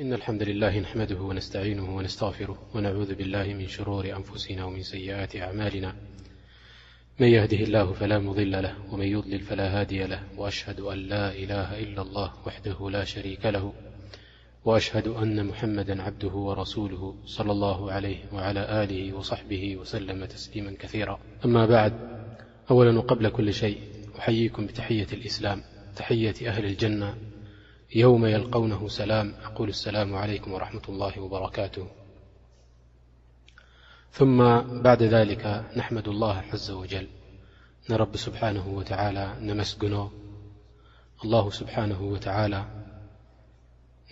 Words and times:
إن 0.00 0.12
الحمد 0.12 0.42
لله 0.42 0.78
نحمده 0.80 1.20
ونستعينه 1.20 1.96
ونستغفره 1.96 2.58
ونعوذ 2.74 3.14
بالله 3.14 3.44
من 3.44 3.66
شرور 3.68 4.16
أنفسنا 4.16 4.64
ومن 4.64 4.82
سيئات 4.82 5.36
أعمالنا 5.36 5.94
من 7.20 7.26
يهده 7.28 7.56
الله 7.56 7.92
فلا 7.92 8.18
مضل 8.18 8.50
له 8.62 8.74
ومن 8.92 9.06
يضلل 9.06 9.40
فلا 9.40 9.80
هادي 9.80 10.04
له 10.04 10.22
وأشهد 10.38 10.80
أن 10.80 10.98
لا 10.98 11.32
إله 11.34 11.80
إلا 11.80 12.02
الله 12.02 12.32
وحده 12.46 12.90
لا 12.90 13.04
شريك 13.04 13.46
له 13.46 13.72
وأشهد 14.64 15.08
أن 15.08 15.46
محمدا 15.46 16.02
عبده 16.02 16.28
ورسوله 16.34 17.14
صلى 17.26 17.52
الله 17.52 17.92
عليه 17.92 18.18
وعلى 18.32 18.84
آله 18.84 19.12
وصحبه 19.16 19.76
وسلم 19.76 20.24
تسليما 20.24 20.74
كثيرا 20.78 21.20
أما 21.44 21.66
بعد 21.66 21.92
أولا 22.70 22.98
وقبل 22.98 23.28
كل 23.28 23.52
شيء 23.54 23.78
أحييكم 24.18 24.66
بتحية 24.66 25.06
الإسلام 25.12 25.62
تحية 25.96 26.48
أهل 26.48 26.64
الجنة 26.64 27.14
يوم 27.94 28.26
يلقونه 28.26 28.88
سلم 28.88 29.34
أقول 29.44 29.68
السلام 29.68 30.14
عليكم 30.14 30.52
ورحمة 30.52 30.82
الله 30.88 31.20
وبركاته 31.20 31.86
ثم 34.12 34.58
بعد 34.82 35.02
ذلك 35.02 35.64
نحمد 35.76 36.08
الله 36.08 36.38
عز 36.52 36.70
وجل 36.70 37.08
رب 37.90 38.16
سبحانه 38.16 38.68
وتعالى 38.68 39.34
نمسግن 39.40 40.08
الله 41.24 41.50
سبحنه 41.50 42.00
وتعل 42.02 42.64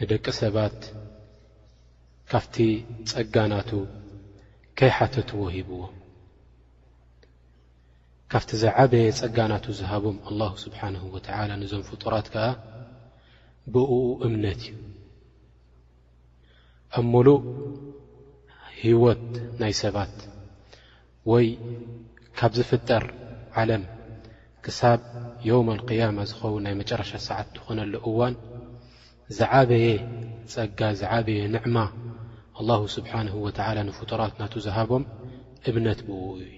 نደቂ 0.03 0.27
ሰባت 0.41 0.79
ካفቲ 2.31 2.57
ፀጋናت 3.11 3.71
كيحتتዎ 4.79 5.43
ሂبዎ 5.57 5.83
ካف 8.31 8.45
زعبየ 8.63 9.05
ፀጋናت 9.21 9.65
ዝهبم 9.79 10.17
الله 10.31 10.53
سبحنه 10.65 11.03
وتعل 11.15 11.51
ዞ 11.73 11.75
فጡرت 11.89 12.35
ብእኡ 13.73 13.93
እምነት 14.27 14.61
እዩ 14.69 14.77
ኣብ 16.97 17.05
ምሉእ 17.13 17.43
ህወት 18.83 19.25
ናይ 19.61 19.73
ሰባት 19.83 20.15
ወይ 21.31 21.47
ካብ 22.39 22.53
ዝፍጠር 22.59 23.05
ዓለም 23.61 23.85
ክሳብ 24.65 25.01
የውም 25.49 25.69
ኣልቅያማ 25.75 26.19
ዝኸውን 26.31 26.63
ናይ 26.67 26.75
መጨረሻ 26.81 27.11
ሰዓት 27.29 27.47
ዝኾነሉ 27.57 27.93
እዋን 28.09 28.35
ዝዓበየ 29.39 29.87
ፀጋ 30.53 30.81
ዝዓበየ 31.01 31.41
ንዕማ 31.55 31.77
ኣላሁ 32.61 32.81
ስብሓንሁ 32.97 33.35
ወተዓላ 33.47 33.79
ንፍጡራት 33.89 34.35
ናቱ 34.41 34.53
ዝሃቦም 34.67 35.05
እምነት 35.71 36.01
ብእኡ 36.07 36.25
እዩ 36.41 36.53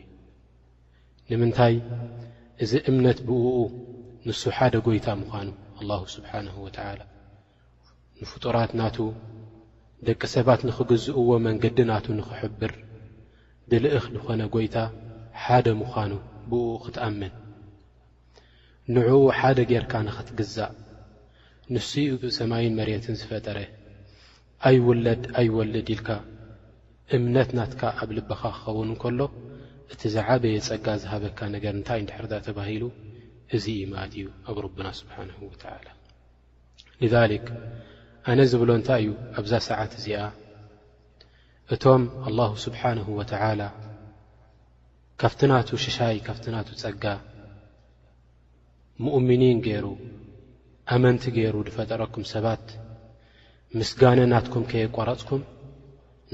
ንምንታይ 1.32 1.74
እዚ 2.64 2.72
እምነት 2.90 3.18
ብእኡ 3.28 3.46
ንሱ 4.26 4.42
ሓደ 4.56 4.74
ጎይታ 4.86 5.06
ምዃኑ 5.22 5.48
ኣላሁ 5.80 6.00
ስብሓናሁ 6.14 6.54
ወትዓላ 6.66 7.00
ንፍጡራት 8.20 8.70
ናቱ 8.80 8.96
ደቂ 10.08 10.20
ሰባት 10.34 10.60
ንኽግዝእዎ 10.68 11.28
መንገዲ 11.46 11.78
ናቱ 11.90 12.06
ንኽሕብር 12.18 12.72
ብልእኽ 13.70 14.04
ንኾነ 14.14 14.40
ጐይታ 14.54 14.76
ሓደ 15.44 15.66
ምዃኑ 15.80 16.12
ብኡ 16.50 16.68
ኽትኣምን 16.84 17.34
ንዕኡ 18.96 19.18
ሓደ 19.38 19.58
ጌይርካ 19.70 19.92
ንኽትግዛእ 20.08 20.72
ንስኡ 21.74 22.22
ሰማይን 22.38 22.76
መሬትን 22.80 23.18
ዝፈጠረ 23.20 23.58
ኣይውለድ 24.68 25.22
ኣይወለድ 25.40 25.88
ኢልካ 25.94 26.08
እምነት 27.16 27.50
ናትካ 27.58 27.82
ኣብ 28.02 28.10
ልብኻ 28.18 28.42
ክኸውን 28.54 28.88
እንከሎ 28.92 29.20
እቲ 29.92 30.00
ዝዓበየ 30.14 30.56
ጸጋ 30.68 30.86
ዝሃበካ 31.02 31.38
ነገር 31.56 31.72
እንታይ 31.78 32.00
እንዳሕርዳእ 32.02 32.42
ተባሂሉ 32.46 32.82
እዚ 33.54 33.64
ኢማት 33.82 34.12
እዩ 34.18 34.22
ኣብ 34.50 34.56
ረብና 34.64 34.86
ስብሓንሁ 35.00 35.38
ወተዓላ 35.50 35.86
ዛሊክ 37.14 37.46
ኣነ 38.30 38.38
ዝብሎ 38.50 38.68
እንታይ 38.78 39.02
እዩ 39.04 39.10
ኣብዛ 39.38 39.52
ሰዓት 39.68 39.92
እዚኣ 39.98 40.18
እቶም 41.74 42.02
ኣላሁ 42.26 42.50
ስብሓንሁ 42.64 43.06
ወተዓላ 43.20 43.62
ካብቲ 45.20 45.40
ናቱ 45.50 45.68
ሽሻይ 45.84 46.16
ካፍቲ 46.26 46.44
ናቱ 46.54 46.68
ጸጋ 46.82 47.04
ሙኡምኒን 49.04 49.58
ገይሩ 49.66 49.86
ኣመንቲ 50.94 51.22
ገይሩ 51.36 51.54
ዝፈጠረኩም 51.68 52.24
ሰባት 52.34 52.64
ምስጋነ 53.78 54.18
ናትኩም 54.32 54.64
ከየቋረፅኩም 54.70 55.42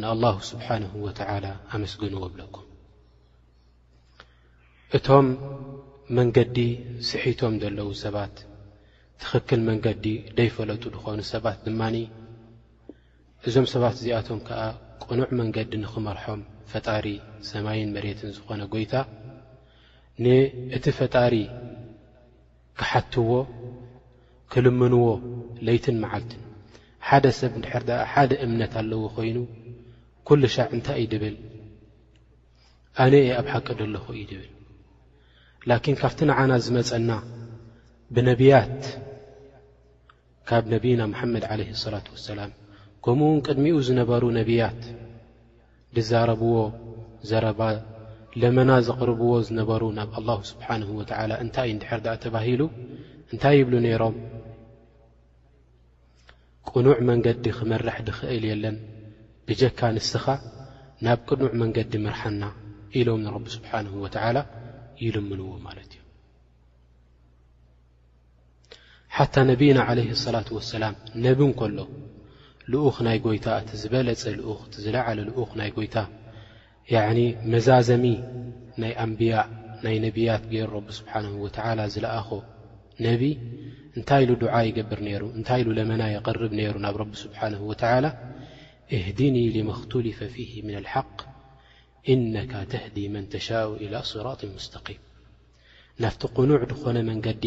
ንኣላሁ 0.00 0.34
ስብሓንሁ 0.50 0.92
ወተዓላ 1.06 1.46
ኣመስግኑዎ 1.76 2.22
ኣብለኩምእቶም 2.28 5.26
መንገዲ 6.16 6.58
ስሒቶም 7.08 7.54
ዘለዉ 7.62 7.88
ሰባት 8.04 8.34
ትኽክል 9.22 9.60
መንገዲ 9.68 10.06
ደይፈለጡ 10.38 10.82
ዝኾኑ 10.96 11.18
ሰባት 11.32 11.58
ድማኒ 11.66 11.96
እዞም 13.48 13.66
ሰባት 13.72 13.94
እዚኣቶም 13.98 14.40
ከዓ 14.48 14.60
ቅኑዕ 15.04 15.28
መንገዲ 15.40 15.70
ንኽመርሖም 15.82 16.40
ፈጣሪ 16.72 17.06
ሰማይን 17.52 17.92
መሬትን 17.96 18.34
ዝኾነ 18.38 18.60
ጐይታ 18.72 18.94
ንእቲ 20.24 20.84
ፈጣሪ 21.00 21.34
ክሓትዎ 22.80 23.30
ክልምንዎ 24.54 25.04
ለይትን 25.66 25.98
መዓልትን 26.04 26.42
ሓደ 27.08 27.24
ሰብ 27.40 27.52
ንድሕር 27.60 27.84
ደኣ 27.90 28.00
ሓደ 28.14 28.30
እምነት 28.46 28.74
ኣለዎ 28.82 29.02
ኾይኑ 29.18 29.38
ኲሉ 30.28 30.42
ሻዕ 30.56 30.68
እንታይ 30.78 31.00
እ 31.04 31.06
ድብል 31.14 31.36
ኣነየ 33.04 33.30
ኣብ 33.42 33.46
ሓቂ 33.54 33.66
ዘለኹ 33.78 34.06
እዩ 34.22 34.24
ድብል 34.32 34.51
ላኪን 35.70 35.96
ካብቲ 36.00 36.18
ንዓና 36.28 36.52
ዝመፀና 36.64 37.10
ብነቢያት 38.14 38.82
ካብ 40.48 40.64
ነቢና 40.72 41.00
መሓመድ 41.12 41.44
ዓለህ 41.54 41.68
ሰላት 41.82 42.06
ወሰላም 42.14 42.50
ከምኡውን 43.04 43.38
ቅድሚኡ 43.46 43.76
ዝነበሩ 43.88 44.22
ነቢያት 44.38 44.80
ድዛረብዎ 45.96 46.54
ዘረባ 47.30 47.60
ለመና 48.42 48.70
ዘቕርብዎ 48.86 49.30
ዝነበሩ 49.48 49.82
ናብ 49.98 50.10
ኣላሁ 50.20 50.38
ስብሓንሁ 50.50 50.88
ወተዓላ 51.00 51.32
እንታይይ 51.44 51.72
እንድሕር 51.74 52.00
ዳኣ 52.06 52.16
ተባሂሉ 52.24 52.62
እንታይ 53.32 53.56
ይብሉ 53.60 53.74
ነይሮም 53.86 54.16
ቅኑዕ 56.70 56.98
መንገዲ 57.10 57.46
ኽመርሕ 57.58 57.96
ድኽእል 58.08 58.46
የለን 58.50 58.78
ብጀካ 59.48 59.80
ንስኻ 59.98 60.26
ናብ 61.06 61.20
ቅኑዕ 61.30 61.52
መንገዲ 61.62 61.92
ምርሓና 62.06 62.42
ኢሎም 62.98 63.22
ንረቢ 63.26 63.46
ስብሓንሁ 63.58 63.94
ወተዓላ 64.06 64.36
ይልምዎ 65.04 65.46
ማ 65.66 65.70
እዩ 65.84 65.92
ሓታ 69.16 69.34
ነብና 69.48 69.78
ዓለ 69.90 69.98
صላة 70.24 70.48
ወሰላም 70.58 70.94
ነብ 71.24 71.38
እን 71.46 71.52
ከሎ 71.60 71.78
ልኡኽ 72.72 72.96
ናይ 73.06 73.18
ጎይታ 73.26 73.46
እቲ 73.60 73.70
ዝበለፀ 73.82 74.22
ልኡኽ 74.38 74.60
እቲ 74.68 74.74
ዝለዓለ 74.84 75.18
ልኡኽ 75.28 75.50
ናይ 75.60 75.70
ጎይታ 75.76 75.96
መዛዘሚ 77.52 78.04
ናይ 78.82 78.92
ኣንብያ 79.04 79.34
ናይ 79.84 79.96
ነብያት 80.04 80.42
ገይሩ 80.52 80.70
ረቢ 80.76 80.86
ስብሓን 80.98 81.26
ወላ 81.44 81.78
ዝለኣኾ 81.94 82.28
ነብ 83.06 83.22
እንታይ 83.96 84.20
ኢሉ 84.24 84.30
ዱዓ 84.42 84.54
ይገብር 84.68 85.00
ነይሩ 85.06 85.22
እንታይ 85.38 85.60
ኢሉ 85.62 85.68
ለመና 85.78 86.02
የቐርብ 86.14 86.52
ነይሩ 86.58 86.74
ናብ 86.84 86.94
ረቢ 87.02 87.12
ስብሓንه 87.24 87.60
ወላ 87.70 88.04
እህድኒ 88.96 89.36
መኽትልፈ 89.70 90.18
ፊ 90.34 90.34
ምና 90.66 90.76
ሓق 90.94 91.14
ኢነካ 92.12 92.52
ተህዲ 92.70 92.96
መንተሻء 93.14 93.68
ኢላ 93.84 93.94
ስራጢ 94.12 94.40
ሙስተኺም 94.54 95.00
ናብቲ 96.02 96.20
ቕኑዕ 96.36 96.62
ድኾነ 96.70 96.96
መንገዲ 97.08 97.44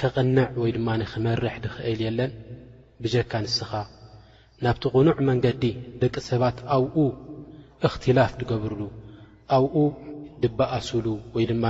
ከቕንዕ 0.00 0.48
ወይ 0.62 0.70
ድማ 0.76 0.88
ክመርሕ 1.12 1.54
ድኽእል 1.64 2.00
የለን 2.06 2.32
ብጀካ 3.02 3.32
ኣንስኻ 3.42 3.70
ናብቲ 4.64 4.82
ቕኑዕ 4.94 5.16
መንገዲ 5.30 5.62
ደቂ 6.02 6.14
ሰባት 6.30 6.58
ኣብኡ 6.76 6.96
እኽትላፍ 7.88 8.32
ድገብርሉ 8.40 8.82
ኣብኡ 9.56 9.76
ድበኣስሉ 10.42 11.06
ወይ 11.36 11.44
ድማ 11.52 11.64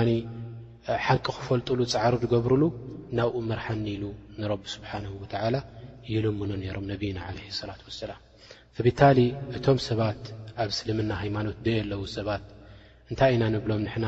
ሓቂ 1.06 1.25
ክፈልጡሉ 1.38 1.81
ፃዕሩ 1.93 2.15
ድገብርሉ 2.25 2.62
ናብኡ 3.19 3.34
መርሓኒ 3.50 3.84
ኢሉ 3.97 4.04
ንረቢ 4.41 4.62
ስብሓንሁ 4.77 5.12
ወተዓላ 5.22 5.56
የልምኖ 6.15 6.50
ነይሮም 6.65 6.87
ነብይና 6.93 7.19
ለ 7.37 7.69
ላት 7.71 7.83
ወሰላም 7.88 8.21
ፍብታሊ 8.78 9.19
እቶም 9.57 9.78
ሰባት 9.89 10.22
ኣብ 10.62 10.71
እስልምና 10.74 11.10
ሃይማኖት 11.22 11.56
ዶ 11.66 11.71
የኣለው 11.74 12.01
ሰባት 12.16 12.45
እንታይ 13.10 13.33
ኢና 13.36 13.45
ንብሎም 13.54 13.80
ንሕና 13.86 14.06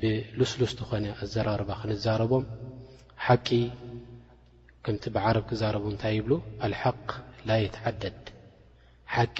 ብልስሉስ 0.00 0.72
ዝኾነ 0.78 1.06
ኣዘራርባ 1.24 1.70
ክንዛረቦም 1.80 2.44
ሓቂ 3.26 3.48
ከምቲ 4.86 5.04
ብዓረብ 5.16 5.44
ክዛረቡ 5.50 5.84
እንታይ 5.94 6.14
ይብሉ 6.18 6.32
ኣልሓቅ 6.66 7.08
ላየትዓደድ 7.48 8.20
ሓቂ 9.14 9.38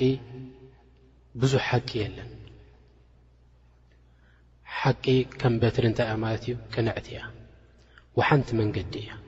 ብዙሕ 1.42 1.62
ሓቂ 1.70 1.90
የለን 2.04 2.30
ሓቂ 4.80 5.04
ከም 5.40 5.54
በትሪ 5.62 5.84
እንታይ 5.90 6.06
እያ 6.10 6.18
ማለት 6.26 6.44
እዩ 6.48 6.56
ቅንዕቲ 6.74 7.08
እያ 7.16 7.22
ሓንቲ 8.28 8.48
መንዲ 8.60 8.76
እ 9.02 9.18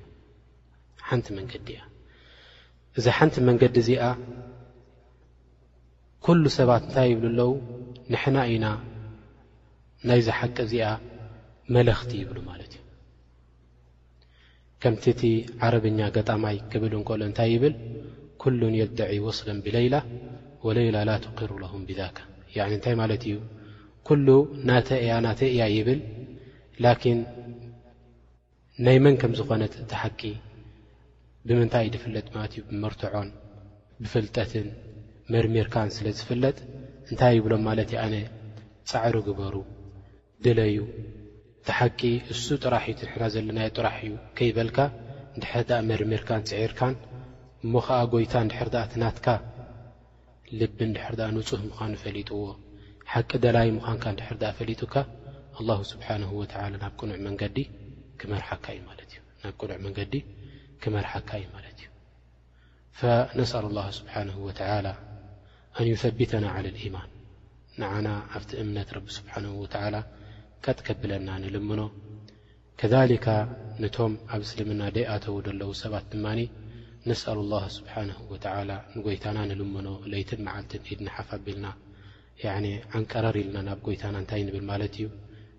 ሓንቲ 1.08 1.28
መንገዲ 1.38 1.66
እያ 1.74 1.82
እዚ 2.98 3.04
ሓንቲ 3.18 3.36
መንገዲ 3.48 3.76
እዚኣ 3.82 4.04
ኩሉ 6.26 6.42
ሰባት 6.56 6.82
እንታይ 6.86 7.08
ይብሉ 7.10 7.26
ኣለዉ 7.38 7.48
ንሕና 8.12 8.36
ኢና 8.54 8.66
ናይ 10.08 10.20
ዝሓቂ 10.26 10.56
እዚኣ 10.66 10.86
መለኽቲ 11.74 12.10
ይብሉ 12.22 12.36
ማለት 12.50 12.72
እዩ 12.76 12.82
ከምቲ 14.82 15.04
እቲ 15.14 15.22
ዓረብኛ 15.66 15.98
ገጣማይ 16.16 16.56
ክብል 16.72 16.92
እንከሉ 16.98 17.20
እንታይ 17.28 17.50
ይብል 17.54 17.74
ኩሉን 18.44 18.76
የደዒ 18.80 19.12
ወስለን 19.26 19.58
ብሌይላ 19.64 19.96
ወለይላ 20.66 20.96
ላ 21.08 21.12
ትقሩ 21.24 21.50
ለም 21.62 21.82
ብዛካ 21.90 22.18
እንታይ 22.76 22.96
ማለት 23.02 23.22
እዩ 23.30 23.36
ኩሉ 24.08 24.26
ናተእያ 24.70 25.14
ናተእያ 25.26 25.62
ይብል 25.76 26.00
ላኪን 26.84 27.20
ናይ 28.84 28.98
መን 29.06 29.16
ከም 29.22 29.32
ዝኾነ 29.40 29.62
እቲ 29.70 29.76
ሓቂ 30.04 30.20
ብምንታይ 31.48 31.86
ድፍለጥ 31.96 32.26
ማለት 32.38 32.54
እዩ 32.58 32.62
መርትዖን 32.84 33.28
ብፍልጠትን 34.02 34.68
መርሜርካን 35.32 35.88
ስለ 35.96 36.06
ዝፍለጥ 36.18 36.56
እንታይ 37.10 37.32
ይብሎም 37.38 37.62
ማለት 37.68 37.88
እዩ 37.92 37.98
ኣነ 38.04 38.14
ፃዕሩ 38.90 39.14
ግበሩ 39.28 39.54
ድለዩ 40.44 40.76
ተሓቂ 41.68 42.00
እሱ 42.32 42.42
ጥራሕእዩትንሕና 42.64 43.20
ዘለናዮ 43.34 43.68
ጥራሕ 43.78 43.96
እዩ 44.08 44.14
ከይበልካ 44.38 44.78
እንድሕር 45.34 45.64
ድኣ 45.68 45.78
መርሜርካን 45.90 46.42
ፅዒርካን 46.50 46.94
እሞኸዓ 47.64 47.98
ጐይታ 48.12 48.34
እንድሕር 48.44 48.68
ድኣ 48.74 48.82
ትናትካ 48.94 49.26
ልቢ 50.60 50.78
እንድሕር 50.88 51.14
ዳኣ 51.20 51.28
ንጹህ 51.36 51.62
ምዃኑ 51.68 51.92
ፈሊጥዎ 52.04 52.40
ሓቂ 53.12 53.30
ደላይ 53.44 53.68
ምዃንካ 53.78 54.04
ንድሕር 54.14 54.36
ዳኣ 54.42 54.52
ፈሊጡካ 54.60 54.94
ኣላሁ 55.60 55.80
ስብሓንሁ 55.92 56.30
ወላ 56.42 56.52
ናብ 56.74 56.92
ቅኑዕ 57.00 57.18
መንገዲ 57.28 57.56
ክመርሓካ 58.22 58.66
እዩ 58.76 58.82
ማለት 58.90 59.12
እዩ 60.16 60.26
ፈነስኣሉ 63.00 63.66
ላ 63.76 63.80
ስብሓንሁ 63.98 64.36
ወተዓላ 64.48 64.86
ኣንይሰቢተና 65.80 66.44
ዓል 66.56 66.66
ልኢማን 66.74 67.10
ንዓና 67.80 68.08
ኣብቲ 68.36 68.50
እምነት 68.62 68.88
ረቢ 68.96 69.06
ስብሓንሁ 69.18 69.52
ወተዓላ 69.64 69.96
ቀጥ 70.64 70.78
ከብለና 70.86 71.28
ንልምኖ 71.44 71.80
ከሊካ 72.80 73.26
ነቶም 73.82 74.12
ኣብ 74.34 74.40
እስልምና 74.46 74.82
ደይኣተዉ 74.96 75.36
ደለዉ 75.46 75.70
ሰባት 75.82 76.06
ድማ 76.12 76.26
ነስኣሉ 77.10 77.38
ላ 77.52 77.56
ስብሓን 77.76 78.10
ወላ 78.32 78.70
ንጐይታና 78.96 79.38
ንልምኖ 79.50 79.88
ለይትን 80.12 80.40
መዓልትን 80.48 80.84
ኢድንሓፋቢልና 80.90 81.66
ዓንቀረር 82.98 83.36
ኢልና 83.42 83.58
ናብ 83.68 83.80
ጐይታና 83.86 84.14
እንታይ 84.22 84.42
ንብል 84.48 84.64
ማለት 84.72 84.94
እዩ 85.00 85.08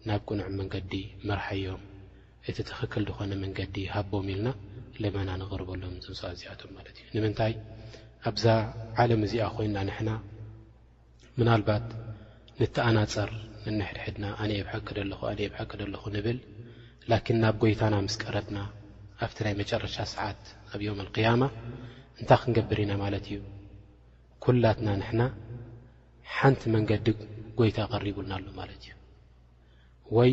ናብ 0.10 0.22
ቁኑዕ 0.30 0.48
መንገዲ 0.60 0.94
መርሐዮም 1.30 1.84
እቲ 2.52 2.58
ትኽክል 2.70 3.04
ድኾነ 3.10 3.34
መንገዲ 3.44 3.76
ሃቦም 3.96 4.30
ኢልና 4.36 4.50
ለመና 5.04 5.30
ንቕርበሎም 5.42 5.96
ዝምስ 6.06 6.22
ዚኣቶም 6.42 6.72
ማለት 6.78 6.96
እዩ 7.04 7.08
ንምንታይ 7.18 7.54
ኣብዛ 8.30 8.46
ዓለም 9.04 9.22
እዚኣ 9.28 9.46
ኮይና 9.56 9.78
ንሕና 9.88 10.10
ምናልባት 11.38 11.86
ንተኣናፀር 12.60 13.30
እንሕድሕድና 13.70 14.26
ኣነ 14.42 14.52
ኣብሐክደለኹ 14.62 15.22
ኣነ 15.32 15.42
ብሐክደኣለኹ 15.54 16.04
ንብል 16.16 16.38
ላኪን 17.12 17.38
ናብ 17.44 17.56
ጐይታና 17.64 17.96
ምስ 18.06 18.16
ቀረብና 18.24 18.58
ኣብቲ 19.26 19.38
ናይ 19.46 19.56
መጨረሻ 19.62 19.96
ሰዓት 20.14 20.42
ኣብ 20.74 20.80
ዮምቅያማ 20.88 21.44
እንታይ 22.20 22.40
ክንገብር 22.44 22.80
ኢና 22.86 22.94
ማለት 23.04 23.26
እዩ 23.30 23.40
ኩላትና 24.46 24.90
ንሕና 25.02 25.22
ሓንቲ 26.38 26.62
መንገዲ 26.76 27.08
ጐይታ 27.60 27.78
ቐሪቡልና 27.96 28.34
ኣሎ 28.40 28.48
ማለት 28.62 28.84
እዩ 28.86 28.94
ወይ 30.18 30.32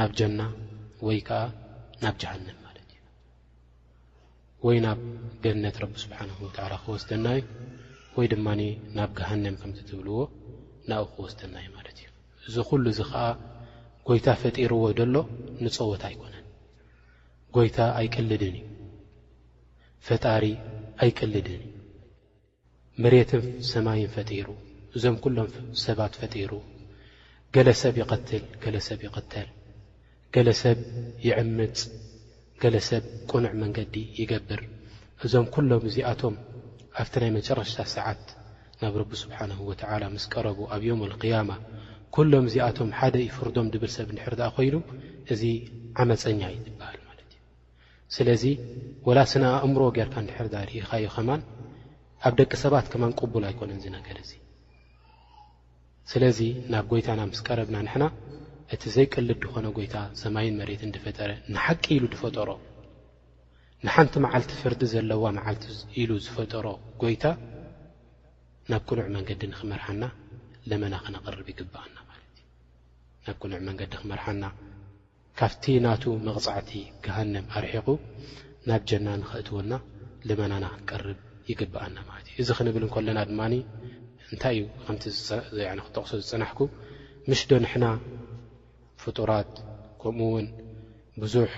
ናብ 0.00 0.12
ጀና 0.20 0.40
ወይ 1.06 1.20
ከዓ 1.28 1.42
ናብ 2.04 2.16
ጀሃንም 2.22 2.60
ወይ 4.64 4.76
ናብ 4.84 5.00
ገነት 5.44 5.76
ረቢ 5.82 5.94
ስብሓንሁወትዓላ 6.02 6.72
ክወስደናዩ 6.84 7.38
ወይ 8.16 8.26
ድማኒ 8.32 8.60
ናብ 8.96 9.10
ግሃንም 9.18 9.54
ከምቲ 9.60 9.78
ትብልዎ 9.88 10.18
ናብ 10.90 11.02
ክወስደና 11.14 11.54
ዩ 11.64 11.68
ማለት 11.76 11.98
እዩ 12.00 12.08
እዚ 12.48 12.56
ዂሉ 12.68 12.84
እዚ 12.92 13.00
ኸዓ 13.10 13.26
ጐይታ 14.08 14.26
ፈጢርዎ 14.42 14.82
ደሎ 14.98 15.14
ንፀወት 15.64 16.02
ኣይኮነን 16.08 16.46
ጐይታ 17.56 17.78
ኣይቀልድን 18.00 18.54
እዩ 18.60 18.64
ፈጣሪ 20.06 20.44
ኣይቀልድን 21.04 21.60
እዩ 21.66 21.74
መሬትን 23.04 23.44
ሰማይን 23.72 24.10
ፈጢሩ 24.16 24.48
እዞም 24.96 25.16
ኲሎም 25.24 25.50
ሰባት 25.84 26.12
ፈጢሩ 26.22 26.52
ገለ 27.54 27.68
ሰብ 27.82 27.94
ይቐትል 28.02 28.44
ገለሰብ 28.64 29.00
ይቕተል 29.08 29.48
ገለ 30.34 30.48
ሰብ 30.62 30.78
ይዕምፅ 31.26 31.78
ገለ 32.62 32.76
ሰብ 32.88 33.04
ቁኑዕ 33.30 33.52
መንገዲ 33.62 33.94
ይገብር 34.18 34.60
እዞም 35.24 35.46
ኲሎም 35.54 35.82
እዚኣቶም 35.88 36.34
ኣብቲ 37.00 37.14
ናይ 37.22 37.30
መጨረሻ 37.38 37.72
ሰዓት 37.94 38.22
ናብ 38.82 38.94
ረቢ 39.00 39.10
ስብሓንሁ 39.22 39.58
ወትዓላ 39.70 40.02
ምስ 40.14 40.24
ቀረቡ 40.32 40.58
ኣብ 40.74 40.82
የም 40.88 41.00
ልቅያማ 41.10 41.50
ኩሎም 42.16 42.46
እዚኣቶም 42.50 42.90
ሓደ 42.98 43.16
ይፍርዶም 43.26 43.66
ድብል 43.74 43.92
ሰብ 43.96 44.08
እንድሕር 44.12 44.34
ድኣ 44.40 44.48
ኮይኑ 44.56 44.74
እዚ 45.34 45.42
ዓመፀኛ 46.04 46.40
እዩ 46.54 46.58
ይበሃል 46.70 47.00
ማለት 47.08 47.28
እዩ 47.34 47.38
ስለዚ 48.16 48.42
ወላ 49.08 49.18
ስነኣእምሮ 49.32 49.82
ጌይርካ 49.98 50.16
ንድሕር 50.26 50.48
ዳኣ 50.54 50.64
ርኢኻዩ 50.70 51.04
ኸማን 51.16 51.42
ኣብ 52.26 52.34
ደቂ 52.40 52.52
ሰባት 52.64 52.86
ከማን 52.94 53.12
ቅቡል 53.20 53.46
ኣይኮነን 53.50 53.80
ዝነገለ 53.84 54.18
ዚ 54.30 54.34
ስለዚ 56.12 56.40
ናብ 56.74 56.84
ጐይታና 56.94 57.20
ምስ 57.32 57.40
ቀረብና 57.48 57.76
ንሕና 57.88 58.04
እቲ 58.74 58.82
ዘይቀልብ 58.94 59.38
ድኾነ 59.42 59.66
ጐይታ 59.76 59.96
ሰማይን 60.20 60.56
መሬት 60.60 60.80
እንድፈጠረ 60.86 61.30
ንሓቂ 61.54 61.82
ኢሉ 61.96 62.04
ድፈጠሮ 62.14 62.48
ንሓንቲ 63.86 64.12
መዓልቲ 64.24 64.52
ፍርዲ 64.60 64.80
ዘለዋ 64.92 65.24
መዓልቲ 65.36 65.64
ኢሉ 66.02 66.10
ዝፈጠሮ 66.24 66.66
ጐይታ 67.02 67.24
ናብ 68.70 68.82
ክኑዕ 68.88 69.06
መንገዲ 69.16 69.40
ንኽመርሓና 69.52 70.02
ለመና 70.70 70.94
ክነቐርብ 71.04 71.46
ይግብኣና 71.52 71.96
ማለት 72.10 72.32
እዩ 72.34 73.26
ናብ 73.26 73.36
ቅኑዕ 73.42 73.60
መንገዲ 73.68 73.92
ክመርሓና 74.00 74.44
ካብቲ 75.38 75.64
ናቱ 75.86 76.04
መቕፃዕቲ 76.26 76.70
ግሃንም 77.04 77.46
ኣርሒቑ 77.58 77.88
ናብ 78.68 78.82
ጀና 78.90 79.06
ንኽእትውና 79.22 79.72
ለመናና 80.28 80.64
ክቀርብ 80.76 81.18
ይግብኣና 81.50 81.96
ማለት 82.10 82.28
እዩ 82.32 82.38
እዚ 82.46 82.52
ኽንብል 82.58 82.84
እንከለና 82.88 83.18
ድማ 83.30 83.40
እንታይ 84.30 84.56
እዩ 84.58 84.64
ከምቲ 84.86 85.04
ነ 85.78 85.80
ክጠቕሶ 85.86 86.10
ዝፅናሕኩ 86.24 86.60
ምሽዶ 87.30 87.50
ንሕና 87.64 87.86
ፍጡራት 89.06 89.52
ከምኡ 90.02 90.20
ውን 90.34 90.46
ብዙሕ 91.22 91.50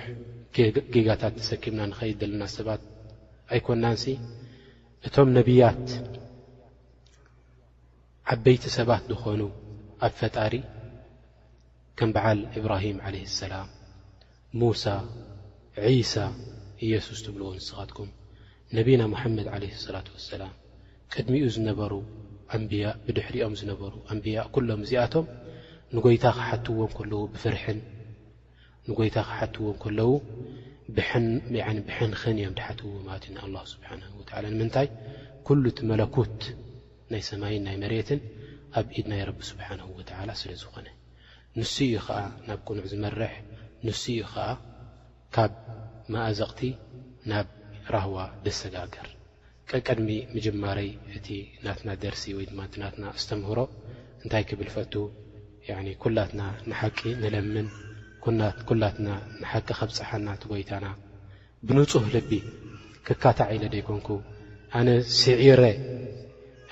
ጌጋታት 0.95 1.35
ተሰኪምና 1.39 1.81
ንኸይድ 1.91 2.19
ዘለና 2.23 2.43
ሰባት 2.57 2.83
ኣይኮንናንሲ 3.55 4.05
እቶም 5.09 5.29
ነብያት 5.37 5.87
ዓበይቲ 8.33 8.63
ሰባት 8.79 9.03
ዝኾኑ 9.13 9.43
ኣብ 10.07 10.13
ፈጣሪ 10.21 10.55
ከም 11.99 12.11
በዓል 12.17 12.41
እብራሂም 12.59 12.99
ዓለህ 13.09 13.25
ሰላም 13.41 13.69
ሙሳ 14.61 14.85
ዒሳ 15.87 16.15
ኢየሱስ 16.87 17.19
ትብልዎ 17.27 17.49
ንስኻጥኩም 17.59 18.11
ነቢና 18.79 19.03
ሙሓመድ 19.13 19.47
ዓለ 19.57 19.63
ሰላት 19.87 20.09
ወሰላም 20.17 20.53
ቅድሚኡ 21.15 21.45
ዝነበሩ 21.57 21.93
ኣንብያ 22.57 22.85
ብድሕሪኦም 23.07 23.55
ዝነበሩ 23.63 23.95
ኣንብያእ 24.13 24.49
ኩሎም 24.55 24.83
እዚኣቶም 24.87 25.27
ንጎይታ 25.97 26.25
ክሓትዎን 26.37 26.91
ከለዉ 26.97 27.23
ብፍርሕን 27.35 27.79
ንጐይታ 28.91 29.17
ክሓትዎን 29.29 29.77
ከለዉ 29.83 30.11
ብሕንኽን 31.89 32.37
እዮም 32.41 32.53
ድሓትዎ 32.59 32.89
ማእትእዩ 33.07 33.31
ንኣላ 33.37 33.57
ስብሓን 33.73 34.01
ወላ 34.19 34.45
ንምንታይ 34.55 34.89
ኩሉ 35.47 35.65
እቲ 35.73 35.79
መለኩት 35.91 36.39
ናይ 37.13 37.23
ሰማይን 37.31 37.63
ናይ 37.67 37.77
መሬትን 37.83 38.21
ኣብ 38.79 38.87
ኢድ 38.99 39.07
ናይ 39.13 39.21
ረቢ 39.29 39.39
ስብሓን 39.51 39.81
ወዓላ 39.99 40.31
ስለ 40.41 40.51
ዝኾነ 40.63 40.87
ንስ 41.59 41.75
እኡ 41.89 41.97
ኸዓ 42.07 42.19
ናብ 42.49 42.59
ቅኑዕ 42.67 42.85
ዝመርሕ 42.93 43.33
ንስ 43.87 44.03
እኡ 44.15 44.27
ኸዓ 44.33 44.49
ካብ 45.37 45.53
ማእዘቕቲ 46.13 46.61
ናብ 47.31 47.47
ራህዋ 47.95 48.17
ደሰጋገር 48.45 49.09
ቀቀድሚ 49.71 50.11
ምጀማረይ 50.35 50.91
እቲ 51.17 51.29
ናትና 51.65 51.89
ደርሲ 52.05 52.25
ወይ 52.39 52.47
ድማ 52.51 52.61
እ 52.69 52.79
ናትና 52.83 53.05
ዝተምህሮ 53.23 53.59
እንታይ 54.23 54.45
ክብል 54.51 54.71
ፈቱ 54.77 54.95
ኩላትና 56.03 56.43
ንሓቂ 56.71 56.99
ንለምን 57.23 57.67
ኩላትና 58.69 59.09
ንሓቂ 59.41 59.69
ኸብፀሓና 59.81 60.29
ትጎይታና 60.43 60.87
ብንጹህ 61.67 62.05
ልቢ 62.15 62.31
ክካታዕ 63.07 63.49
ኢለ 63.57 63.65
ደይኮንኩ 63.75 64.09
ኣነ 64.79 64.89
ስዒረ 65.19 65.63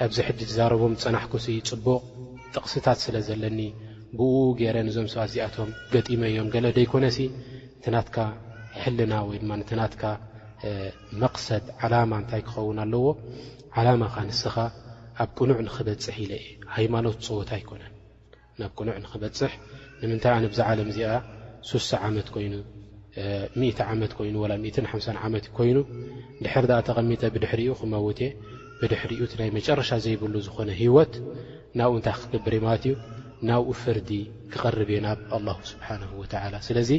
ኣብዚ 0.05 0.17
ሕዲ 0.27 0.41
ዝዛረቦም 0.51 0.95
ፀናሕኩሲ 1.03 1.47
ፅቡቕ 1.71 2.03
ጥቕስታት 2.55 2.99
ስለ 3.05 3.17
ዘለኒ 3.29 3.61
ብኡ 4.19 4.33
ገይረ 4.59 4.77
ንዞም 4.89 5.07
ሰባ 5.13 5.23
እዚኣቶም 5.31 5.71
ገጢሞ 5.95 6.23
እዮም 6.31 6.49
ገለ 6.55 6.67
ደይኮነሲ 6.79 7.19
እትናትካ 7.79 8.17
ሕልና 8.83 9.13
ወይ 9.29 9.39
ድማ 9.43 9.51
ንትናትካ 9.63 10.05
መቕሰድ 11.25 11.65
ዓላማ 11.83 12.13
እንታይ 12.23 12.43
ክኸውን 12.47 12.79
ኣለዎ 12.85 13.07
ዓላማ 13.81 14.03
ከ 14.15 14.19
ንስኻ 14.29 14.57
ኣብ 15.25 15.31
ቅኑዕ 15.39 15.59
ንኽበፅሕ 15.69 16.17
ኢለ 16.25 16.33
የ 16.45 16.57
ሃይማኖት 16.79 17.19
ፀወታ 17.29 17.51
ኣይኮነን 17.59 17.93
ናብ 18.61 18.71
ቁኑዕ 18.81 18.97
ንክበፅሕ 19.05 19.53
ንምንታይ 20.01 20.35
ነብዚ 20.45 20.59
ዓለም 20.71 20.89
እዚኣ 20.93 21.11
ሶ 21.71 21.77
ዓመት 22.07 22.29
ኮይኑ 22.35 22.55
ዓመት 23.93 24.13
ይኑ 24.29 24.37
ሓ 24.93 24.97
ዓመት 25.27 25.45
ኮይኑ 25.57 25.77
ድሕር 26.45 26.65
ኣ 26.79 26.81
ተቐሚጠ 26.89 27.23
ብድሕሪኡ 27.35 27.73
ክመውትእ 27.81 28.33
ብድሕሪኡ 28.81 29.21
ናይ 29.41 29.51
መጨረሻ 29.59 29.91
ዘይብሉ 30.05 30.35
ዝኾነ 30.47 30.71
ሂወት 30.81 31.13
ናብኡ 31.79 31.93
እንታይ 32.01 32.17
ክገብር 32.23 32.53
እዩ 32.57 32.61
ማለት 32.67 32.85
እዩ 32.89 32.95
ናብኡ 33.49 33.67
ፍርዲ 33.83 34.11
ክቐርብ 34.53 34.89
እየ 34.95 34.99
ናብ 35.07 35.19
ኣ 35.57 35.59
ስብሓ 35.73 35.89
ላ 36.55 36.63
ስለዚ 36.69 36.91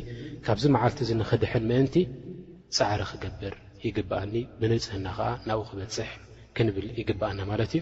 ካብዚ 0.48 0.64
መዓልቲ 0.76 1.00
ንኽድሐን 1.22 1.64
ምእንቲ 1.72 1.96
ፃዕሪ 2.78 3.02
ክገብር 3.14 3.54
ይግብኣኒ 3.88 4.34
ብንፅህና 4.60 5.08
ከዓ 5.18 5.28
ናብኡ 5.48 5.64
ክበፅሕ 5.72 6.10
ክንብል 6.56 6.88
ይግብኣና 7.02 7.40
ማለት 7.52 7.72
እዩ 7.78 7.82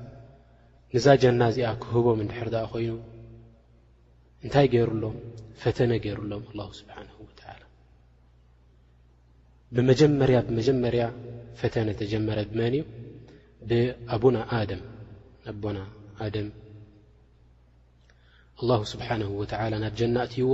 ንዛ 0.95 1.07
ጀና 1.23 1.41
እዚኣ 1.51 1.67
ክህቦም 1.81 2.21
እንድሕር 2.23 2.47
ድኣ 2.53 2.63
ኮይኑ 2.71 2.91
እንታይ 4.45 4.65
ገይሩሎም 4.73 5.13
ፈተነ 5.61 5.91
ገይሩሎም 6.03 6.41
ኣላሁ 6.51 6.69
ስብሓን 6.79 7.05
ወላ 7.19 7.39
ብመጀመርያ 9.75 10.37
ብመጀመርያ 10.47 11.03
ፈተነ 11.59 11.87
ተጀመረ 11.99 12.39
ብመን 12.49 12.73
እዩ 12.79 12.83
ብኣቡና 13.69 14.37
ደ 14.71 14.77
ቦና 15.63 15.77
ደም 16.33 16.49
ኣላ 18.61 18.71
ስብሓን 18.93 19.23
ወተዓላ 19.41 19.73
ናብ 19.83 19.95
ጀና 20.01 20.17
እትይዎ 20.27 20.49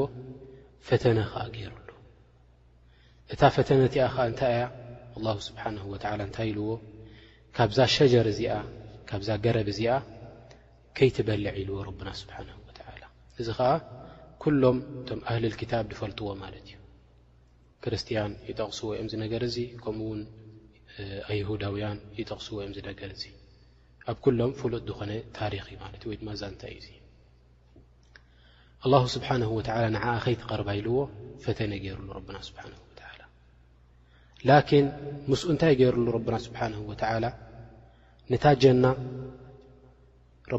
ፈተነ 0.89 1.17
ከዓ 1.31 1.43
ገይሩሎ 1.55 1.89
እታ 3.35 3.41
ፈተነ 3.57 3.79
እቲኣ 3.89 4.03
ኸዓ 4.17 4.25
እንታይ 4.31 4.53
እያ 4.57 4.65
ኣላ 5.17 5.27
ስብሓንሁ 5.47 5.83
ወላ 5.93 6.13
እንታይ 6.27 6.47
ኢልዎ 6.51 6.69
ካብዛ 7.57 7.79
ሸጀር 7.97 8.27
እዚኣ 8.33 8.51
ካብዛ 9.09 9.29
ገረብ 9.45 9.69
እዚኣ 9.73 9.93
ከይትበልዕ 10.97 11.51
ኢልዎ 11.61 11.75
ረብና 11.87 12.09
ስብሓንሁ 12.19 12.55
ወተዓላ 12.67 13.03
እዚ 13.41 13.47
ከዓ 13.57 13.67
ኩሎም 14.43 14.77
እቶም 14.99 15.19
ኣህሊ 15.31 15.43
ልክታብ 15.53 15.83
ድፈልትዎ 15.91 16.27
ማለት 16.43 16.63
እዩ 16.69 16.75
ክርስትያን 17.83 18.31
ይጠቕስዎ 18.49 18.87
ኦም 19.01 19.07
ዝነገር 19.11 19.41
እዙ 19.49 19.55
ከምኡ 19.83 20.07
ውን 20.11 20.21
ኣይሁዳውያን 21.33 21.99
ይጠቕስዎ 22.19 22.57
ዮም 22.65 22.73
ዝነገር 22.79 23.11
እዙ 23.17 23.23
ኣብ 24.11 24.17
ኩሎም 24.25 24.51
ፍሉጥ 24.59 24.83
ዝኾነ 24.89 25.11
ታሪኽ 25.39 25.63
እዩ 25.71 25.77
ማለት 25.83 26.01
እዩ 26.03 26.09
ወይ 26.11 26.17
ድማ 26.21 26.29
እዛ 26.37 26.43
እንታይ 26.53 26.73
እዩ 26.79 26.85
እዙ 26.91 26.95
ኣላሁ 28.85 29.03
ስብሓን 29.15 29.43
ወዓላ 29.57 29.85
ንዓኣ 29.97 30.15
ከይትቐርባ 30.25 30.69
ኢልዎ 30.81 30.97
ፈተነ 31.45 31.71
ገይሩሉ 31.83 32.07
ረብና 32.17 32.37
ስብሓን 32.49 32.71
ወላ 32.85 33.01
ላኪን 34.49 34.87
ምስኡ 35.31 35.47
እንታይ 35.55 35.75
ገይሩሉ 35.81 36.07
ረብና 36.17 36.35
ስብሓንሁ 36.47 36.81
ወተዓላ 36.93 37.25
ንታጀና 38.31 38.85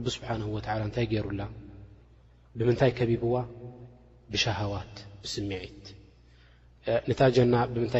ብ 0.04 0.06
ስብሓه 0.14 0.42
و 0.54 0.56
እታይ 0.60 1.06
ገሩላ 1.12 1.42
ብምታይ 2.58 2.92
ከቢብዋ 2.98 3.34
ብሸهዋት 4.32 4.94
ስምዒት 5.32 5.84
ታ 7.18 7.20
ና 7.52 7.54
ብምታ 7.74 7.94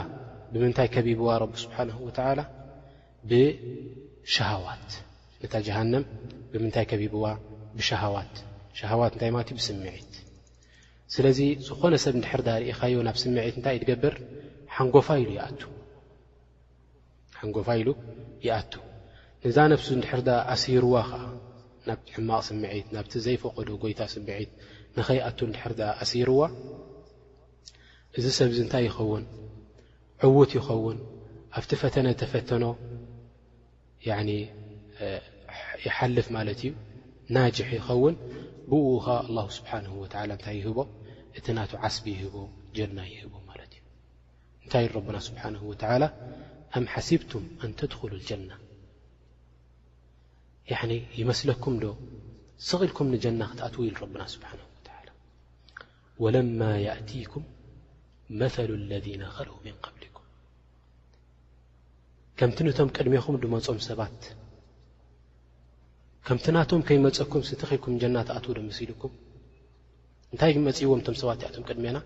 ብምንታይ 0.54 0.88
ከቢብዋ 0.96 1.28
ብ 1.52 1.54
ه 1.98 2.00
ታ 2.18 2.20
ብምታይ 6.56 6.86
ቢዋ 7.02 7.26
هዋት 8.04 8.36
ሸሃዋት 8.80 9.12
እንታይ 9.16 9.32
ማለት 9.36 9.50
እ 9.54 9.56
ብስምዒት 9.60 10.12
ስለዚ 11.14 11.40
ዝኾነ 11.68 11.94
ሰብ 12.04 12.14
እንድሕርዳ 12.20 12.48
ርኢኻዮ 12.64 12.96
ናብ 13.08 13.18
ስምዒት 13.24 13.56
እንታይ 13.60 13.76
እ 13.80 13.82
ትገብር 13.84 14.16
ንጎፋሉ 14.88 15.28
ሓንጎፋ 17.40 17.68
ኢሉ 17.82 17.90
ይኣቱ 18.48 18.74
ንዛ 19.50 19.58
ነፍሱ 19.74 19.88
እንድሕርዳ 19.98 20.30
ኣስርዋ 20.54 20.96
ከዓ 21.12 21.24
ናብቲ 21.88 22.08
ሕማቕ 22.18 22.42
ስምዒት 22.50 22.88
ናብቲ 22.96 23.14
ዘይፈቐዶ 23.26 23.70
ጎይታ 23.84 24.02
ስምዒት 24.14 24.52
ንኸይኣቱ 24.98 25.40
እንድሕር 25.50 25.74
ዳ 25.80 25.82
ኣሲርዋ 26.04 26.42
እዚ 28.18 28.26
ሰብዚ 28.40 28.58
እንታይ 28.66 28.84
ይኸውን 28.90 29.24
ዕውት 30.28 30.52
ይኸውን 30.58 30.98
ኣብቲ 31.58 31.72
ፈተነ 31.82 32.08
ተፈተኖ 32.22 32.64
ይሓልፍ 35.86 36.28
ማለት 36.38 36.60
እዩ 36.68 36.72
ናጅሕ 37.36 37.70
ይኸውን 37.80 38.16
ብኡኸ 38.72 39.06
الله 39.28 39.46
ስብሓه 39.58 39.88
و 40.02 40.04
እታይ 40.08 40.56
ይህቦ 40.60 40.78
እቲ 41.38 41.46
ናቱ 41.58 41.72
ዓስቢ 41.88 42.06
ይህቦ 42.16 42.36
ጀና 42.78 42.98
ይህቦ 43.14 43.34
ማለት 43.50 43.72
እዩ 43.78 43.82
እንታይ 44.64 44.84
ኢرብና 44.90 45.16
ስብሓه 45.28 45.54
و 45.72 45.74
ኣም 46.78 46.84
ሓሲብቱም 46.94 47.44
ኣን 47.64 47.72
ተድخሉ 47.80 48.12
الجና 48.20 48.52
ይመስለኩም 51.22 51.74
ዶ 51.84 51.86
ስغልኩም 52.70 53.08
ንጀና 53.14 53.42
ክትኣትው 53.52 53.82
ኢ 53.88 53.90
ረብና 54.04 54.22
ስብሓه 54.36 54.60
و 54.64 54.66
وለማ 56.24 56.62
يأتኩም 56.88 57.44
መثل 58.40 58.70
اለذيነ 58.82 59.22
ኸልው 59.36 59.56
من 59.66 59.76
قብሊኩም 59.86 60.26
ከምቲ 62.38 62.58
ንቶም 62.68 62.88
ቅድሜኹም 62.96 63.36
ድመፆም 63.44 63.78
ሰባት 63.90 64.20
ከምቲ 66.28 66.48
ናቶም 66.56 66.82
ከይመፀኩም 66.88 67.44
ስተኺልኩም 67.50 67.94
ጀናትኣት 68.02 68.46
ዶመሲ 68.56 68.78
ኢሉኩም 68.86 69.12
እንታይ 70.32 70.54
መፅዎም 70.66 71.02
ቶ 71.08 71.14
ሰባኣቶ 71.22 71.56
ቅድሜና 71.70 71.98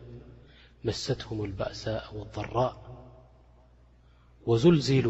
መሰትهም 0.88 1.40
البእሳء 1.48 2.06
والضራء 2.18 2.74
وዝልዝሉ 4.50 5.08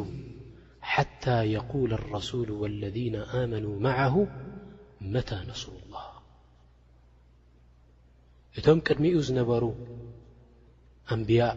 ሓታى 0.94 1.38
يقول 1.58 1.92
الرسول 2.00 2.50
واለذين 2.62 3.16
آመኑو 3.42 3.72
معه 3.88 4.16
መታى 5.14 5.40
ነስሩ 5.50 5.70
اللሃ 5.84 6.04
እቶም 8.58 8.80
ቅድሚኡ 8.88 9.16
ዝነበሩ 9.28 9.64
ኣንብያء 11.14 11.56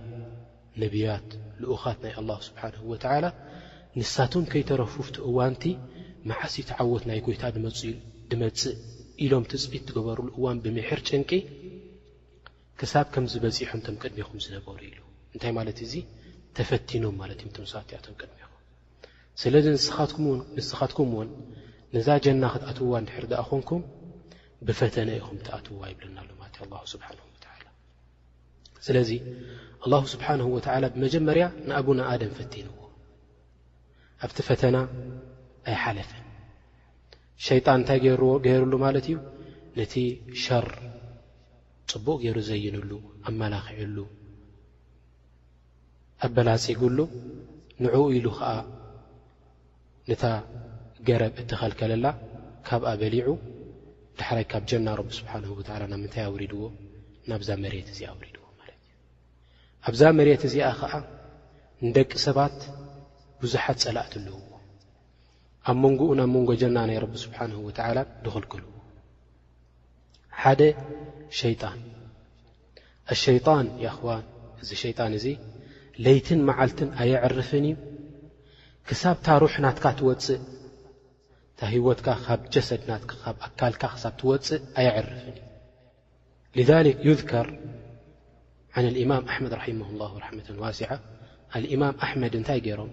ነብያት 0.83 1.29
ልኡኻት 1.63 1.99
ናይ 2.05 2.13
الله 2.21 2.39
ስብሓنه 2.49 2.81
و 2.93 2.95
ንሳቶም 3.99 4.45
ከይተረፉፍቲ 4.53 5.17
እዋንቲ 5.29 5.65
ማዓሲ 6.29 6.55
ተዓወት 6.69 7.03
ናይ 7.09 7.19
ጐይታ 7.25 7.45
ድመፅ 7.55 7.79
ድመፅእ 8.31 8.77
ኢሎም 9.25 9.45
ትፅቢት 9.53 9.83
ትገበርሉ 9.89 10.27
እዋን 10.37 10.59
ብምሕር 10.65 11.01
ጨንቂ 11.09 11.31
ክሳብ 12.81 13.07
ከምዝበፂሖም 13.15 13.81
እቶም 13.83 13.97
ቅድሚኹም 14.03 14.39
ዝነበሩ 14.45 14.79
ኢሉ 14.91 14.99
እንታይ 15.35 15.53
ማለት 15.59 15.79
እዙ 15.87 15.93
ተፈቲኖም 16.59 17.17
ማለት 17.23 17.39
እዩ 17.43 17.49
ምስእትኣቶም 17.65 18.15
ቅድሚ 18.21 18.39
ኢኹም 18.45 18.61
ስለዚ 19.43 19.67
ንስኻትኩም 20.59 21.11
ውን 21.19 21.29
ነዛ 21.97 22.09
ጀና 22.25 22.45
ክትኣትውዋ 22.55 22.95
ንድሕር 23.05 23.25
ድኣኾንኩም 23.33 23.83
ብፈተነ 24.69 25.09
ኢኹም 25.21 25.39
ትኣትውዋ 25.49 25.83
ይብለና 25.93 26.19
ኣሎለ 26.25 26.39
ኣላ 26.49 26.73
ስብሓን 26.95 27.19
ወላ 27.27 27.45
ስለዚ 28.87 29.11
ኣላሁ 29.85 30.03
ስብሓንሁ 30.15 30.49
ወተዓላ 30.57 30.85
ብመጀመርያ 30.95 31.45
ንኣቡንኣድም 31.69 32.33
ፈቲንዎ 32.41 32.77
ኣብቲ 34.25 34.39
ፈተና 34.51 34.77
ኣይሓለፍን 35.71 36.23
ሸይጣን 37.47 37.79
እንታይ 37.81 37.99
ገይሩሉ 38.45 38.73
ማለት 38.87 39.05
እዩ 39.11 39.17
ነቲ 39.79 39.95
ሸር 40.45 40.67
ፅቡቕ 41.93 42.07
ገይሩ 42.25 42.37
ዘይንሉ 42.51 42.91
ኣመላኪዕሉ 43.29 43.97
ኣበላፂጉሉ 46.27 46.99
ንዕኡ 47.85 48.05
ኢሉ 48.19 48.27
ኸዓ 48.39 48.51
ነታ 50.11 50.25
ገረብ 51.09 51.35
እተኸልከለላ 51.43 52.07
ካብኣ 52.69 52.89
በሊዑ 53.01 53.29
ዳሕራይ 54.21 54.45
ካብ 54.53 54.63
ጀና 54.71 54.87
ረቢ 55.01 55.11
ስብሓንሁ 55.21 55.51
ወታዓላ 55.61 55.83
ና 55.91 55.95
ምንታይ 56.03 56.25
ኣውሪድዎ 56.31 56.63
ናብዛ 57.31 57.49
መሬት 57.65 57.89
እዚኣ 57.95 58.09
ኣውሪድዎ 58.15 58.43
ማለት 58.61 58.81
እዩ 58.89 58.97
ኣብዛ 59.89 60.03
መሬት 60.19 60.43
እዚኣ 60.49 60.67
ኸዓ 60.81 60.93
ንደቂ 61.87 62.11
ሰባት 62.27 62.59
ብዙሓት 63.43 63.79
ፀላእትልውዎ 63.87 64.45
ኣብ 65.71 65.77
መንጎኡ 65.85 66.11
ናብ 66.19 66.29
መንጎ 66.37 66.51
ጀና 66.61 66.77
ናይ 66.89 66.99
ረቢ 67.03 67.15
ስብሓና 67.25 67.53
ወተዓላ 67.67 67.99
ድኽልክልዎ 68.25 68.71
ሓደ 70.43 70.61
ሸይጣን 71.41 71.79
ኣሸይጣን 73.15 73.67
ይኽዋ 73.85 74.11
እዚ 74.63 74.71
ሸይጣን 74.83 75.13
እዙ 75.19 75.27
ለይትን 76.05 76.41
መዓልትን 76.49 76.89
ኣየዕርፍን 77.03 77.65
እዩ 77.71 77.75
ክሳብታ 78.89 79.27
ሩሕ 79.43 79.55
ናትካ 79.65 79.85
ትወፅእ 79.99 80.39
እንታ 80.45 81.61
ህወትካ 81.73 82.09
ካብ 82.27 82.41
ጀሰድ 82.55 82.83
ናትካ 82.91 83.13
ካብ 83.23 83.37
ኣካልካ 83.49 83.83
ክሳብ 83.95 84.13
ትወፅእ 84.21 84.63
ኣይዕርፍን 84.81 85.27
እዩ 85.33 85.39
ልذልክ 86.59 86.99
ዩذከር 87.09 87.49
ዓን 88.79 88.85
ልኢማም 88.95 89.25
ኣሕመድ 89.33 89.53
ራሒማ 89.61 89.81
ላ 90.01 90.05
ራሕመة 90.25 90.49
ዋሲ 90.65 90.81
ኣልእማም 91.57 91.95
ኣሕመድ 92.05 92.33
እንታይ 92.41 92.61
ገይሮም 92.67 92.93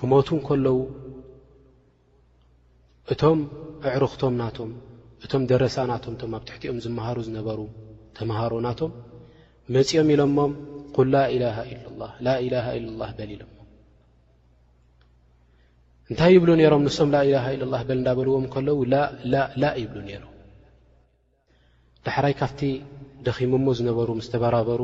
ኩመቱን 0.00 0.40
ከለዉ 0.48 0.74
እቶም 3.12 3.40
ኣዕሩኽቶም 3.90 4.34
ናቶም 4.40 4.70
እቶም 5.26 5.42
ደረሳ 5.52 5.76
ናቶምእቶም 5.90 6.32
ኣብ 6.36 6.42
ትሕቲኦም 6.48 6.78
ዝመሃሩ 6.84 7.16
ዝነበሩ 7.28 7.60
ተምሃሮ 8.18 8.52
ናቶም 8.66 8.92
መፂኦም 9.74 10.08
ኢሎሞም 10.14 10.52
ኹል 10.96 11.08
ላላ 11.14 11.50
ላኢላ 12.26 12.54
ኢላላ 12.76 13.02
በል 13.18 13.30
ኢሎሞ 13.36 13.54
እንታይ 16.10 16.32
ይብሉ 16.36 16.48
ነይሮም 16.60 16.82
ንሶም 16.86 17.10
ላኢላ 17.14 17.38
ኢላላ 17.56 17.74
በል 17.88 17.98
እንዳበልዎም 18.00 18.46
ከለዉ 18.54 18.78
ላላ 18.94 19.34
ላ 19.62 19.70
ይብሉ 19.82 19.98
ነይሮም 20.08 20.28
ዳሕራይ 22.06 22.34
ካፍቲ 22.40 22.60
ደኺሞሞ 23.26 23.66
ዝነበሩ 23.78 24.08
ምስ 24.20 24.28
ተበራበሩ 24.34 24.80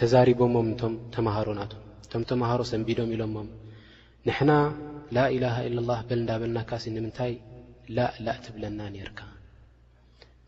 ተዛሪቦሞም 0.00 0.66
እንቶም 0.70 0.94
ተማሃሮ 1.14 1.48
ናቶም 1.60 1.82
እቶም 2.06 2.22
ተምሃሮ 2.32 2.60
ሰንቢዶም 2.72 3.10
ኢሎሞም 3.16 3.48
ንሕና 4.28 4.50
ላ 5.16 5.22
ኢላሃ 5.34 5.54
ኢላ 5.68 5.78
ላህ 5.90 6.00
በል 6.08 6.18
እንዳበልናካሲ 6.22 6.84
ንምንታይ 6.96 7.32
ላእ 7.96 8.12
ላእ 8.24 8.36
ትብለና 8.44 8.80
ነይርካ 8.94 9.20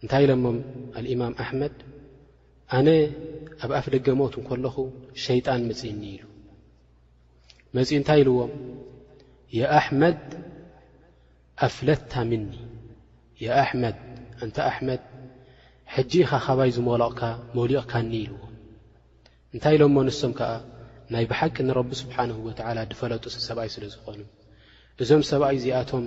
እንታይ 0.03 0.23
ኢሎሞም 0.27 0.59
ኣልእማም 0.99 1.33
ኣሕመድ 1.45 1.75
ኣነ 2.79 2.89
ኣብ 3.65 3.71
ኣፍ 3.79 3.87
ደገ 3.95 4.07
ሞት 4.21 4.35
ንከለኹ 4.43 4.77
ሸይጣን 5.27 5.63
መፂእ 5.71 5.93
ኒ 6.03 6.05
ኢሉ 6.17 6.25
መፂኢ 7.77 7.97
እንታይ 8.01 8.21
ኢልዎም 8.25 8.53
የኣሕመድ 9.59 10.21
ኣብፍለታ 11.69 12.13
ምኒ 12.33 12.47
የኣሕመድ 13.45 13.99
እንታ 14.47 14.57
ኣሕመድ 14.73 15.03
ሕጂኢኻ 15.95 16.33
ኸባይ 16.47 16.71
ዝመላቕካ 16.77 17.23
መውሊቕካኒ 17.57 18.13
ኢልዎም 18.27 18.55
እንታይ 19.55 19.77
ኢሎሞ 19.81 19.97
ንሶም 20.11 20.35
ከዓ 20.41 20.51
ናይ 21.15 21.27
ብሓቂ 21.33 21.57
ንረቢ 21.69 21.91
ስብሓንሁ 22.03 22.39
ወትዓላ 22.51 22.79
ድፈለጡ 22.93 23.25
ሰብኣይ 23.49 23.71
ስለ 23.77 23.85
ዝኾኑ 23.95 24.21
እዞም 25.03 25.23
ሰብኣ 25.31 25.47
እዚኣቶም 25.57 26.07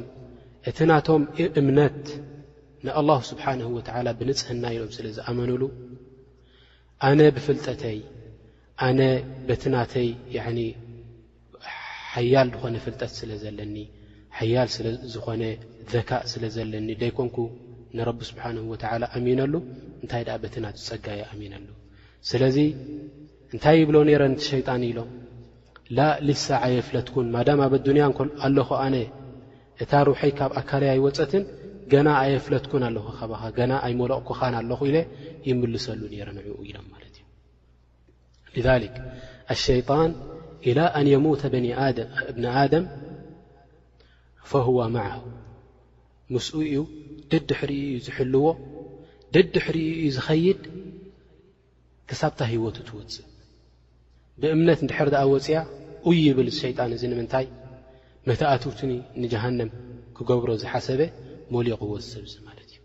እቲ 0.70 0.78
ናቶም 0.92 1.24
እምነት 1.60 2.02
ንኣላሁ 2.86 3.20
ስብሓንሁ 3.30 3.68
ወተዓላ 3.78 4.08
ብንፅህና 4.20 4.64
ኢሎም 4.76 4.92
ስለ 4.98 5.06
ዝኣመኑሉ 5.18 5.64
ኣነ 7.08 7.20
ብፍልጠተይ 7.36 8.00
ኣነ 8.88 9.00
በቲናተይ 9.48 10.10
ሓያል 12.14 12.50
ዝኾነ 12.56 12.76
ፍልጠት 12.86 13.12
ስለ 13.20 13.32
ዘለኒ 13.44 13.76
ሓያል 14.38 14.70
ዝኾነ 15.14 15.42
ዘካእ 15.94 16.24
ስለ 16.32 16.44
ዘለኒ 16.58 16.88
ደይኮንኩ 17.02 17.38
ንረቢ 17.98 18.20
ስብሓንሁ 18.32 18.64
ወተዓላ 18.74 19.04
ኣሚንሉ 19.18 19.54
እንታይ 20.04 20.22
ደኣ 20.28 20.36
በቲናት 20.44 20.78
ፀጋዮ 20.88 21.22
ኣሚንሉ 21.34 21.68
ስለዚ 22.30 22.58
እንታይ 23.54 23.76
ይብሎ 23.82 23.98
ነይረንቲ 24.10 24.42
ሸይጣን 24.54 24.82
ኢሎም 24.90 25.10
ላ 25.98 26.06
ልሳ 26.28 26.46
ዓየፍለትኩን 26.68 27.28
ማዳም 27.36 27.60
ኣብ 27.66 27.74
ኣዱንያ 27.80 28.04
ኣለኹ 28.46 28.70
ኣነ 28.86 28.96
እታ 29.84 29.92
ሩሐይ 30.08 30.32
ካብ 30.38 30.52
ኣካለይ 30.60 30.90
ኣይወፀትን 30.96 31.44
ገና 31.94 32.08
ኣየፍለትኩን 32.22 32.84
ኣለኹ 32.88 33.06
ከኻ 33.22 33.44
ገና 33.58 33.72
ኣይመለቕኩኻን 33.88 34.54
ኣለኹ 34.62 34.80
ኢለ 34.92 34.98
ይምልሰሉ 35.48 36.02
ነረ 36.14 36.30
ንዑኡ 36.38 36.58
ኢሎም 36.70 36.88
ማለት 36.94 37.16
እዩ 38.60 38.66
ልክ 38.84 38.96
ኣሸይጣን 39.56 40.12
ኢላ 40.70 40.80
ኣንየሙተ 41.02 41.42
እብን 41.52 41.66
ኣደም 42.64 42.86
ፈህዋ 44.52 44.78
ማዕ 44.96 45.14
ምስኡ 46.36 46.56
ኡ 46.82 46.84
ደዲ 47.34 47.50
ሕር 47.60 47.72
ዩ 47.82 47.86
ዝሕልዎ 48.08 48.46
ደዲ 49.36 49.54
ሕርኡ 49.66 49.86
እዩ 50.00 50.10
ዝኸይድ 50.18 50.62
ክሳብታ 52.10 52.40
ሂወቱ 52.52 52.78
ትወፅእ 52.88 53.28
ብእምነት 54.42 54.80
ንድሕር 54.86 55.08
ድኣ 55.14 55.22
ወፂያ 55.34 55.58
ኡ 56.08 56.10
ይብል 56.28 56.50
ሸይጣን 56.62 56.92
እዚ 56.96 57.04
ንምንታይ 57.12 57.46
መትኣትውትኒ 58.30 58.92
ንጃሃነም 59.24 59.70
ክገብሮ 60.18 60.50
ዝሓሰበ 60.62 61.02
መልቕዎ 61.54 61.92
ዝሰብ 62.04 62.26
ዙ 62.32 62.36
ማለት 62.48 62.70
እዩ 62.74 62.80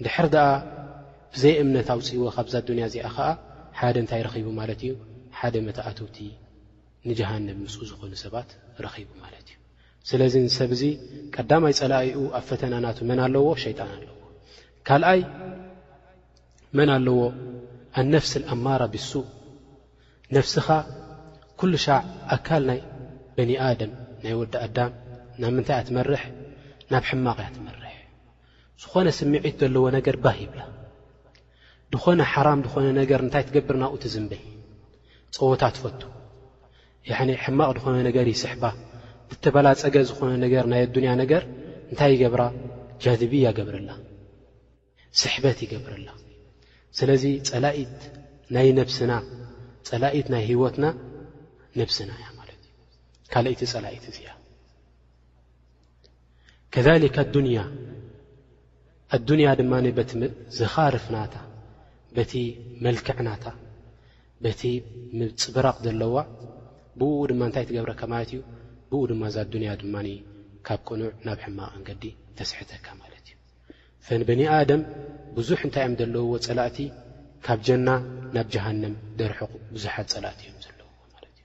ንድሕር 0.00 0.26
ድኣ 0.34 0.44
ብዘይ 1.34 1.54
እምነት 1.62 1.88
ኣውፅእዎ 1.94 2.22
ካብዛ 2.36 2.54
ኣዱንያ 2.62 2.84
እዚኣ 2.90 3.04
ኸዓ 3.16 3.28
ሓደ 3.78 3.94
እንታይ 4.02 4.20
ረኺቡ 4.26 4.46
ማለት 4.60 4.80
እዩ 4.86 4.92
ሓደ 5.38 5.54
መትኣትውቲ 5.68 6.16
ንጀሃነም 7.08 7.58
ምስኡ 7.64 7.82
ዝኾኑ 7.90 8.12
ሰባት 8.24 8.48
ረኺቡ 8.84 9.08
ማለት 9.24 9.46
እዩ 9.50 9.56
ስለዚ 10.10 10.34
ሰብ 10.58 10.70
ዚ 10.80 10.84
ቀዳማይ 11.36 11.74
ፀላኣይኡ 11.80 12.18
ኣብ 12.38 12.44
ፈተናናቱ 12.50 12.98
መን 13.10 13.20
ኣለዎ 13.26 13.46
ሸይጣን 13.64 13.90
ኣለዎ 13.96 14.14
ካልኣይ 14.88 15.20
መን 16.78 16.90
ኣለዎ 16.98 17.18
ኣነፍስንኣማራ 18.00 18.82
ብሱ 18.94 19.12
ነፍስኻ 20.36 20.66
ኲሉ 21.60 21.74
ሻዕ 21.84 21.96
ኣካል 22.34 22.62
ናይ 22.70 22.80
በኒኣደም 23.36 23.92
ናይ 24.24 24.34
ወዲ 24.40 24.54
ኣዳም 24.66 24.92
ናብ 25.40 25.50
ምንታይ 25.56 25.76
እኣትመርሕ 25.78 26.22
ናብ 26.92 27.04
ሕማቕ 27.10 27.36
እያ 27.42 27.48
ትመርሕ 27.56 27.94
ዝኾነ 28.82 29.06
ስምዒት 29.18 29.56
ዘለዎ 29.62 29.84
ነገር 29.96 30.16
ባህ 30.26 30.36
ይብላ 30.44 30.60
ድኾነ 31.94 32.20
ሓራም 32.32 32.60
ድኾነ 32.66 32.86
ነገር 33.00 33.20
እንታይ 33.26 33.44
ትገብርናብኡ 33.48 33.96
ቲ 34.02 34.12
ዝንበይ 34.14 34.42
ፀወታት 35.38 35.76
ፈቱ 35.82 36.00
ያዕኒ 37.10 37.30
ሕማቕ 37.44 37.68
ድኾነ 37.78 37.96
ነገር 38.08 38.26
ይስሕባ 38.34 38.64
እተበላጸገ 39.34 39.96
ዝኾነ 40.12 40.32
ነገር 40.44 40.64
ናይ 40.74 40.82
ኣዱንያ 40.88 41.10
ነገር 41.22 41.42
እንታይ 41.90 42.10
ይገብራ 42.16 42.42
ጃድብያ 43.02 43.48
ገብርላ 43.58 43.90
ስሕበት 45.22 45.58
ይገብርላ 45.66 46.08
ስለዚ 47.00 47.24
ጸላኢት 47.50 48.00
ናይ 48.54 48.68
ነብስና 48.80 49.12
ፀላኢት 49.90 50.26
ናይ 50.32 50.42
ሂወትና 50.48 50.86
ነብስና 51.78 52.10
እያ 52.18 52.26
ማለት 52.40 52.60
እዩ 52.68 52.74
ካልእቲ 53.32 53.60
ፀላኢት 53.72 54.04
እዚኣ 54.10 54.28
ከሊካ 56.74 57.16
ኣያ 57.50 57.60
ኣዱንያ 59.16 59.48
ድማ 59.60 59.72
በቲ 59.96 60.10
ዘኻርፍናታ 60.58 61.34
በቲ 62.16 62.32
መልክዕናታ 62.84 63.46
በቲ 64.44 64.60
ምፅብራቕ 65.18 65.76
ዘለዋ 65.86 66.14
ብኡ 67.00 67.16
ድማ 67.30 67.40
እንታይ 67.48 67.64
ትገብረካ 67.70 68.00
ማለት 68.14 68.30
እዩ 68.34 68.40
ብኡ 68.90 69.00
ድማ 69.10 69.22
እዛ 69.30 69.36
ኣዱንያ 69.46 69.72
ድማ 69.82 69.96
ካብ 70.68 70.80
ቁኑዕ 70.88 71.10
ናብ 71.26 71.38
ሕማቕ 71.46 71.72
እንገዲ 71.78 72.04
ተስሕተካ 72.38 72.86
ማለት 73.02 73.26
እዩ 73.30 73.36
ፈንበኒ 74.06 74.40
ኣደም 74.58 74.82
ብዙሕ 75.38 75.60
እንታይ 75.68 75.84
እዮም 75.88 75.94
ዘለውዎ 76.02 76.32
ፀላእቲ 76.48 76.78
ካብ 77.46 77.58
ጀና 77.66 77.88
ናብ 78.36 78.46
ጀሃንም 78.54 78.94
ደርሐቑ 79.20 79.52
ብዙሓት 79.74 80.08
ፀላእት 80.14 80.40
እዮም 80.44 80.56
ዘለዎ 80.64 80.88
ማለእዩ 81.14 81.44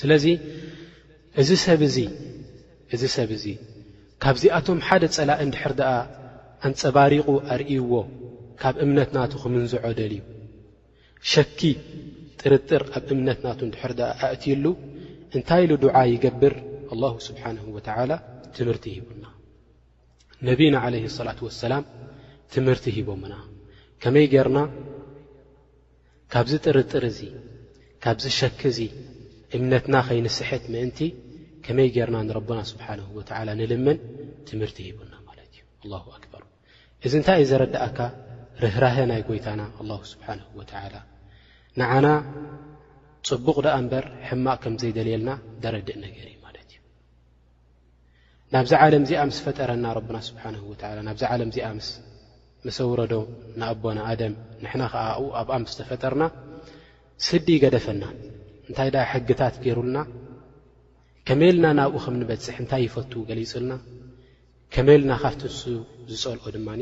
ስለዚ 0.00 0.26
እዚ 2.94 3.02
ሰብ 3.16 3.30
እዚ 3.38 3.44
ካብዚኣቶም 4.22 4.78
ሓደ 4.86 5.02
ፀላእ 5.16 5.40
እንድሕር 5.44 5.72
ድኣ 5.80 5.90
ኣንፀባሪቑ 6.68 7.28
ኣርእይዎ 7.54 7.92
ካብ 8.62 8.74
እምነትናቱ 8.84 9.32
ክምንዝዖደል 9.42 10.14
እዩ 10.18 10.22
ሸኪ 11.32 11.60
ጥርጥር 12.40 12.82
ኣብ 12.98 13.08
እምነትናቱ 13.18 13.60
እንድሕር 13.68 13.92
ድኣ 14.00 14.08
ኣእትዩሉ 14.28 14.64
እንታይ 15.36 15.64
ሉ 15.70 15.74
ድዓ 15.84 15.96
ይገብር 16.14 16.54
ኣላሁ 16.94 17.14
ስብሓን 17.28 17.56
ወተዓላ 17.76 18.12
ትምህርቲ 18.56 18.86
ሂቡና 18.96 19.24
ነቢና 20.48 20.74
ዓለይ 20.86 21.04
ላት 21.28 21.40
ወሰላም 21.48 21.84
ትምህርቲ 22.54 22.86
ሂቦሙና 22.98 23.34
ከመይ 24.02 24.26
ጌርና 24.34 24.58
ካብዚ 26.32 26.52
ጥርጥር 26.66 27.04
እዚ 27.10 27.18
ካብዝ 28.04 28.24
ሸክ 28.38 28.60
እዙ 28.70 28.78
እምነትና 29.56 29.94
ኸይንስሕት 30.08 30.64
ምእንቲ 30.74 30.98
ከመይ 31.66 31.88
ገርና 31.96 32.16
ንረብና 32.28 32.60
ስብሓን 32.70 33.00
ወዓላ 33.16 33.48
ንልምን 33.60 33.98
ትምህርቲ 34.48 34.78
ሂቡና 34.88 35.12
ማለት 35.28 35.50
እዩ 35.58 35.62
ኣላ 35.82 35.94
ኣክበር 36.16 36.42
እዚ 37.06 37.12
እንታይ 37.20 37.38
እዩ 37.42 37.48
ዘረዳእካ 37.50 37.98
ርህራሀ 38.64 38.96
ናይ 39.10 39.20
ጎይታና 39.28 39.62
ኣላሁ 39.82 40.00
ስብሓንሁ 40.12 40.48
ወተዓላ 40.60 40.96
ንዓና 41.80 42.06
ፅቡቕ 43.28 43.56
ዳኣ 43.66 43.76
እምበር 43.82 44.04
ሕማቅ 44.28 44.58
ከም 44.64 44.74
ዘይደልየልና 44.82 45.30
ደረድእ 45.64 45.98
ነገር 46.06 46.26
እዩ 46.30 46.36
ማለት 46.46 46.68
እዩ 46.74 46.80
ናብዛ 48.54 48.72
ዓለም 48.86 49.04
እዚኣ 49.08 49.22
ምስ 49.32 49.40
ፈጠረና 49.48 49.86
ረብና 49.98 50.16
ስብሓን 50.30 50.56
ወላ 50.70 50.82
ናብ 51.08 51.18
ዓለምዚስ 51.34 51.88
መሰውረዶ 52.66 53.14
ንኣቦና 53.60 53.98
ኣደም 54.12 54.34
ንሕና 54.64 54.82
ኸዓ 54.92 55.04
ኣብ 55.18 55.28
ኣብ 55.40 55.48
ኣም 55.56 55.62
ዝተፈጠርና 55.70 56.24
ስዲ 57.26 57.46
ገደፈናን 57.62 58.16
እንታይ 58.68 58.88
ድኣ 58.94 59.04
ሕግታት 59.12 59.54
ገይሩልና 59.64 59.98
ከመልና 61.28 61.66
ናብኡ 61.78 61.96
ኸም 62.04 62.14
ንበፅሕ 62.20 62.56
እንታይ 62.64 62.82
ይፈትዉ 62.86 63.20
ገሊጹልና 63.30 63.72
ከመልና 64.74 65.12
ካብቲ 65.22 65.42
ንሱ 65.52 65.62
ዝፀልኦ 66.10 66.44
ድማኒ 66.56 66.80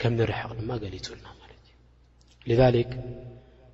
ከም 0.00 0.12
ንርሐቕ 0.18 0.50
ድማ 0.60 0.70
ገሊጹልና 0.84 1.26
ማለት 1.40 1.62
እዩ 1.68 1.78
ልዛልክ 2.50 2.90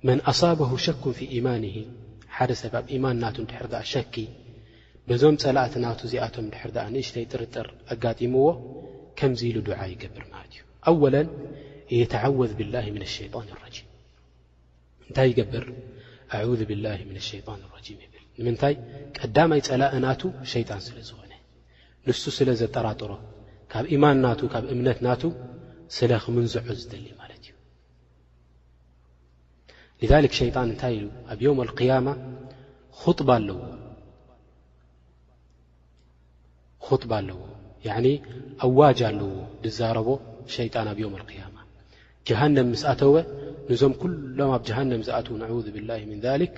መን 0.09 0.19
ኣሳብሁ 0.31 0.71
ሸኩን 0.85 1.15
ፊ 1.19 1.29
ኢማንሂ 1.39 1.75
ሓደ 2.37 2.51
ሰብ 2.61 2.73
ኣብ 2.79 2.85
ኢማን 2.95 3.19
ናቱ 3.23 3.35
እንድሕር 3.43 3.67
ድኣ 3.73 3.83
ሸኪ 3.93 4.15
ብዞም 5.09 5.35
ጸላእቲ 5.43 5.73
ናቱ 5.85 5.99
እዚኣቶም 6.09 6.45
ንድሕር 6.49 6.71
ድኣ 6.77 6.85
ንእሽተይ 6.95 7.25
ጥርጥር 7.33 7.67
ኣጋጢምዎ 7.93 8.47
ከምዚ 9.19 9.41
ኢሉ 9.51 9.57
ድዓ 9.69 9.79
ይገብር 9.93 10.25
ማለት 10.35 10.53
እዩ 10.55 10.61
ኣወለ 10.89 11.15
የተዓወዝ 12.01 12.51
ብላህ 12.59 12.85
ምን 12.95 13.03
ሸይጣን 13.15 13.47
ረጂም 13.63 13.87
እንታይ 15.07 15.27
ይገብር 15.31 15.65
ኣ 16.35 16.41
ብላ 16.69 16.85
ምን 17.09 17.17
ሸይጣን 17.29 17.61
ራጂም 17.73 17.97
የብል 18.05 18.23
ንምንታይ 18.39 18.75
ቀዳማይ 19.17 19.61
ፀላእናቱ 19.67 20.21
ሸይጣን 20.53 20.81
ስለ 20.87 20.97
ዝኾነ 21.09 21.31
ንሱ 22.07 22.23
ስለ 22.37 22.49
ዘጠራጠሮ 22.61 23.11
ካብ 23.73 23.85
ኢማን 23.95 24.17
ናቱ 24.25 24.41
ካብ 24.53 24.63
እምነትናቱ 24.75 25.23
ስለክምንዝዖ 25.97 26.65
ዝደሊ 26.81 27.05
ማለት 27.21 27.27
እዩ 30.05 30.09
ሸይጣን 30.41 30.67
እንታይ 30.73 30.93
ኢሉ 30.99 31.07
ኣብ 31.31 31.39
የውም 31.45 31.59
ልያማ 31.69 32.07
ለዎ 33.49 33.59
ባ 37.09 37.13
ኣለዎ 37.19 37.39
ኣዋጅ 38.65 38.99
ኣለዎ 39.09 39.29
ዝዛረቦ 39.65 40.07
ጣ 40.47 40.59
ن 40.61 42.57
ስኣተወ 42.81 43.15
ዞም 43.79 43.93
كሎም 43.99 44.49
ኣብ 44.55 44.63
جهن 44.67 44.89
ዝኣو 45.07 45.33
نعذ 45.41 45.65
بالله 45.75 45.99
من 46.11 46.17
ذلك 46.27 46.53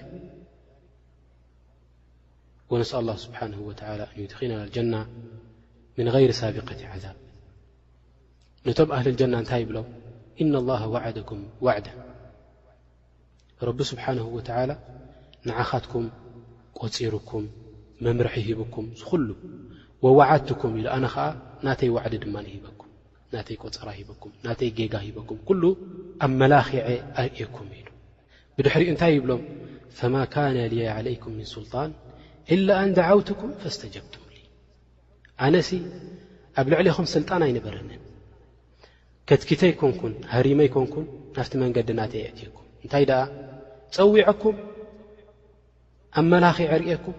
وነس 2.71 2.91
الله 2.99 3.15
سنه 3.23 3.59
وى 3.69 3.73
يድኺ 4.21 4.39
الجنة 4.67 5.01
من 5.97 6.07
غير 6.15 6.29
ሳبقة 6.39 6.81
عذብ 6.91 7.17
ነቶም 8.65 8.89
أهل 8.97 9.07
الجና 9.13 9.33
እታይ 9.43 9.63
ብሎ 9.69 9.77
إن 10.41 10.51
الله 10.61 10.81
وعدكم 10.93 11.39
وعد 11.65 11.87
رቢ 13.67 13.79
سبحنه 13.91 14.25
وتعل 14.37 14.69
نعኻትኩም 15.49 16.05
ቆፂርኩም 16.79 17.43
መምርح 18.05 18.33
ሂبኩም 18.47 18.85
ዝሉ 19.01 19.29
ووትኩም 20.03 20.71
ኣነ 20.95 21.05
ዓ 21.25 21.27
ናተይ 21.65 21.89
وዕዲ 21.95 22.13
ድ 22.23 22.25
ሂበكم 22.53 22.82
ናተይ 23.35 23.57
ቆፅራ 23.63 23.89
ሂበኩም 23.97 24.31
ናተይ 24.45 24.69
ጌጋ 24.77 24.93
ሂበኩም 25.05 25.37
ኩሉ 25.49 25.63
ኣብ 26.25 26.31
መላኽዐ 26.41 26.79
ኣርእየኩም 27.21 27.69
ኢሉ 27.79 27.87
ብድሕሪ 28.57 28.83
እንታይ 28.93 29.13
ይብሎም 29.17 29.43
ፈማ 29.99 30.15
ካነ 30.33 30.57
ልየ 30.71 30.85
ዓለይኩም 30.97 31.33
ምን 31.39 31.47
ስልጣን 31.55 31.91
ኢላ 32.55 32.69
እንዳ 32.87 32.97
ዓውትኩም 33.11 33.51
ፈእስተጀብቱም 33.61 34.19
ኣነሲ 35.45 35.69
ኣብ 36.59 36.67
ልዕሊኹም 36.71 37.05
ስልጣን 37.15 37.41
ኣይነበረንን 37.47 38.01
ከትኪተኣይኮንኩን 39.29 40.13
ሃሪመኣይኮንኩን 40.33 41.05
ናፍቲ 41.35 41.53
መንገዲ 41.63 41.89
ናተይ 41.99 42.23
ኣትየኩም 42.29 42.67
እንታይ 42.83 43.05
ደኣ 43.11 43.21
ፀዊዐኩም 43.95 44.57
ኣብ 46.21 46.25
መላኽዐ 46.33 46.67
ኣርእአኩም 46.77 47.17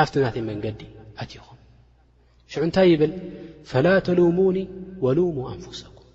ናፍቲ 0.00 0.14
ናተይ 0.24 0.44
መንገዲ 0.50 0.80
ኣትኹም 1.24 1.55
ሽዑ 2.52 2.60
እንታይ 2.68 2.88
ይብል 2.92 3.12
ፈላ 3.70 3.86
ተልሙኒ 4.06 4.58
ወሉሙ 5.04 5.36
ኣንፍሰኩም 5.52 6.06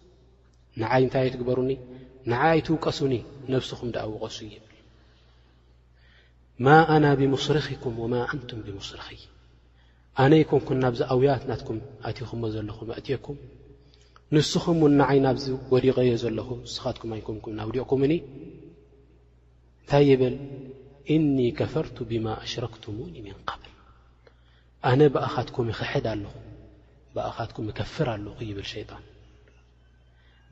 ንዓይ 0.81 1.01
እንታይ 1.05 1.21
ኣይትግበሩኒ 1.25 1.71
ንዓይ 2.31 2.49
ኣይትውቀሱኒ 2.55 3.13
ነብስኹም 3.53 3.89
ዳኣውቐሱ 3.95 4.37
ብል 4.51 4.77
ማ 6.65 6.75
ኣና 6.95 7.05
ብሙስርኽኩም 7.19 7.95
ወማ 8.03 8.13
ኣንቱም 8.31 8.59
ብሙስርኺ 8.67 9.07
ኣነ 10.21 10.31
ይኮንኩን 10.43 10.79
ናብዚ 10.83 10.99
ኣውያት 11.13 11.43
ናትኩም 11.49 11.79
ኣቲኹሞ 12.09 12.41
ዘለኹም 12.55 12.89
ኣእትአኩም 12.97 13.37
ንስኹም 14.35 14.77
ውን 14.85 14.93
ንዓይ 14.99 15.19
ናብዚ 15.25 15.45
ወዲቐዮ 15.73 16.11
ዘለኹ 16.23 16.47
ንስኻትኩም 16.65 17.11
ንኩምኩም 17.19 17.53
ናውዲቕኩምኒ 17.59 18.13
እንታይ 19.81 20.05
ይብል 20.11 20.35
እኒ 21.17 21.37
ከፈርቱ 21.59 21.97
ብማ 22.11 22.25
ኣሽረክትሙኒ 22.45 23.13
ምን 23.25 23.37
قብል 23.49 23.70
ኣነ 24.89 25.01
ብእኻትኩም 25.15 25.67
ይኽሕድ 25.71 26.05
ኣለኹ 26.11 26.33
ብኣኻትኩም 27.15 27.65
እከፍር 27.71 28.07
ኣለኹ 28.13 28.37
ይብል 28.49 28.67
ሸይጣን 28.73 29.03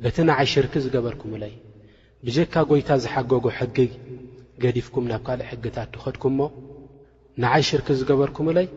በቲ 0.03 0.15
ንዓይ 0.29 0.47
ሽርኪ 0.53 0.73
ዝገበርኩምለይ 0.85 1.53
ብጀካ 2.25 2.53
ጐይታ 2.69 2.89
ዝሓገጎ 3.03 3.45
ሕጊ 3.59 3.77
ገዲፍኩም 4.63 5.05
ናብ 5.11 5.21
ካልእ 5.27 5.47
ሕግታት 5.51 5.87
ድኸድኩም 5.93 6.33
ሞ 6.39 6.47
ንዓይ 7.43 7.63
ሽርኪ 7.69 7.87
ዝገበርኩምለይ 8.01 8.67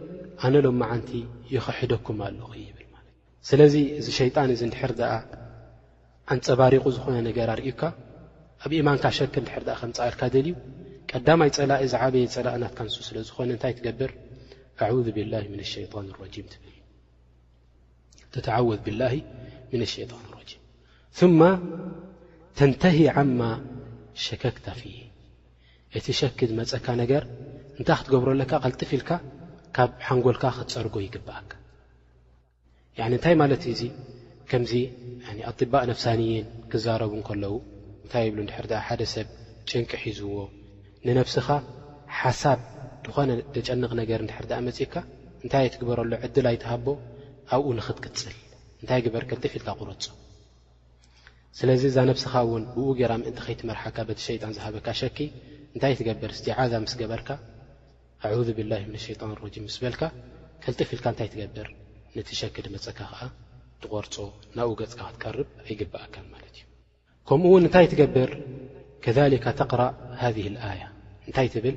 ኣነ 0.45 0.55
ሎምማዓንቲ 0.67 1.11
ይኽሕደኩም 1.55 2.19
ኣለኹ 2.29 2.49
ይብል 2.65 2.85
ማለት 2.95 3.07
እዩ 3.11 3.47
ስለዚ 3.51 3.75
እዚ 4.01 4.07
ሸይጣን 4.21 4.49
እዙ 4.57 4.61
እንድሕር 4.69 4.93
ድኣ 5.01 5.13
ኣንፀባሪቑ 6.33 6.85
ዝኾነ 6.97 7.17
ነገር 7.29 7.49
ኣርእዩካ 7.57 7.83
ኣብ 8.65 8.71
ኢማንካ 8.81 9.05
ሸኪ 9.21 9.35
እንድሕር 9.43 9.63
ድኣ 9.69 9.75
ኸምጽኣልካ 9.83 10.21
ደልዩ 10.35 10.55
ቀዳማይ 11.13 11.51
ጸላኢ 11.57 11.81
እዝዓበየ 11.87 12.25
ጸላእ 12.35 12.55
ናትካ 12.63 12.79
ኣንሱ 12.87 12.97
ስለ 13.11 13.17
ዝኾነ 13.29 13.49
እንታይ 13.57 13.73
ትገብር 13.79 14.11
ተወዝ 14.83 15.07
ብላ 15.17 15.35
ሸጣን 19.95 20.25
ም 20.33 20.41
ثማ 21.19 21.41
ተንተሂ 22.59 22.99
ዓማ 23.21 23.41
ሸከክታ 24.25 24.67
ፊ 24.79 24.91
እቲ 25.99 26.07
ሸክድ 26.21 26.51
መፀካ 26.61 26.87
ነገር 27.03 27.23
እንታይ 27.79 27.97
ክትገብረለካ 28.01 28.53
ክልጥፍ 28.65 28.91
ኢልካ 28.97 29.11
ካብ 29.77 29.91
ሓንጎልካ 30.07 30.45
ክትፀርጎ 30.57 30.95
ይግብአካ 31.07 31.51
እንታይ 33.17 33.35
ማለት 33.43 33.63
እዙ 33.75 33.81
ከምዚ 34.51 34.73
ኣጢባእ 35.51 35.85
ነፍሳኒየን 35.91 36.47
ክዛረቡ 36.71 37.13
ከለዉ 37.29 37.55
እንታይ 38.05 38.27
ብ 38.35 38.47
ድ 38.73 38.77
ሓደ 38.87 39.03
ሰብ 39.15 39.27
ጭንቂ 39.71 39.91
ሒዝዎ 40.05 40.35
ንነፍስኻ 41.07 41.49
ሓሳብ 42.19 42.59
እንትኾነ 43.03 43.31
ዘጨንቕ 43.55 43.89
ነገር 44.01 44.19
ንድሕርዳኣ 44.25 44.59
መጺኢካ 44.67 44.97
እንታይ 45.45 45.63
ኣይትግበረሎ 45.67 46.13
ዕድል 46.27 46.47
ኣይትሃቦ 46.51 46.85
ኣብኡ 47.55 47.67
ንኽትቅፅል 47.79 48.35
እንታይ 48.83 49.01
ግበር 49.07 49.23
ከልጥፊኢልካ 49.31 49.69
ቝረጾ 49.81 50.05
ስለዚ 51.59 51.83
እዛ 51.93 51.97
ነብስኻ 52.11 52.33
እውን 52.47 52.65
ብኡ 52.75 52.85
ገይራ 52.99 53.13
ምእንቲ 53.23 53.41
ኸይትመርሓካ 53.47 53.97
በቲ 54.09 54.21
ሸይጣን 54.27 54.53
ዝሃበካ 54.59 54.87
ሸኪ 55.01 55.19
እንታይ 55.75 55.95
ትገብር 56.01 56.33
ስ 56.39 56.43
ጀዓዛ 56.47 56.73
ምስ 56.85 56.95
ገበርካ 57.01 57.29
ኣዕذ 58.29 58.49
ብላህ 58.59 58.85
ምን 58.93 59.01
ሸይጣን 59.07 59.33
ኣሮጂም 59.37 59.65
ምስ 59.69 59.77
ዝበልካ 59.79 60.03
ከልጥፍኢልካ 60.65 61.07
እንታይ 61.15 61.29
ትገብር 61.35 61.69
ነቲ 62.17 62.31
ሸኪ 62.41 62.57
ድመፀካ 62.67 62.99
ኸዓ 63.11 63.29
ትቖርፆ 63.83 64.17
ናብኡ 64.59 64.77
ገጽካ 64.83 65.01
ክትካርብ 65.11 65.49
ኣይግብኣካ 65.67 66.15
ማለት 66.35 66.55
እዩ 66.61 66.65
ከምኡ 67.31 67.51
ውን 67.55 67.65
እንታይ 67.67 67.87
ትገብር 67.95 68.31
ከሊከ 69.07 69.47
ተቕራእ 69.63 69.93
ሃዝህ 70.23 70.49
ኣያ 70.71 70.83
እንታይ 71.27 71.49
ትብል 71.57 71.77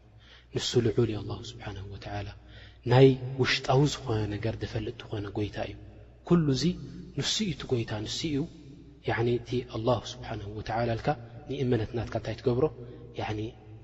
ንሱ 0.57 0.69
ልዑል 0.85 1.11
ኣ 1.17 1.35
ስብሓን 1.49 1.77
ወላ 1.91 2.05
ናይ 2.91 3.07
ውሽጣዊ 3.41 3.81
ዝኾነ 3.93 4.21
ነገር 4.33 4.53
ዘፈልጥ 4.61 4.93
ትኾነ 5.01 5.25
ጎይታ 5.37 5.57
እዩ 5.67 5.75
ኩሉ 6.27 6.45
እዚ 6.57 6.63
ንስ 7.17 7.31
እዩ 7.45 7.51
ቲ 7.59 7.67
ጎይታ 7.71 7.91
ንሱ 8.05 8.17
እ 8.39 9.11
እቲ 9.39 9.49
ላ 9.87 9.95
ስብሓን 10.11 10.39
ወላ 10.57 10.69
ልካ 10.99 11.07
ንእመነትናትካ 11.49 12.15
እንታይ 12.21 12.35
ትገብሮ 12.41 12.65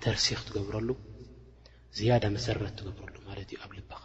ተርሲኽ 0.04 0.40
ትገብረሉ 0.48 0.90
ዝያዳ 1.98 2.24
መሰረት 2.36 2.74
ትገብረሉ 2.80 3.16
ማለት 3.30 3.50
እዩ 3.52 3.58
ኣብ 3.66 3.72
ልበኻ 3.78 4.04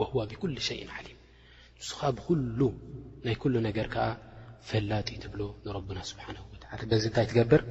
ወዋ 0.00 0.16
ብኩል 0.32 0.54
ሸይ 0.68 0.80
ዓሊም 0.98 1.18
ንስ 1.78 1.90
ከ 1.98 2.12
ብኩሉ 2.18 2.60
ናይ 3.24 3.36
ኩሉ 3.44 3.54
ነገር 3.68 3.86
ከዓ 3.94 4.04
ፈላጢ 4.68 5.08
ትብሎ 5.24 5.40
ንረብና 5.64 5.98
ስብሓ 6.12 6.26
በዚ 6.90 7.04
እንታይ 7.08 7.26
ትገብር 7.30 7.62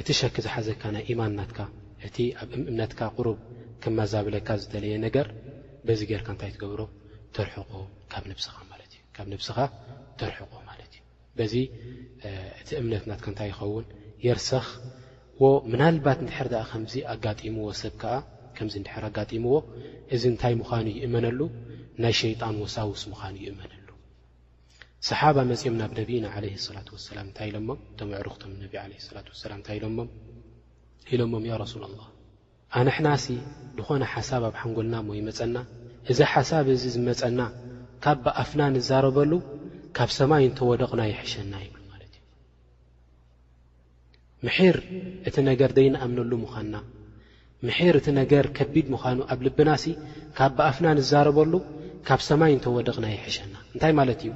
እቲ 0.00 0.08
ሸኪ 0.18 0.36
ዝሓዘካ 0.44 0.82
ናይ 0.94 1.02
ኢማን 1.12 1.32
ናትካ 1.38 1.58
እቲ 2.08 2.16
ኣብ 2.40 2.50
እምነትካ 2.58 3.00
ቅሩብ 3.16 3.38
ክመዛብለካ 3.82 4.48
ዝደለየ 4.60 4.94
ነገር 5.06 5.26
በዚ 5.86 6.00
ጌርካ 6.10 6.28
እንታይ 6.34 6.50
ትገብሮ 6.54 6.80
ተርሕቆ 7.36 7.70
ካብ 8.12 8.24
ነብስኻ 8.30 8.54
ማለት 8.72 8.90
እዩ 8.96 9.02
ካብ 9.16 9.26
ነብስኻ 9.32 9.58
ተርሕቆ 10.20 10.52
ማለት 10.68 10.90
እዩ 10.96 11.02
በዚ 11.38 11.54
እቲ 12.60 12.68
እምነት 12.80 13.04
ናትካ 13.10 13.26
እንታይ 13.32 13.48
ይኸውን 13.52 13.86
የርሰኽ 14.26 14.68
ዎ 15.42 15.46
ምናልባት 15.72 16.18
እንድሕር 16.24 16.48
ድኣ 16.54 16.62
ከምዚ 16.72 16.94
ኣጋጢምዎ 17.14 17.66
ሰብ 17.82 17.94
ከዓ 18.04 18.14
ከምዚ 18.56 18.74
ንድር 18.84 19.04
ኣጋምዎ 19.10 19.54
እዚ 20.14 20.22
እንታይ 20.34 20.56
ምዃኑ 20.62 20.86
ይእመነሉ 21.00 21.40
ናይ 22.04 22.14
ሸይጣን 22.22 22.56
ወሳውስ 22.64 23.02
ምዃኑ 23.12 23.34
ይእመነሉ 23.44 23.79
ሰሓባ 25.08 25.36
መፂኦም 25.50 25.76
ናብ 25.80 25.90
ነቢና 25.98 26.24
ዓለ 26.38 26.44
ላት 26.74 26.88
ወሰላም 26.94 27.26
እንታይ 27.28 27.46
ኢሎሞ 27.50 27.68
እቶም 27.92 28.08
ኣዕሩኽ 28.16 28.34
ቶም 28.42 28.50
ነቢ 28.64 28.74
ለ 28.90 28.94
ላት 29.16 29.26
ወላ 29.42 29.52
እንታይ 29.58 29.76
ኢሎሞም 29.80 30.08
ኢሎሞም 31.14 31.44
ያ 31.50 31.56
ረሱላ 31.62 31.84
ላ 31.92 32.00
ኣንሕና 32.80 33.08
ሲ 33.22 33.26
ዝኾነ 33.78 34.02
ሓሳብ 34.14 34.42
ኣብ 34.48 34.54
ሓንጎልና 34.62 34.96
ሞ 35.06 35.16
ይመጸና 35.20 35.56
እዛ 36.14 36.18
ሓሳብ 36.32 36.66
እዚ 36.74 36.84
ዝመጸና 36.96 37.40
ካብ 38.06 38.18
ብኣፍና 38.26 38.60
ንዛረበሉ 38.76 39.32
ካብ 39.98 40.10
ሰማይ 40.18 40.44
እንተ 40.50 40.60
ወደቕና 40.72 41.00
ይሕሸና 41.12 41.54
ይብ 41.64 41.74
ማለት 41.92 42.12
እዩ 42.20 42.22
ምሕር 44.46 44.76
እቲ 45.28 45.36
ነገር 45.50 45.70
ዘይነኣምነሉ 45.80 46.32
ምዃንና 46.44 46.76
ምሕር 47.68 47.94
እቲ 48.02 48.08
ነገር 48.20 48.44
ከቢድ 48.58 48.86
ምዃኑ 48.96 49.18
ኣብ 49.32 49.40
ልብና 49.48 49.70
ሲ 49.84 49.96
ካብ 50.38 50.52
ብኣፍና 50.60 50.86
ንዛረበሉ 51.00 51.52
ካብ 52.08 52.20
ሰማይ 52.30 52.52
እንተ 52.58 52.66
ወደቕና 52.78 53.06
ይሕሸና 53.18 53.54
እንታይ 53.74 53.94
ማለት 54.00 54.20
እዩ 54.28 54.32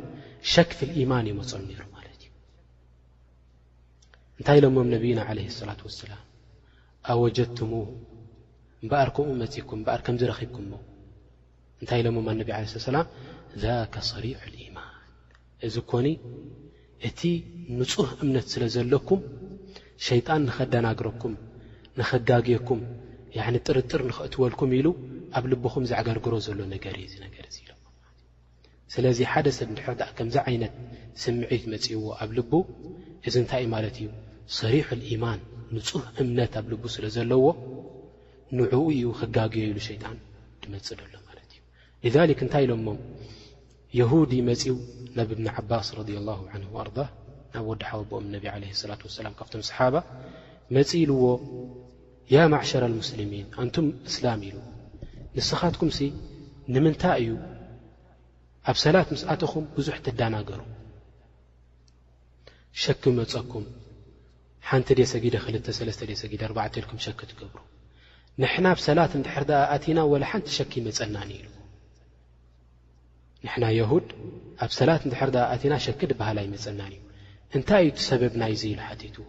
ሸክፊ 0.52 0.78
ልኢማን 0.88 1.26
ይመፀሉ 1.30 1.61
ነይሩ 1.68 1.83
ማለት 1.96 2.16
እዩ 2.26 2.33
እንታይ 4.38 4.59
ኢሎሞም 4.61 4.88
ነብይና 4.94 5.20
ዓለ 5.33 5.38
ሰላት 5.61 5.80
ወሰላም 5.87 6.22
ኣብወጀትም 7.12 7.72
እምበኣር 8.83 9.11
ከምኡ 9.16 9.33
መፅእኩም 9.42 9.80
እበኣር 9.85 10.00
ከምዝ 10.07 10.22
ረኺብኩምሞ 10.33 10.72
እንታይ 11.80 12.00
ኢሎሞ 12.04 12.16
ነብይ 12.42 12.54
ዓይ 12.59 12.64
ላም 12.96 13.09
ዛከ 13.62 13.94
ሰሪዑ 14.11 14.38
ልኢማን 14.52 14.92
እዚ 15.66 15.74
ኮኒ 15.90 16.07
እቲ 17.09 17.20
ንፁህ 17.78 18.11
እምነት 18.24 18.46
ስለ 18.54 18.62
ዘለኩም 18.76 19.20
ሸይጣን 20.09 20.42
ንኸደናግረኩም 20.48 21.35
ንኸጋግየኩም 21.98 22.80
ጥርጥር 23.66 24.00
ንኽእትወልኩም 24.09 24.70
ኢሉ 24.78 24.87
ኣብ 25.38 25.44
ልብኹም 25.52 25.85
ዝዓገርግሮ 25.92 26.33
ዘሎ 26.48 26.59
ነገር 26.74 26.94
እዩ 27.04 27.09
እ 27.14 27.20
ነገር 27.26 27.44
እእ 27.50 27.63
ስለዚ 28.94 29.18
ሓደ 29.33 29.46
ሰብ 29.57 29.68
ንድሕርዳ 29.72 30.02
ከምዚ 30.16 30.35
ዓይነት 30.48 30.74
ስምዒት 31.22 31.64
መፂይዎ 31.72 32.00
ኣብ 32.22 32.30
ልቡ 32.38 32.50
እዚ 33.28 33.35
እንታይ 33.42 33.62
እዩ 33.64 33.68
ማለት 33.74 33.94
እዩ 34.00 34.09
ሰሪሕ 34.59 34.87
ልኢማን 35.00 35.40
ንጹህ 35.74 36.04
እምነት 36.22 36.54
ኣብ 36.61 36.66
ልቡ 36.72 36.83
ስለ 36.94 37.04
ዘለዎ 37.16 37.44
ንዕኡ 38.59 38.83
እዩ 38.96 39.07
ክጋግየኢሉ 39.20 39.78
ሸይጣን 39.88 40.18
ድመፅእ 40.64 40.94
ደሎ 41.00 41.14
ማለት 41.28 41.50
እ 42.07 42.12
ዛልክ 42.16 42.40
እንታይ 42.46 42.64
ኢሎሞ 42.66 42.87
የሁዲ 43.98 44.33
መጺው 44.48 44.76
ናብ 45.16 45.28
እብኒ 45.37 45.46
ዓባስ 45.62 45.88
ረ 46.00 46.04
ላ 46.28 46.37
ን 46.61 46.64
ኣር 46.78 46.88
ናብ 47.54 47.64
ወዲሓዊ 47.70 47.98
ኣቦኦም 48.02 48.26
ነቢ 48.37 48.44
ለ 48.62 48.90
ላት 48.90 49.02
ወሰላም 49.07 49.35
ካብቶም 49.40 49.62
ሰሓባ 49.70 49.94
መፂእ 50.76 51.00
ኢልዎ 51.04 51.22
ያ 52.35 52.46
ማዕሸር 52.54 52.85
ልሙስልሚን 52.92 53.48
እንቱም 53.64 53.88
እስላም 54.12 54.40
ኢሉ 54.50 54.57
ንስኻትኩምሲ 55.38 55.98
ንምንታይ 56.74 57.18
እዩ 57.24 57.33
ኣብ 58.70 58.77
ሰላት 58.85 59.09
ምስኣትኹም 59.14 59.64
ብዙሕ 59.77 59.96
ትዳናገሩ 60.05 60.61
ሸኪ 62.83 63.03
መፀኩም 63.18 63.64
ሓንቲ 64.68 64.88
ደ 64.98 65.00
ሰጊደ 65.12 65.35
ክል 65.44 65.55
3ለስተ 65.79 66.03
ደ 66.11 66.12
ሰጊደ 66.22 66.42
ርዕ 66.53 66.57
ኢልኩም 66.81 66.98
ሸኪ 67.07 67.20
ትገብሩ 67.31 67.57
ንሕና 68.42 68.66
ኣብ 68.74 68.81
ሰላት 68.87 69.12
እንድሕር 69.18 69.44
ኣቲና 69.77 69.98
ወላ 70.12 70.24
ሓንቲ 70.31 70.48
ሸኪ 70.59 70.72
ይመፀናኒ 70.81 71.31
ኢልዎ 71.40 71.57
ንሕና 73.44 73.64
የሁድ 73.79 74.09
ኣብ 74.64 74.70
ሰላት 74.81 75.03
እንድሕር 75.07 75.31
ኣቲና 75.55 75.74
ሸክ 75.87 76.00
ድባህላ 76.12 76.38
ይመፀናን 76.46 76.92
እዩ 76.96 77.03
እንታይ 77.57 77.83
እዩቲ 77.87 78.00
ሰበብና 78.11 78.42
እዩዙ 78.53 78.64
ኢሉ 78.72 78.81
ሓቲትዎ 78.88 79.27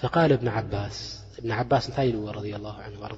ፈቃል 0.00 0.30
እብስ 0.38 0.48
እብን 1.38 1.52
ዓባስ 1.60 1.84
እንታይ 1.90 2.08
ኢልዎ 2.12 2.24
ረ 2.38 2.40
ላ 2.64 2.68
ን 2.94 2.96
ኣር 3.10 3.14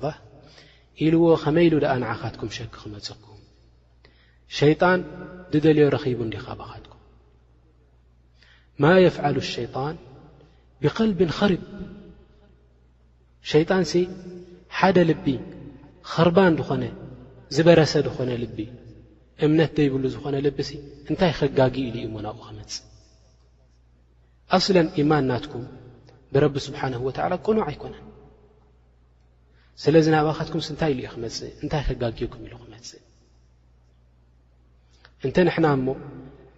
ኢልዎ 1.05 1.25
ኸመይ 1.45 1.67
ኢሉ 1.69 1.75
ድኣ 1.87 1.95
ንዓኻትኩም 2.05 2.51
ሸኪ 2.59 2.69
ክመፀኩም 2.83 3.34
ሸይጣን 4.59 5.01
ብደልዮ 5.51 5.85
ረኺቡ 5.95 6.19
እንዲኻባኻትኩም 6.27 7.01
ማ 8.83 8.93
የፍዓሉ 9.05 9.37
ሸይጣን 9.55 9.97
ብቐልቢን 10.85 11.31
ኸርብ 11.39 11.63
ሸይጣን 13.51 13.85
ስ 13.91 14.05
ሓደ 14.79 14.97
ልቢ 15.11 15.27
ኽርባን 16.13 16.57
ድኾነ 16.59 16.83
ዝበረሰ 17.55 17.93
ድኾነ 18.07 18.31
ልቢ 18.43 18.59
እምነት 19.45 19.71
ዘይብሉ 19.79 20.05
ዝኾነ 20.15 20.37
ልቢሲ 20.47 20.71
እንታይ 21.11 21.33
ኸጋጊ 21.39 21.75
ኢሉ 21.89 21.97
እዩ 22.01 22.07
ሞናብኡ 22.15 22.43
ክመፅእ 22.49 22.83
ኣብስለን 24.57 24.89
ኢማን 25.03 25.25
ናትኩም 25.31 25.65
ብረቢ 26.35 26.55
ስብሓንሁ 26.67 27.01
ወትዓላ 27.09 27.33
ቅኑዕ 27.47 27.65
ኣይኮነን 27.71 28.05
ስለዚ 29.85 30.07
ናባኻትኩምስ 30.15 30.67
እንታይ 30.75 30.91
ኢሉ 30.95 31.01
ዩ 31.07 31.11
ክመፅእ 31.15 31.51
እንታይ 31.63 31.83
ክጋጊኩም 31.89 32.43
ኢሉ 32.47 32.55
ክመፅእ 32.63 33.03
እንተ 35.27 35.37
ንሕና 35.49 35.67
እሞ 35.77 35.87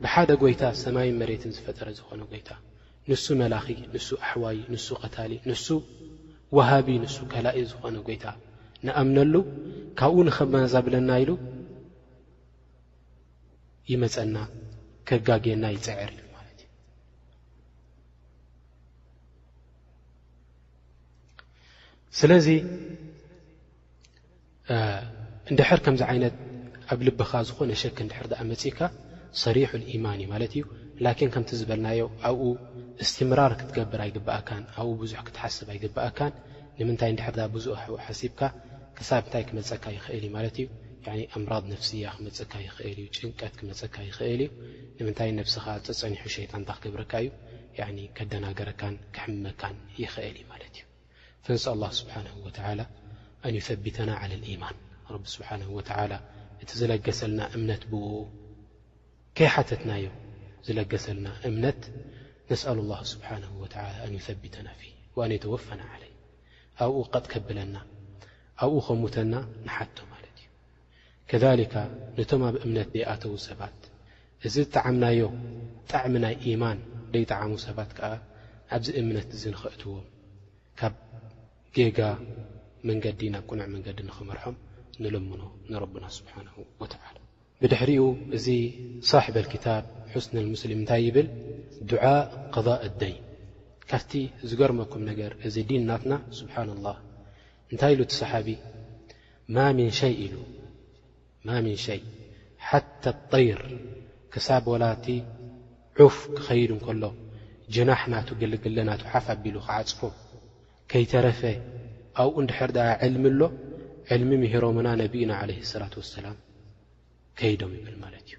ብሓደ 0.05 0.31
ጎይታ 0.43 0.63
ሰማይን 0.83 1.17
መሬትን 1.21 1.51
ዝፈጠረ 1.57 1.89
ዝኾነ 1.99 2.21
ጎይታ 2.31 2.51
ንሱ 3.11 3.25
መላኺ 3.41 3.67
ንሱ 3.95 4.09
ኣሕዋይ 4.25 4.59
ንሱ 4.73 4.87
ቐታሊ 5.03 5.33
ንሱ 5.51 5.67
ዋሃቢ 6.57 6.89
ንሱ 7.05 7.17
ከላእ 7.33 7.59
ዝኾነ 7.73 7.97
ጎይታ 8.09 8.25
ንኣምነሉ 8.87 9.35
ካብኡ 9.99 10.17
ንከመናዛብለና 10.29 11.11
ኢሉ 11.23 11.33
ይመፀና 13.91 14.37
ከጋግየና 15.09 15.65
ይፅዕር 15.77 16.11
ኢዩ 16.17 16.27
ማለትእዩ 16.37 16.71
ስለዚ 22.21 22.49
እንድሕር 25.51 25.81
ከምዚ 25.87 26.03
ዓይነት 26.13 26.35
ኣብ 26.93 27.01
ልብኻ 27.07 27.31
ዝኾነ 27.49 27.71
ሸክ 27.83 27.97
ንድሕር 28.07 28.27
ኣ 28.41 28.43
መፅእካ 28.51 28.79
ሰሪሑ 29.43 29.71
ማን 30.05 30.19
እዩ 30.23 30.27
ማለት 30.33 30.53
እዩ 30.59 30.65
ን 31.27 31.29
ከምቲ 31.35 31.51
ዝበልናዮ 31.61 32.01
ኣብኡ 32.29 32.43
እስትምራር 33.05 33.53
ክትገብር 33.61 34.01
ኣይ 34.05 34.11
ግኣካ 34.17 34.49
ኣብኡ 34.81 34.93
ብዙሕ 35.03 35.19
ክትሓስብ 35.27 35.69
ኣይግእካን 35.73 36.33
ንምንታይ 36.79 37.11
ሕር 37.27 37.37
ብዙ 37.57 37.67
ኣ 37.81 38.15
ሲብካ 38.21 38.41
ክሳብ 38.99 39.23
ንታይ 39.29 39.45
ክመፀካ 39.49 39.85
ይኽእል 39.97 40.25
ዩ 40.29 40.31
ማ 40.35 40.39
እዩ 40.51 41.27
ኣምራ 41.37 41.53
ነፍያ 41.73 42.05
ክፀካ 42.19 42.53
ልእዩ 42.97 43.07
ጭንቀት 43.17 43.55
ክመፀካ 43.61 43.97
እል 44.07 44.13
እዩ 44.43 44.49
ንምንታይ 44.99 45.31
ስኻ 45.55 45.67
ፀፀኒሑ 45.87 46.23
ሸጣንታ 46.35 46.71
ክገብረካ 46.79 47.13
እዩ 47.25 48.07
ከደናገረካን 48.17 48.95
ክሕመካን 49.17 49.77
ይኽእልዩ 50.03 50.43
ማ 50.53 50.55
እዩ 50.71 50.79
ፍንሲ 51.47 51.65
ኣ 51.75 51.91
ስብሓ 52.01 52.15
ኣንይቢተና 53.49 54.11
ማን 54.65 54.77
ሓ 55.35 55.47
እቲ 56.67 56.73
ዝለገሰልና 56.79 57.41
እምነት 57.57 57.83
ብውኡ 57.91 58.13
ከይሓተትናዮ 59.39 60.07
ዝለገሰልና 60.67 61.27
እምነት 61.49 61.81
ነስኣሉ 62.51 62.79
ላህ 62.91 63.01
ስብሓንሁ 63.11 63.51
ወዓላ 63.63 63.95
ኣንይተቢተና 64.07 64.69
ፊ 64.81 64.83
ወኣንይተወፈና 65.19 65.81
ዓለይ 65.93 66.13
ኣብኡ 66.85 66.97
ቐጥ 67.13 67.27
ከብለና 67.33 67.77
ኣብኡ 68.65 68.75
ከውተና 68.89 69.35
ንሓቶ 69.67 69.97
ማለት 70.15 70.35
እዩ 70.41 70.49
ከሊካ 71.33 71.75
ነቶም 72.19 72.43
ኣብ 72.49 72.57
እምነት 72.67 72.91
ዘይኣተዉ 72.97 73.33
ሰባት 73.49 73.79
እዚ 74.49 74.57
ጣዓምናዮ 74.77 75.23
ብጣዕሚ 75.85 76.15
ናይ 76.25 76.35
ኢማን 76.51 76.81
ደይጣዓሙ 77.15 77.53
ሰባት 77.69 77.91
ከዓ 78.01 78.11
ኣብዚ 78.77 78.89
እምነት 79.03 79.29
እዚ 79.39 79.45
ንኽእትዎም 79.55 80.07
ካብ 80.81 80.97
ጌጋ 81.77 82.01
መንገዲ 82.91 83.21
ናብ 83.37 83.45
ቁኑዕ 83.53 83.69
መንገዲ 83.77 83.99
ንኽመርሖም 84.11 84.57
ንለሙኖ 85.05 85.43
ንረና 85.71 86.05
ስብሓ 86.19 86.35
و 86.61 86.87
ብድሕሪኡ 87.61 88.03
እዚ 88.37 88.47
صሕብ 89.11 89.35
اክታብ 89.43 89.85
ስኒ 90.25 90.37
ሙስልም 90.55 90.79
እንታይ 90.83 91.01
ይብል 91.07 91.29
ድዓ 91.91 92.05
قض 92.55 92.69
እደይ 92.87 93.15
ካፍቲ 93.91 94.13
ዝገርመኩም 94.51 95.03
ነገር 95.11 95.33
እዚ 95.47 95.57
ዲን 95.69 95.83
ናትና 95.91 96.13
ስብሓና 96.39 96.69
اላه 96.77 96.97
እንታይ 97.73 97.93
ኢሉ 97.95 98.03
ቲሰሓቢ 98.11 98.49
ኢ 98.55 98.59
ማ 101.47 101.51
ምን 101.67 101.77
ሸይ 101.87 102.01
ሓታ 102.69 103.05
طይር 103.33 103.61
ክሳብ 104.33 104.65
ወላቲ 104.73 105.07
ዑፍ 106.05 106.17
ክኸይድ 106.37 106.71
ከሎ 106.87 107.05
ጅናሕ 107.75 108.03
ናቱ 108.13 108.29
ግለገለና 108.43 108.91
ሓፍ 109.13 109.27
ኣቢሉ 109.35 109.57
ክዓፅፎ 109.67 110.01
ከይተረፈ 110.91 111.41
ኣብኡ 112.23 112.35
ንድሕር 112.45 112.71
ዕልሚ 113.07 113.25
ኣሎ 113.35 113.41
ዕልሚ 114.15 114.31
ምሄሮምና 114.43 114.89
ነቢኡና 115.03 115.33
ዓለ 115.43 115.51
ሰላት 115.71 115.95
ወሰላም 116.01 116.37
ከይዶም 117.39 117.73
ይብል 117.79 117.97
ማለት 118.03 118.27
እዩ 118.31 118.35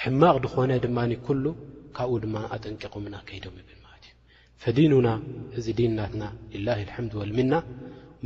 ሕማቕ 0.00 0.34
ድኾነ 0.44 0.70
ድማ 0.84 0.98
ኩሉ 1.26 1.44
ካብኡ 1.96 2.16
ድማ 2.24 2.36
ኣጠንቂቖምና 2.56 3.14
ከይዶም 3.28 3.54
ይብል 3.62 3.78
ማለት 3.84 4.04
እዩ 4.08 4.14
ፈዲኑና 4.62 5.08
እዚ 5.60 5.66
ዲንናትና 5.80 6.24
ላ 6.66 6.76
ልሓምድ 6.88 7.14
ወልሚና 7.20 7.54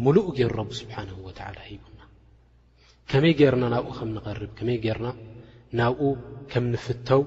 ሙሉእ 0.05 0.27
ገይሩ 0.39 0.53
ረብ 0.61 0.71
ስብሓን 0.81 1.11
ወተዓላ 1.27 1.59
ሂቡና 1.69 2.01
ከመይ 3.13 3.35
ገርና 3.41 3.65
ናብኡ 3.75 3.91
ከምንቐርብ 3.99 4.53
ከመይ 4.61 4.79
ገይርና 4.87 5.09
ናብኡ 5.81 6.11
ከም 6.55 6.67
ንፍተው 6.75 7.25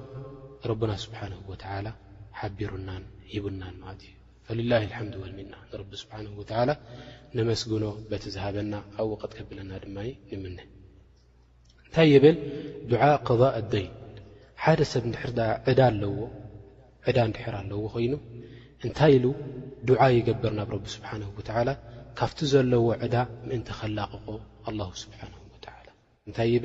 ረብና 0.72 0.92
ስብሓን 1.06 1.34
ወተላ 1.52 1.86
ሓቢሩናን 2.42 3.04
ሂቡናን 3.34 3.74
ማለት 3.84 4.02
እዩ 4.08 4.15
ولله 4.50 4.80
الم 5.00 5.12
وና 5.22 5.54
ر 5.80 5.82
سبنه 6.00 6.32
و 6.40 6.42
نመስግኖ 7.38 7.84
በቲ 8.10 8.24
ዝهበና 8.34 8.74
ኣብ 9.02 9.10
ቀጥ 9.22 9.34
ብለና 9.48 9.70
ድ 9.82 9.86
ም 9.94 9.96
እታይ 11.86 12.12
ብል 12.22 12.36
دع 12.90 13.02
قضء 13.28 13.54
لደይن 13.64 13.90
ሓደ 14.64 14.78
ሰብ 14.92 15.04
ዳ 15.78 15.82
ኣ 17.06 17.08
ር 17.52 17.54
ኣለዎ 17.62 17.82
ይኑ 18.04 18.12
እንታይ 18.84 19.14
ኢ 19.24 19.32
دع 19.88 20.00
يገብር 20.18 20.52
ናብ 20.58 20.70
ቢ 20.84 20.86
نه 21.20 21.28
و 21.36 21.40
ካብቲ 22.18 22.38
ዘለዎ 22.52 22.84
ዕዳ 23.04 23.14
ምእን 23.48 23.62
ከላقኾ 23.78 24.26
الله 24.68 24.88
سبنه 25.02 25.36
و 25.54 25.56
እታይ 26.28 26.52
ብ 26.62 26.64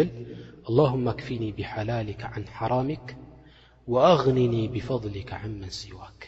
اللهم 0.70 1.06
ኣክፍن 1.14 1.44
بሓላلك 1.58 2.22
عن 2.34 2.44
حرምك 2.56 3.08
وأغني 3.94 4.58
بفضلك 4.74 5.30
عن 5.42 5.52
منسዋክ 5.62 6.22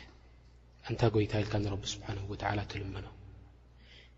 እንታ 0.91 1.01
ጐይታ 1.15 1.33
ኢልካ 1.41 1.53
ንረቢ 1.63 1.83
ስብሓንሁ 1.93 2.23
ወ 2.31 2.35
ዓላ 2.49 2.59
ትልመኖ 2.71 3.05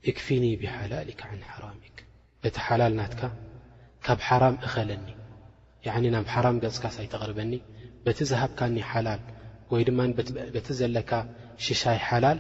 እክፍኒ 0.10 0.44
ብሓላሊካ 0.62 1.22
ዓን 1.34 1.42
ሓራምክ 1.50 1.98
በቲ 2.44 2.56
ሓላል 2.68 2.94
ናትካ 3.00 3.22
ካብ 4.06 4.20
ሓራም 4.28 4.56
እኸለኒ 4.66 5.06
ያዕኒ 5.88 6.06
ናብ 6.16 6.26
ሓራም 6.34 6.58
ገጽካሳ 6.64 6.96
ኣይተቕርበኒ 7.04 7.54
በቲ 8.06 8.20
ዝሃብካኒ 8.32 8.76
ሓላል 8.92 9.22
ወይ 9.74 9.84
ድማ 9.90 10.00
በቲ 10.56 10.68
ዘለካ 10.80 11.12
ሽሻይ 11.68 12.00
ሓላል 12.08 12.40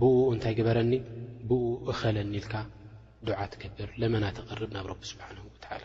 ብኡ 0.00 0.14
እንታይ 0.34 0.54
ግበረኒ 0.60 0.92
ብኡኡ 1.48 1.84
እኸለኒ 1.92 2.32
ኢልካ 2.40 2.54
ዱዓ 3.28 3.40
ትገብር 3.52 3.90
ለመናተቕርብ 4.02 4.70
ናብ 4.76 4.86
ረቢ 4.92 5.02
ስብሓንሁ 5.12 5.42
ወ 5.52 5.68
ዓላ 5.76 5.84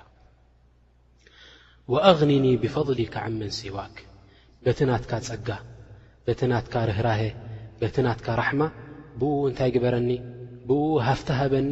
ወኣኽኒኒ 1.94 2.46
ብፈضሊካ 2.64 3.16
ዓመን 3.28 3.52
ሲዋክ 3.60 3.98
በቲ 4.66 4.80
ናትካ 4.92 5.12
ጸጋ 5.30 5.50
በቲ 6.28 6.40
ናትካ 6.54 6.74
ርህራሀ 6.92 7.22
በቲ 7.82 7.96
ናትካ 8.06 8.28
ራሕማ 8.40 8.64
ብኡኡ 9.20 9.40
እንታይ 9.50 9.70
ግበረኒ 9.76 10.10
ብእኡ 10.70 10.86
ሃፍቲ 11.08 11.28
ሃበኒ 11.40 11.72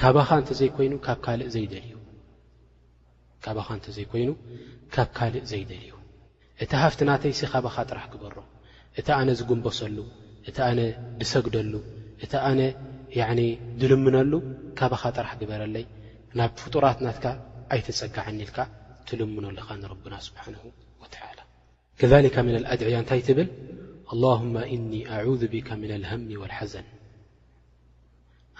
ካባካባኻ 0.00 0.38
እንተ 0.40 0.50
ዘይኮይኑ 0.60 0.92
ካብ 4.94 5.08
ካልእ 5.16 5.42
ዘይደልዩ 5.50 5.92
እቲ 6.62 6.70
ሃፍቲ 6.84 7.00
ናተይሲ 7.10 7.40
ኻባኻ 7.52 7.76
ጥራሕ 7.90 8.04
ክበሮ 8.12 8.36
እቲ 9.00 9.08
ኣነ 9.18 9.28
ዝጕንበሰሉ 9.38 9.98
እቲ 10.48 10.56
ኣነ 10.68 10.80
ድሰግደሉ 11.20 11.74
እቲ 12.24 12.32
ኣነ 12.48 12.60
ድልምነሉ 13.80 14.32
ካባኻ 14.78 15.02
ጥራሕ 15.16 15.32
ግበረለይ 15.42 15.84
ናብ 16.38 16.52
ፍጡራት 16.62 16.98
ናትካ 17.06 17.24
ኣይትጸጋዐኒኢልካ 17.74 18.58
ትልምኖ 19.08 19.44
ኣለኻ 19.52 19.68
ንረብና 19.82 20.14
ስብሓንሁ 20.26 20.62
ወትዓላ 21.02 21.38
ከዛሊካ 22.00 22.36
ምለል 22.46 22.64
ኣድዕያ 22.72 22.98
እንታይ 23.02 23.20
ትብል 23.28 23.48
اللهم 24.14 24.56
إن 24.56 25.06
أعذ 25.06 25.42
بك 25.54 25.68
من 25.82 25.90
الهሚ 25.98 26.28
والሓዘን 26.42 26.86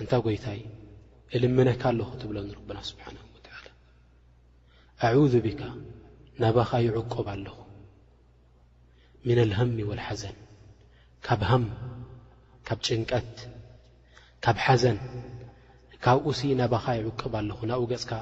እንታ 0.00 0.12
ጐይታይ 0.26 0.60
እልምነካ 1.36 1.82
ኣለኹ 1.92 2.08
ትብሎ 2.20 2.36
ረبና 2.58 2.78
ስብሓ 2.90 3.04
ኣذ 5.08 5.34
بካ 5.46 5.60
ናባኻ 6.42 6.70
ይዕቆብ 6.86 7.26
ኣለኹ 7.34 7.56
ن 9.36 9.38
اهሚ 9.56 9.78
والሓዘን 9.90 10.36
ካብ 11.26 11.40
هም 11.50 11.64
ካብ 12.66 12.78
ጭንቀት 12.88 13.34
ካብ 14.44 14.56
ሓዘን 14.64 14.98
ካብ 16.04 16.16
ኡሲ 16.28 16.40
ናባኻ 16.60 16.84
ይዕቅብ 17.00 17.32
ኣለኹ 17.40 17.58
ናብኡ 17.70 17.82
ገጽካ 17.92 18.12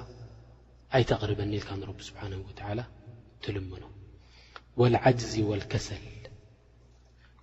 ኣይተቕርበኒ 0.97 1.51
ኢልካ 1.59 1.69
ንረቢ 1.81 1.99
ስብሓه 2.09 2.27
و 2.49 2.49
ትልምኖ 3.45 3.83
ا 4.81 4.87
اكሰል 5.62 6.05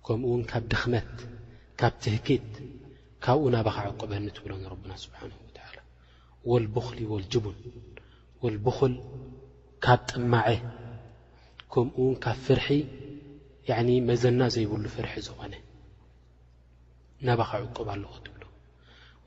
ከምኡውን 0.06 0.42
ካብ 0.50 0.64
ድኽመት 0.72 1.08
ካብ 1.80 1.94
ትህኪት 2.02 2.46
ካብኡ 3.24 3.42
ናባኻዕቁበኒ 3.54 4.24
ትብሎ 4.38 4.52
ረና 4.72 4.90
ስብሓ 5.04 5.20
و 5.32 6.50
ولبخሊ 6.50 6.98
ወልጅቡን 7.12 7.56
لبክል 8.54 8.94
ካብ 9.84 10.00
ጥማዐ 10.10 10.46
ከምኡ 11.72 11.96
ውን 12.06 12.14
ካብ 12.24 12.36
ፍርሒ 12.44 12.68
መዘና 14.08 14.40
ዘይብሉ 14.54 14.84
ፍርሒ 14.96 15.14
ዝኾነ 15.28 15.54
ናባኻ 17.26 17.50
ዕቁብ 17.66 17.88
ኣለ 17.96 18.04
ትብሎ 18.26 18.42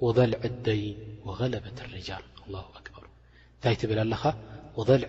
وضልዕ 0.05 0.41
ደይን 0.67 0.97
وغለበة 1.27 1.77
لርጃል 1.91 2.25
ه 2.61 2.65
ኣክበሩ 2.79 3.05
እንታይ 3.53 3.75
ትብል 3.81 3.99
ኣለኻ 4.05 4.23
ል 4.87 4.89
ን 4.97 5.01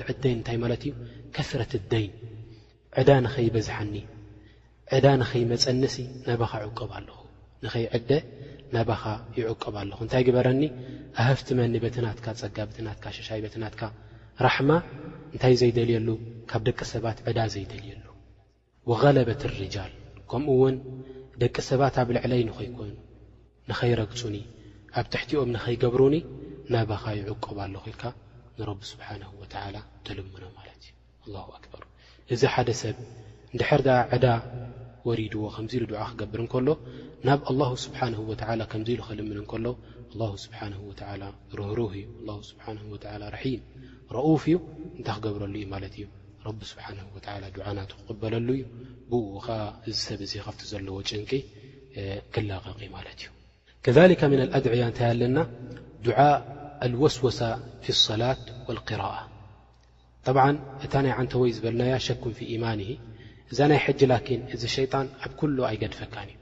ልዕ 0.00 0.06
ደይን 0.24 0.38
እታይ 0.42 0.56
ማለት 0.64 0.82
እዩ 0.88 0.92
ከረት 1.36 1.72
لደይን 1.84 2.12
ዕዳ 3.00 3.08
ንኸይበዝሐኒ 3.24 3.94
ዕዳ 4.96 5.06
ንኸይመፀንሲ 5.20 5.94
ነባኻ 6.28 6.52
ዕቅብ 6.68 6.90
ኣለኹ 6.98 7.18
ንኸይ 7.64 7.84
ዕደ 7.98 8.10
ነባኻ 8.76 9.02
ይዕቅብ 9.38 9.74
ኣለኹ 9.82 9.98
እንታይ 10.04 10.22
ግበረኒ 10.28 10.62
ኣሃፍቲ 11.20 11.48
መኒ 11.58 11.74
ቤትናትካ 11.84 12.26
ጸጋ 12.40 12.56
ቤትናትካ 12.68 13.06
ሸሻይ 13.16 13.40
ቤትናትካ 13.44 13.82
ራሕማ 14.46 14.70
እንታይ 15.34 15.54
ዘይደልየሉ 15.60 16.08
ካብ 16.50 16.62
ደቂ 16.68 16.78
ሰባት 16.92 17.18
ዕዳ 17.30 17.38
ዘይደልየሉ 17.54 18.04
ወገለበት 18.90 19.42
ርጃል 19.52 19.92
ከምኡውን 20.30 20.76
ደቂ 21.42 21.54
ሰባት 21.70 21.96
ኣብ 22.02 22.08
ልዕለይ 22.16 22.42
ንኸይኮይኑ 22.48 22.96
ንኸይረግፁኒ 23.70 24.36
ኣብ 25.00 25.06
ትሕቲኦም 25.12 25.50
ንኸይገብሩኒ 25.56 26.16
ነባኻ 26.74 27.04
ይዕቆብ 27.20 27.56
ኣለኹ 27.66 27.84
ኢልካ 27.92 28.04
ንረቢ 28.58 28.80
ስብሓንሁ 28.92 29.30
ወተዓላ 29.42 29.76
ተልምኖ 30.06 30.44
ማለት 30.58 30.82
እዩ 31.24 31.32
ኣላሁ 31.34 31.48
ኣክበሩ 31.58 31.82
እዚ 32.34 32.42
ሓደ 32.54 32.68
ሰብ 32.82 32.96
እንድሕር 33.54 33.80
ዕዳ 34.14 34.26
ወሪድዎ 35.06 35.42
ከምዚ 35.54 35.72
ሉ 35.80 35.84
ድ 35.90 35.94
ክገብር 36.10 36.40
ንከሎ 36.44 36.68
ናብ 37.28 37.40
الله 37.50 37.70
ስብه 37.84 38.00
ከዚ 38.72 38.88
ሉ 38.98 39.02
ክልምን 39.08 39.38
እሎ 40.14 40.20
ህሩህ 41.66 41.92
እዩ 43.14 43.58
ረፍ 44.16 44.44
እዩ 44.50 44.56
እንታይ 44.98 45.14
ክገብረሉ 45.18 45.54
እዩ 45.60 45.64
ማት 45.74 45.84
እዩ 45.98 46.06
ናቱ 47.78 47.90
ክቕበለሉ 48.00 48.48
እዩ 48.56 48.64
ብ 49.10 49.12
እዚ 49.92 49.96
ሰብ 50.06 50.20
ካፍ 50.46 50.56
ዘለዎ 50.72 50.96
ጭንቂ 51.10 51.30
ክላቀቂ 52.34 52.80
ማለ 52.96 53.06
እዩ 53.16 53.24
ከذ 53.84 53.98
ن 54.30 54.32
لأድعያ 54.40 54.82
እንታይ 54.90 55.06
ኣለና 55.14 55.36
ድ 56.06 56.08
الوስወሳ 56.86 57.38
ف 57.84 57.86
الصላة 57.96 58.36
والقرء 58.66 59.14
ط 60.26 60.26
እታ 60.84 60.92
ናይ 61.04 61.12
ንተ 61.26 61.32
ወይ 61.42 61.50
ዝበልና 61.56 61.82
ሸኩ 62.06 62.22
ف 62.38 62.38
إيማን 62.52 62.80
እዛ 63.52 63.60
ናይ 63.70 63.80
ሕጂ 63.84 64.00
ላኪን 64.10 64.40
እዚ 64.56 64.62
ሸይጣን 64.76 65.06
ኣብ 65.24 65.32
ኩሉ 65.40 65.56
ኣይገድፈካን 65.68 66.28
እዩ 66.32 66.36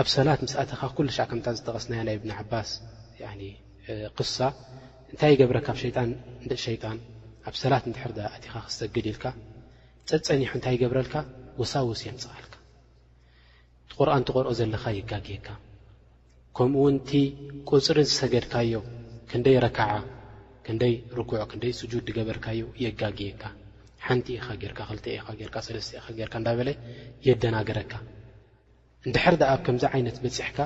ኣብ 0.00 0.06
ሰላት 0.14 0.40
ምስኣትኻ 0.44 0.80
ኩሉ 0.96 1.06
ሻዕ 1.16 1.26
ከምታ 1.30 1.46
ዝጠቐስናዮ 1.56 2.00
ናይ 2.08 2.14
እብኒ 2.18 2.30
ዓባስ 2.42 2.68
ክሳ 4.16 4.38
እንታይ 5.10 5.30
ይገብረካ 5.34 5.66
ኣብ 5.74 5.78
ሸይጣን 5.84 6.10
እንደ 6.42 6.52
ሸይጣን 6.66 6.98
ኣብ 7.48 7.54
ሰላት 7.62 7.84
እንድሕር 7.90 8.12
እትኻ 8.36 8.54
ክሰግድ 8.68 9.06
ኢልካ 9.12 9.24
ፀፀኒሑ 10.08 10.50
እንታይ 10.58 10.74
ይገብረልካ 10.76 11.14
ወሳውስ 11.60 12.00
የምፅቓልካ 12.08 12.54
ትቑርኣን 13.90 14.24
ትቆርኦ 14.28 14.50
ዘለኻ 14.62 14.84
የጋጊየካ 15.00 15.48
ከምኡውን 16.56 16.96
እቲ 17.02 17.10
ቁፅሪ 17.70 17.98
ዝሰገድካዮ 18.10 18.74
ክንደይ 19.30 19.58
ረከዓ 19.66 19.90
ክንደይ 20.68 20.94
ርኩዖ 21.18 21.40
ክንደይ 21.52 21.72
ስጁድ 21.82 22.04
ድገበርካዮ 22.08 22.62
የጋግየካ 22.84 23.42
ሓንቲ 24.08 24.26
ኢኻ 24.38 24.46
ጌርካ 24.62 24.80
ክል 24.88 24.98
ኢኻ 25.18 25.26
ጌርካ 25.40 25.56
ሰለስተ 25.66 25.90
ኢኻ 25.98 26.06
ጌርካ 26.18 26.34
እንዳበለ 26.40 26.70
የደናገረካ 27.26 27.92
እንድሕር 29.06 29.34
ድኣ 29.40 29.48
ኣብ 29.54 29.60
ከምዚ 29.66 29.84
ዓይነት 29.94 30.16
በፂሕካ 30.24 30.58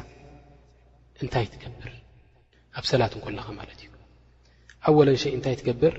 እንታይ 1.23 1.47
ትገብር 1.55 1.91
ኣብ 2.81 2.85
ሰላት 2.91 3.13
እንኮልኻ 3.19 3.47
ማለት 3.61 3.79
እዩ 3.85 3.91
ኣብ 4.87 4.93
ወለን 5.01 5.19
ሸይ 5.23 5.33
እንታይ 5.39 5.57
ትገብር 5.63 5.95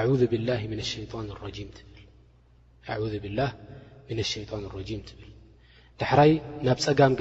ኣذ 0.00 0.20
ብላህ 0.32 0.60
ምን 0.70 0.80
ኣሸይጣን 4.24 4.64
ረጂም 4.76 5.02
ትብል 5.08 5.28
ዳሕራይ 6.00 6.32
ናብ 6.66 6.78
ፀጋም 6.86 7.12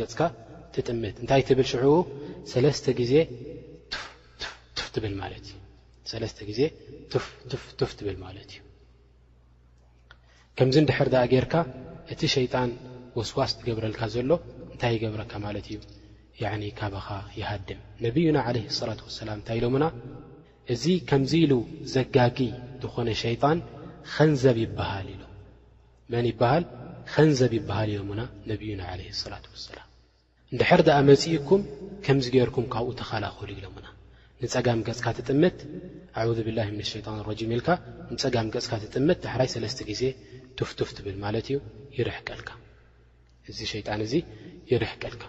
ገፅካ 0.00 0.28
ትጥምት 0.74 1.16
እንታይ 1.22 1.42
ትብል 1.48 1.66
ሽዕቡ 1.72 1.96
ሰለስተ 2.52 2.86
ግዜ 3.00 3.12
ፍፍትፍ 3.94 4.84
ትብል 4.94 5.12
ማለት 5.22 5.44
እዩ 5.50 5.56
ሰለስተ 6.10 6.38
ጊዜ 6.50 6.60
ቱፍቱፍቱፍ 7.12 7.90
ትብል 7.98 8.16
ማለት 8.26 8.48
እዩ 8.54 8.60
ከምዚ 10.58 10.76
እንድሕር 10.82 11.08
ድኣ 11.12 11.20
ጌይርካ 11.32 11.54
እቲ 12.12 12.20
ሸይጣን 12.36 12.70
ወስዋስ 13.18 13.50
ትገብረልካ 13.58 14.00
ዘሎ 14.14 14.30
እንታይ 14.72 14.92
ይገብረካ 14.96 15.32
ማለት 15.46 15.66
እዩ 15.74 15.78
ካባኻ 16.78 17.08
ይሃድም 17.40 17.80
ነብዩና 18.04 18.36
ዓለ 18.50 18.56
ላት 18.88 19.00
ወሰላም 19.06 19.38
እንታይ 19.40 19.58
ኢሎሙና 19.60 19.84
እዚ 20.72 20.84
ከምዚ 21.10 21.32
ኢሉ 21.46 21.52
ዘጋጊ 21.94 22.38
ዝኾነ 22.82 23.08
ሸይጣን 23.24 23.58
ከንዘብ 24.14 24.56
ይበሃል 24.64 25.06
ኢሎም 25.14 25.30
መን 26.12 26.26
ይበሃል 26.32 26.64
ከንዘብ 27.12 27.52
ይበሃል 27.60 27.88
ኢሎሙና 27.94 28.22
ነቢዩና 28.50 28.82
ዓለ 28.92 29.00
ላት 29.32 29.46
ወሰላም 29.54 29.88
እንድሕር 30.52 30.80
ድኣ 30.88 30.96
መፅኢኩም 31.10 31.62
ከምዚ 32.06 32.26
ገርኩም 32.36 32.66
ካብኡ 32.74 32.88
ተኸላኸሉ 33.02 33.50
ኢሎሙና 33.60 33.86
ንፀጋም 34.44 34.80
ገጽካ 34.86 35.06
ትጥምት 35.16 35.58
ኣذ 36.20 36.36
ብላህ 36.46 36.68
ምን 36.76 36.86
ሸይጣን 36.92 37.18
እረጂም 37.22 37.50
ኢልካ 37.56 37.68
ንፀጋም 38.14 38.46
ገፅካ 38.54 38.72
ትጥምት 38.82 39.18
ዳሕራይ 39.24 39.48
ሰለስተ 39.54 39.80
ጊዜ 39.90 40.02
ትፍትፍ 40.58 40.88
ትብል 40.96 41.16
ማለት 41.24 41.46
እዩ 41.50 41.58
ይርሕቀልካ 41.98 42.48
እዚ 43.50 43.58
ሸይጣን 43.72 44.00
እዚ 44.06 44.14
ይርሕቀልካ 44.72 45.22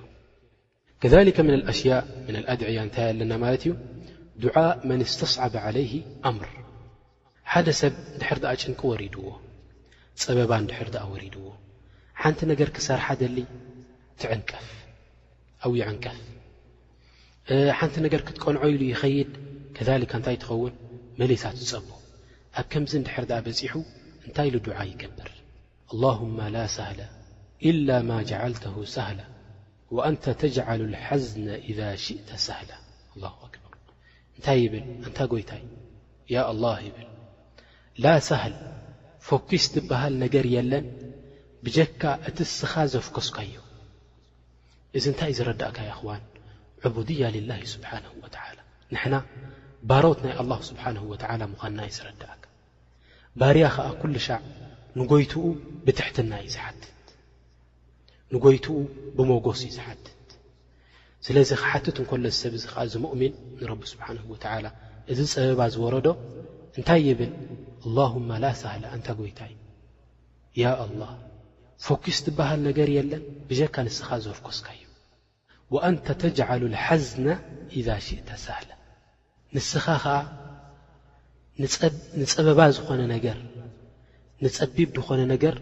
ከሊከ 1.04 1.38
ምና 1.48 1.56
ኣሽያء 1.72 2.02
ምን 2.26 2.36
ኣድዕያ 2.54 2.80
እንታይ 2.88 3.06
ኣለና 3.12 3.32
ማለት 3.46 3.64
እዩ 3.66 3.74
ዱዓ 4.44 4.56
መን 4.90 5.02
ስተስዓበ 5.14 5.54
ዓለይህ 5.68 5.94
ኣምር 6.30 6.50
ሓደ 7.54 7.68
ሰብ 7.82 7.94
ድሕር 8.22 8.38
ድኣ 8.46 8.52
ጭንቂ 8.64 8.82
ወሪድዎ 8.92 9.26
ፀበባ 10.24 10.52
ድሕር 10.72 10.90
ድኣ 10.96 11.04
ወሪድዎ 11.14 11.46
ሓንቲ 12.22 12.40
ነገር 12.54 12.70
ክሰርሓ 12.78 13.08
ደሊ 13.22 13.38
ትዕንቀፍ 14.22 14.68
ኣብ 15.66 15.72
ይዕንቀፍ 15.82 16.18
ሓንቲ 17.78 17.96
ነገር 18.04 18.22
ክትቀንዖ 18.28 18.60
ኢሉ 18.74 18.82
ይኸይድ 18.92 19.32
ከذሊካ 19.78 20.12
እንታይ 20.20 20.36
ትኸውን 20.44 20.74
መሊሳት 21.20 21.56
ዝፀቡ 21.70 21.90
ኣብ 22.60 22.66
ከምዚ 22.72 22.92
ንድሕር 23.02 23.26
ኣ 23.38 23.40
በፂሑ 23.46 23.74
እንታይ 24.28 24.48
ኢሉ 24.50 24.56
ዱዓ 24.68 24.80
ይገብር 24.92 25.30
ኣللهማ 25.92 26.38
ላ 26.56 26.62
ሰህላ 26.78 27.02
إላ 27.70 27.90
ማ 28.10 28.12
جዓልተه 28.30 28.76
ሳህላ 28.96 29.22
وአንተ 29.96 30.24
ተጅዓሉ 30.42 30.82
ሓዝነ 31.06 31.48
إذ 31.70 31.80
ሽእተ 32.06 32.30
ሳህላ 32.48 32.72
ር 33.24 33.54
እንታይ 34.38 34.58
ይብል 34.64 34.86
እንታ 35.08 35.18
ጎይታይ 35.34 35.64
ያ 36.36 36.38
ኣላه 36.52 36.78
ይብል 36.88 37.08
ላ 38.04 38.08
ሳህል 38.30 38.56
ፈኲስ 39.28 39.66
ትብሃል 39.74 40.14
ነገር 40.24 40.46
የለን 40.56 40.88
ብጀካ 41.66 42.02
እቲ 42.30 42.38
ስኻ 42.60 42.74
ዘፍከስካዩ 42.94 43.54
እዚ 44.98 45.04
እንታይ 45.12 45.32
እዩ 45.34 45.38
ዝረዳእካ 45.40 45.78
ኽዋን 45.98 46.24
ዕቡድያ 46.88 47.26
ልላሂ 47.36 47.62
ስብሓናሁ 47.74 48.14
ወዓላ 48.24 48.60
ንሕና 48.94 49.16
ባሮት 49.90 50.20
ናይ 50.26 50.34
ኣላሁ 50.42 50.60
ስብሓንሁ 50.70 51.04
ወዓላ 51.12 51.42
ምዃንና 51.54 51.80
እዩ 51.90 51.94
ዝረዳእካ 51.98 52.44
ባርያ 53.42 53.66
ኸዓ 53.76 53.88
ኲሉ 54.02 54.16
ሻዕ 54.28 54.40
ንጐይትኡ 55.00 55.44
ብትሕትና 55.86 56.32
እዩ 56.46 56.50
ዝሓትት 56.56 57.02
ንጐይትኡ 58.36 58.76
ብመጐስ 59.18 59.62
እዩ 59.68 59.72
ዝሓትት 59.78 60.12
ስለዚ 61.26 61.50
ክሓትት 61.64 61.98
እንከሎ 62.04 62.24
ዝሰብ 62.36 62.54
እዚ 62.58 62.66
ኸዓ 62.74 62.82
ዝምእሚን 62.94 63.34
ንረቢ 63.60 63.82
ስብሓንሁ 63.94 64.24
ወዓላ 64.34 64.68
እዚ 65.14 65.20
ፀበባ 65.34 65.62
ዝወረዶ 65.76 66.08
እንታይ 66.78 67.02
ይብል 67.10 67.32
ኣላሁማ 67.88 68.30
ላሳህላ 68.44 68.86
እንታ 68.98 69.08
ጐይታ 69.20 69.40
እይ 69.52 69.56
ያ 70.64 70.74
ኣላህ 70.86 71.12
ፈኲስ 71.88 72.20
ትብሃል 72.28 72.60
ነገር 72.70 72.90
የለን 72.98 73.24
ብዘካ 73.52 73.76
ንስኻ 73.88 74.08
ዘወርኮስካ 74.24 74.68
እዩ 74.78 74.83
ዋአንታ 75.76 76.08
ተጅዓሉ 76.22 76.62
ልሓዝና 76.74 77.28
ኢዛ 77.80 77.88
ሽእተ 78.06 78.30
ሳህላ 78.46 78.70
ንስኻ 79.56 79.86
ኸዓ 80.04 80.18
ንጸበባ 82.22 82.60
ዝኾነ 82.78 83.02
ነገር 83.16 83.38
ንጸቢብ 84.44 84.90
ዝኾነ 85.02 85.20
ነገር 85.34 85.56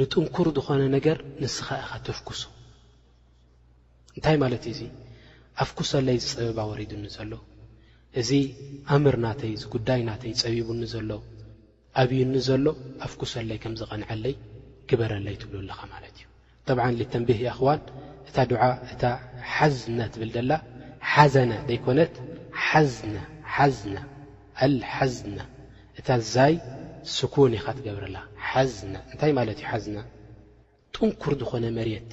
ንጥንኩር 0.00 0.48
ዝኾነ 0.56 0.82
ነገር 0.96 1.18
ንስኻ 1.42 1.66
ኢኻ 1.82 1.92
ተፍክሱ 2.06 2.42
እንታይ 4.16 4.36
ማለት 4.44 4.62
እዩዙይ 4.70 4.90
ኣፍኩሰለይ 5.64 6.18
ዝፀበባ 6.24 6.58
ወሪዱኒ 6.70 7.04
ዘሎ 7.16 7.32
እዚ 8.20 8.30
ኣምር 8.94 9.16
ናተይ 9.24 9.50
እዝጕዳይ 9.56 10.00
ናተይ 10.08 10.32
ጸቢቡኒ 10.42 10.80
ዘሎ 10.94 11.10
ኣብዩኒ 12.02 12.34
ዘሎ 12.48 12.64
ኣፍኩሰለይ 13.06 13.58
ከም 13.62 13.74
ዝቐንዐለይ 13.80 14.34
ክበረለይ 14.88 15.36
ትብሉኣልኻ 15.42 15.80
ማለት 15.94 16.14
እዩ 16.18 16.24
ጠብዓ 16.68 16.84
ልተንብህ 16.98 17.40
ኣኽዋን 17.52 17.80
እታ 18.28 18.38
ድዓ 18.50 18.62
እታ 18.94 19.02
ሓዝና 19.54 20.00
ትብል 20.14 20.30
ደላ 20.36 20.52
ሓዘነ 21.12 21.52
ዘይኮነት 21.68 22.14
ሓዝና 22.68 23.16
ሓዝና 23.54 23.98
ኣልሓዝና 24.64 25.38
እታ 26.00 26.08
ዛይ 26.34 26.54
ስኩን 27.16 27.52
ኢኻ 27.58 27.66
ትገብርላ 27.78 28.16
ሓዝና 28.50 28.94
እንታይ 29.12 29.32
ማለት 29.38 29.56
እዩ 29.60 29.66
ሓዝና 29.72 29.98
ጥንኩር 30.96 31.34
ዝኾነ 31.40 31.64
መት 31.78 32.10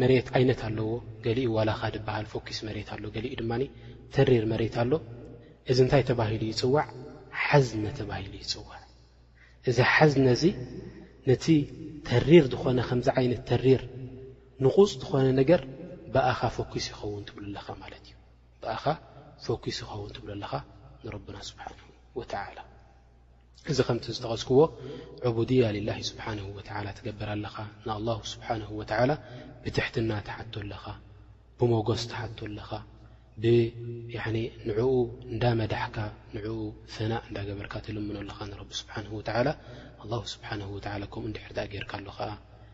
መሬት 0.00 0.28
ዓይነት 0.36 0.60
ኣለዎ 0.68 0.88
ገሊኡ 1.24 1.48
ዋላኻ 1.56 1.80
ድበሃል 1.94 2.26
ፎኪስ 2.32 2.58
መሬት 2.68 2.88
ኣሎ 2.94 3.04
ገሊኡ 3.16 3.32
ድማኒ 3.40 3.62
ተሪር 4.14 4.44
መሬት 4.52 4.74
ኣሎ 4.82 4.92
እዚ 5.70 5.78
እንታይ 5.84 6.02
ተባሂሉ 6.10 6.42
ይፅዋዕ 6.52 6.86
ሓዝነ 7.44 7.84
ተባሂሉ 7.98 8.32
ይፅዋዕ 8.42 8.80
እዚ 9.70 9.78
ሓዝነ 9.94 10.26
እዙይ 10.36 10.52
ነቲ 11.30 11.44
ተሪር 12.10 12.44
ዝኾነ 12.52 12.78
ከምዚ 12.88 13.06
ዓይነት 13.20 13.42
ተሪር 13.52 13.80
ንቁፅ 14.62 14.78
ዝኾነ 15.02 15.26
ነገር 15.40 15.60
ብኣኻ 16.14 16.40
ፎኪስ 16.56 16.86
ይኸውን 16.92 17.22
ትብሉኣለኻ 17.28 17.66
ማለት 17.82 18.02
እዩ 18.08 18.14
ብኣኻ 18.62 18.84
ፎኪስ 19.46 19.78
ይኸውን 19.82 20.10
ትብሎ 20.16 20.28
ኣለኻ 20.36 20.52
ንረብና 21.04 21.36
ስብሓን 21.48 21.74
ላ 22.56 22.60
እዚ 23.72 23.78
ከምቲ 23.88 24.04
ዝተቐዝክዎ 24.16 24.60
ዑቡድያ 25.26 25.64
ላ 25.88 25.90
ስብሓን 26.10 26.38
ወ 26.56 26.60
ትገብር 26.98 27.28
ኣለኻ 27.34 27.56
ንኣ 27.88 28.08
ስብሓ 28.32 28.48
ወላ 28.80 29.10
ብትሕትና 29.64 30.10
ተሓቶ 30.28 30.54
ለኻ 30.72 30.84
ብሞጎስ 31.58 32.02
ተሓቶ 32.12 32.38
ለኻ 32.58 32.70
ንዕኡ 34.68 34.80
እንዳመዳሕካ 35.34 35.96
ንዕኡ 36.34 36.56
ሰና 36.94 37.12
እንዳገበርካ 37.28 37.74
ትልምኖ 37.86 38.16
ኣለኻ 38.24 38.38
ንቢ 38.52 38.70
ስብሓ 38.82 38.94
ስብሓ 40.34 40.50
ም 41.22 41.24
እንዲሕርዳእ 41.30 41.68
ገርካ 41.74 41.92
ኣሎ 42.00 42.08
ኸ 42.18 42.20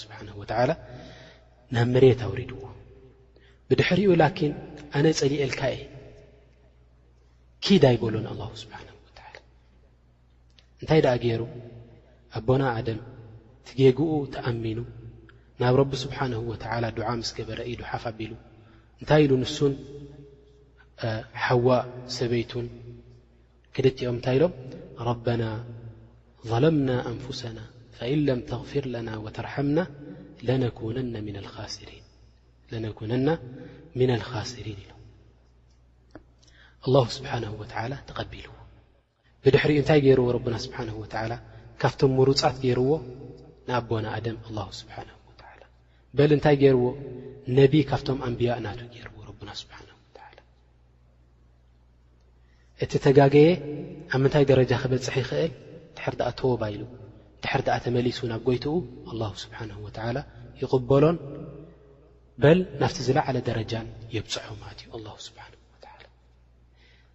ስብሓ 0.00 0.36
ወላ 0.40 0.70
ናብ 1.74 1.86
መሬት 1.94 2.20
ኣውሪድዎ 2.26 2.60
ብድሕሪኡ 3.68 4.08
ላኪን 4.22 4.52
ኣነ 4.98 5.06
ፀሊኤልካ 5.18 5.60
እየ 5.74 5.80
ኪዳ 7.64 7.84
ይበሉን 7.94 8.26
ኣላ 8.32 8.40
ስብሓንሁ 8.62 8.94
ወላ 9.06 9.18
እንታይ 10.80 11.00
ደኣ 11.04 11.12
ገይሩ 11.24 11.42
ኣቦና 12.38 12.62
ኣደም 12.78 12.98
ትጌጉኡ 13.68 14.12
ተኣሚኑ 14.36 14.78
ናብ 15.62 15.74
ረቢ 15.82 15.92
ስብሓን 16.04 16.32
ወተዓላ 16.50 16.84
ዱዓ 16.98 17.08
ምስ 17.20 17.30
ገበረ 17.38 17.60
ኢዱሓፍ 17.72 18.04
ኣቢሉ 18.12 18.32
እንታይ 19.00 19.22
ኢሉ 19.26 19.32
ንሱን 19.44 19.72
ሓዋ 21.44 21.68
ሰበይቱን 22.18 22.66
ክደቲኦም 23.76 24.16
እንታይ 24.18 24.36
ኢሎም 24.40 24.54
ረና 25.08 25.42
ظለምና 26.48 26.90
ኣንፍስና 27.10 27.58
ፈኢ 27.96 28.12
ለም 28.28 28.40
ተغፊርለና 28.50 29.08
ወተርሓምና 29.24 29.78
ለነኩነና 32.72 33.30
ምና 33.98 34.10
ልኻስሪን 34.22 34.78
ኢሎ 36.86 36.94
ስብሓነ 37.16 37.44
ወላ 37.60 37.92
ተቐቢልዎ 38.08 38.54
ብድሕሪ 39.44 39.72
እንታይ 39.80 40.00
ገይርዎ 40.06 40.26
ረብና 40.36 40.54
ስብሓ 40.64 40.76
ላ 41.30 41.34
ካብቶም 41.82 42.12
ምሩፃት 42.18 42.56
ገይርዎ 42.64 42.88
ንኣቦና 43.68 44.06
ኣደም 44.16 44.36
ስብሓን 44.80 45.06
ላ 45.10 45.14
በል 46.18 46.30
እንታይ 46.36 46.56
ገይርዎ 46.62 46.86
ነቢ 47.58 47.72
ካብቶም 47.90 48.18
ኣንብያእናቱ 48.28 48.80
ገይርዎ 48.94 49.16
ረና 49.28 49.50
ስብሓ 49.62 49.76
ላ 49.86 49.88
እቲ 52.84 52.92
ተጋገየ 53.04 53.48
ኣብ 54.14 54.20
ምንታይ 54.22 54.44
ደረጃ 54.50 54.70
ክበፅሕ 54.82 55.14
ይኽእል 55.22 55.52
ርዳኣ 56.14 56.30
ተወባ 56.40 56.62
ኢሉ 56.74 56.82
እድር 57.44 57.60
ድኣ 57.66 57.74
ተመሊሱናኣብ 57.84 58.42
ጎይትኡ 58.48 58.74
ኣ 59.10 59.32
ስብሓን 59.44 59.70
ላ 60.16 60.20
ይቕበሎን 60.62 61.16
በል 62.42 62.58
ናፍቲ 62.82 62.98
ዝለዕለ 63.06 63.36
ደረጃን 63.48 63.86
የብፅዖ 64.14 64.46
ማለት 64.62 64.80
እዩ 64.84 64.90
ብ 65.36 65.48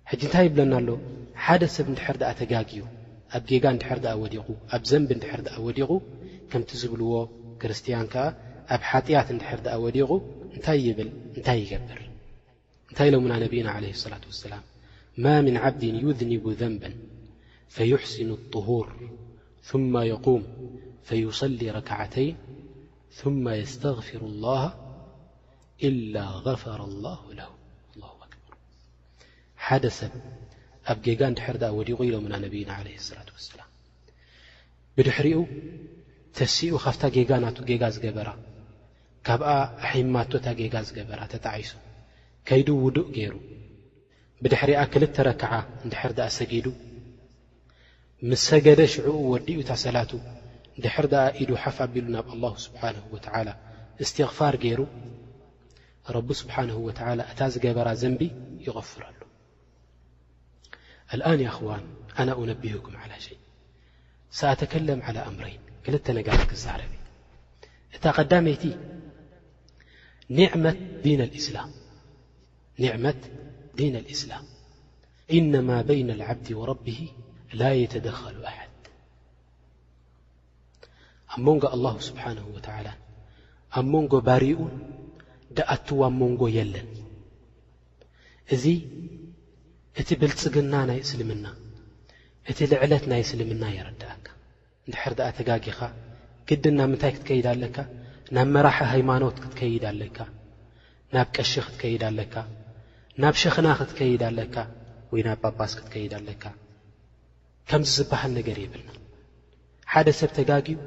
ሕጂ 0.09 0.21
እንታይ 0.27 0.43
ይብለና 0.47 0.73
ኣሎ 0.79 0.89
ሓደ 1.43 1.61
ሰብ 1.75 1.86
እንድሕር 1.91 2.17
ድኣ 2.21 2.29
ተጋግዩ 2.41 2.81
ኣብ 3.38 3.43
ጌጋ 3.51 3.65
እንድሕር 3.75 3.99
ኣ 4.11 4.13
ወዲቑ 4.23 4.45
ኣብ 4.75 4.83
ዘንብ 4.89 5.09
ንድር 5.17 5.31
ኣ 5.55 5.55
ወዲቑ 5.67 5.91
ከምቲ 6.49 6.69
ዝብልዎ 6.81 7.13
ክርስቲያን 7.61 8.05
ከዓ 8.13 8.23
ኣብ 8.75 8.81
ሓጢያት 8.89 9.29
እንድሕር 9.36 9.59
ድኣ 9.67 9.75
ወዲቑ 9.86 10.09
እንታይ 10.55 10.79
ይብል 10.88 11.09
እንታይ 11.38 11.57
ይገብር 11.63 12.01
እንታይ 12.91 13.07
ኢሎምና 13.11 13.33
ነቢዩና 13.45 13.67
ለ 13.83 13.86
ላة 14.13 14.33
ሰላም 14.45 14.63
ማ 15.23 15.36
ምን 15.47 15.57
ዓብዲን 15.65 15.97
ዩድኒቡ 16.05 16.45
ዘንብን 16.61 16.93
فيحስኑ 17.76 18.28
الطهር 18.39 18.88
ثم 19.71 19.93
يقوም 20.13 20.43
فيصሊ 21.07 21.61
ረክዓተይን 21.78 22.36
ثم 23.19 23.43
يስتغፊሩ 23.61 24.21
الله 24.32 24.63
إل 25.88 26.15
غፈረ 26.45 26.80
الله 26.91 27.19
له 27.39 27.49
ه 27.99 28.28
كር 28.32 28.53
ሓደ 29.65 29.86
ሰብ 29.99 30.13
ኣብ 30.91 30.97
ጌጋ 31.07 31.21
እንድሕር 31.32 31.55
دኣ 31.63 31.69
ወዲቑ 31.80 31.99
ኢሎምና 32.07 32.34
ነብና 32.45 32.69
عله 32.80 32.93
الصላة 33.01 33.30
وسላ 33.38 33.59
ብድሕሪኡ 34.95 35.38
ተሲኡ 36.38 36.73
ካፍታ 36.86 37.03
ጌጋ 37.15 37.30
ናቱ 37.45 37.57
ጌጋ 37.69 37.84
ዝገበራ 37.95 38.30
ካብኣ 39.28 39.47
ኣሒማቶታ 39.88 40.45
ጌጋ 40.59 40.76
ዝገበራ 40.88 41.19
ተጣعሱ 41.34 41.69
ከይዱ 42.47 42.67
ውዱእ 42.86 43.09
ገይሩ 43.15 43.34
ብድሕሪኣ 44.43 44.80
ክልተ 44.93 45.15
ረክዓ 45.30 45.51
ንድሕር 45.88 46.11
دኣ 46.21 46.28
ሰጊዱ 46.39 46.67
ምሰገደ 48.30 48.80
ሽዑء 48.93 49.20
ወዲኡ 49.32 49.59
ታ 49.68 49.72
ሰላቱ 49.84 50.11
ድሕር 50.84 51.05
دኣ 51.13 51.22
ኢዱ 51.43 51.49
ሓፍ 51.63 51.78
ቢሉ 51.93 52.05
ናብ 52.16 52.28
الله 52.36 52.53
ስብሓنه 52.66 53.03
ول 53.13 53.49
እስትغፋር 54.03 54.53
ገይሩ 54.63 54.80
رቢ 56.16 56.28
ስብሓنه 56.41 56.76
ول 56.88 57.20
እታ 57.32 57.39
ዝገበራ 57.53 57.88
ዘንቢ 58.01 58.22
ይغፍረሉ 58.68 59.20
اልن 61.13 61.39
ي 61.45 61.49
خዋን 61.55 61.84
ኣنا 62.20 62.32
أነቢهኩም 62.41 62.95
عل 63.03 63.11
ሸي 63.26 63.36
ሳኣተከለም 64.38 64.99
على 65.07 65.20
أምረይ 65.30 65.55
ክልተ 65.86 66.05
ነገራት 66.18 66.43
ክዛረብ 66.51 66.91
እታ 67.95 68.03
قዳመይቲ 68.18 68.63
ኒዕመት 70.39 70.78
ዲን 73.78 73.93
الإسላم 74.03 74.45
إنማ 75.38 75.70
بይن 75.89 76.09
الዓبዲ 76.16 76.47
ورب 76.59 76.86
ላ 77.60 77.64
የተደኸሉ 77.82 78.38
ኣሓድ 78.51 78.86
ኣብ 81.34 81.39
መንጎ 81.47 81.64
ኣላሁ 81.76 81.93
ስብሓንሁ 82.08 82.45
ወትዓላ 82.56 82.88
ኣብ 83.80 83.86
መንጎ 83.93 84.14
ባርኡን 84.28 84.74
ደኣትዋብ 85.58 86.14
መንጎ 86.22 86.41
የለን 86.58 86.89
እዙ 88.56 88.64
እቲ 90.01 90.10
ብልጽግና 90.22 90.74
ናይ 90.89 90.99
እስልምና 91.06 91.45
እቲ 92.51 92.58
ልዕለት 92.72 93.06
ናይ 93.12 93.22
እስልምና 93.26 93.64
የረዳእካ 93.78 94.26
እንድሕር 94.88 95.14
ድኣ 95.20 95.28
ተጋጊኻ 95.38 95.80
ግድን 96.49 96.76
ናብ 96.80 96.89
ምንታይ 96.91 97.12
ክትከይድ 97.16 97.47
ኣለካ 97.53 97.78
ናብ 98.38 98.49
መራሒ 98.56 98.80
ሃይማኖት 98.93 99.38
ክትከይድ 99.45 99.86
ኣለካ 99.91 100.20
ናብ 101.16 101.30
ቀሺ 101.38 101.53
ኽትከይድ 101.68 102.03
ኣለካ 102.10 102.36
ናብ 103.24 103.36
ሸኽና 103.43 103.68
ኽትከይድ 103.80 104.24
ኣለካ 104.30 104.56
ወይ 105.14 105.24
ናብ 105.30 105.39
ጳጳስ 105.45 105.74
ክትከይድ 105.80 106.14
ኣለካ 106.20 106.43
ከምዚ 107.70 107.89
ዝብሃል 107.99 108.32
ነገር 108.39 108.57
የብልና 108.63 108.89
ሓደ 109.93 110.09
ሰብ 110.20 110.32
ተጋጊቡ 110.38 110.80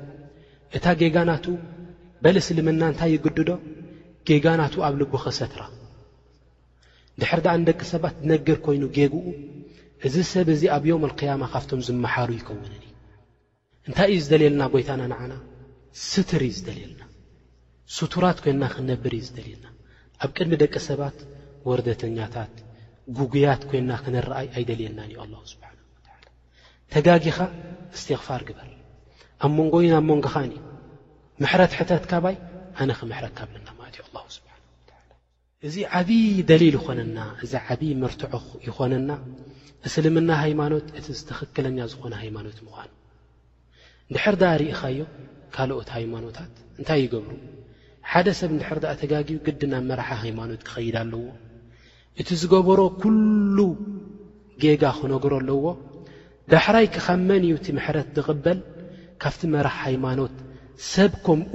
እታ 0.76 0.86
ጌጋናቱ 1.02 1.46
በልስ 2.24 2.46
ልምና 2.56 2.82
እንታይ 2.92 3.10
ይግድዶ 3.14 3.50
ጌጋናት 4.28 4.74
ኣብ 4.86 4.94
ልቡ 5.00 5.12
ኸሰትራ 5.24 5.62
ድሕር 7.20 7.40
ደኣን 7.44 7.64
ደቂ 7.68 7.80
ሰባት 7.92 8.16
ዝነግር 8.24 8.58
ኮይኑ 8.66 8.84
ጌጉኡ 8.96 9.28
እዝ 10.08 10.14
ሰብ 10.32 10.48
እዙ 10.54 10.62
ኣብ 10.76 10.84
ዮም 10.90 11.06
ልክያማ 11.12 11.42
ካብቶም 11.52 11.80
ዝመሓሩ 11.88 12.28
ይኸውንን 12.38 12.76
እ 12.84 12.90
እንታይ 13.88 14.10
እዩ 14.14 14.18
ዝደልየልና 14.26 14.62
ጐይታና 14.74 15.02
ንዓና 15.12 15.32
ስትር 16.10 16.42
እዩ 16.48 16.52
ዝደልየልና 16.58 17.02
ስቱራት 17.96 18.38
ኮንና 18.44 18.64
ኽነብር 18.74 19.12
እዩ 19.18 19.24
ዝደልየልና 19.30 19.68
ኣብ 20.24 20.30
ቅድሚ 20.36 20.52
ደቂ 20.64 20.74
ሰባት 20.88 21.18
ወርደተኛታት 21.70 22.54
ጉጉያት 23.20 23.62
ኮንና 23.72 23.90
ኽነረአይ 24.04 24.48
ኣይደልየናን 24.58 25.08
እዩ 25.10 25.18
ኣላሁ 25.24 25.42
ስብሓ 25.54 25.66
ተጋጊኻ 26.94 27.38
እስትኽፋር 27.96 28.42
ግበር 28.48 28.68
ኣብ 29.46 29.50
መንጎ 29.58 29.74
ዩ 29.84 29.88
ናብ 29.94 30.04
መንጎኻን 30.10 30.50
እዩ 30.56 30.58
ምሕረት 31.42 31.72
ሕተት 31.78 32.04
ካባይ 32.12 32.36
ኣነ 32.82 32.90
ኽመሕረካብለና 33.00 33.68
ማለት 33.80 33.94
እዩ 33.98 34.02
ኣላሁ 34.08 34.24
ስብሓን 34.36 34.62
ዓላ 35.00 35.10
እዚ 35.68 35.76
ዓብዪ 35.98 36.20
ደሊል 36.50 36.76
ይኾነና 36.80 37.18
እዛ 37.46 37.52
ዓብዪ 37.68 37.90
ምርትዖ 38.04 38.32
ይኾነና 38.68 39.10
እስልምና 39.88 40.30
ሃይማኖት 40.44 40.86
እቲ 40.98 41.06
ዝትኽክለኛ 41.18 41.78
ዝኾነ 41.92 42.14
ሃይማኖት 42.22 42.58
ምዃኑ 42.68 42.90
እንድሕር 44.08 44.36
ደኣ 44.42 44.52
ርኢኻዮ 44.62 45.00
ካልኦት 45.54 45.88
ሃይማኖታት 45.96 46.54
እንታይ 46.78 47.00
ይገብሩ 47.04 47.32
ሓደ 48.10 48.26
ሰብ 48.40 48.50
ንድሕር 48.56 48.78
ድኣ 48.82 48.92
ተጋጊ 49.02 49.28
ግዲ 49.46 49.60
ናብ 49.72 49.84
መራሓ 49.90 50.10
ሃይማኖት 50.24 50.60
ክኸይድ 50.68 50.96
ኣለዎ 51.02 51.22
እቲ 52.20 52.28
ዝገበሮ 52.42 52.80
ኲሉ 53.02 53.58
ጌጋ 54.62 54.82
ኽነግሮ 54.98 55.32
ኣለዎ 55.42 55.64
ዳሕራይ 56.52 56.86
ክኻመን 56.94 57.42
እዩ 57.46 57.54
እቲ 57.58 57.66
ምሕረት 57.78 58.08
ትቕበል 58.16 58.58
ካፍቲ 59.22 59.40
መራህ 59.54 59.76
ሃይማኖት 59.86 60.34
ሰብ 60.92 61.12
ከምኡ 61.26 61.52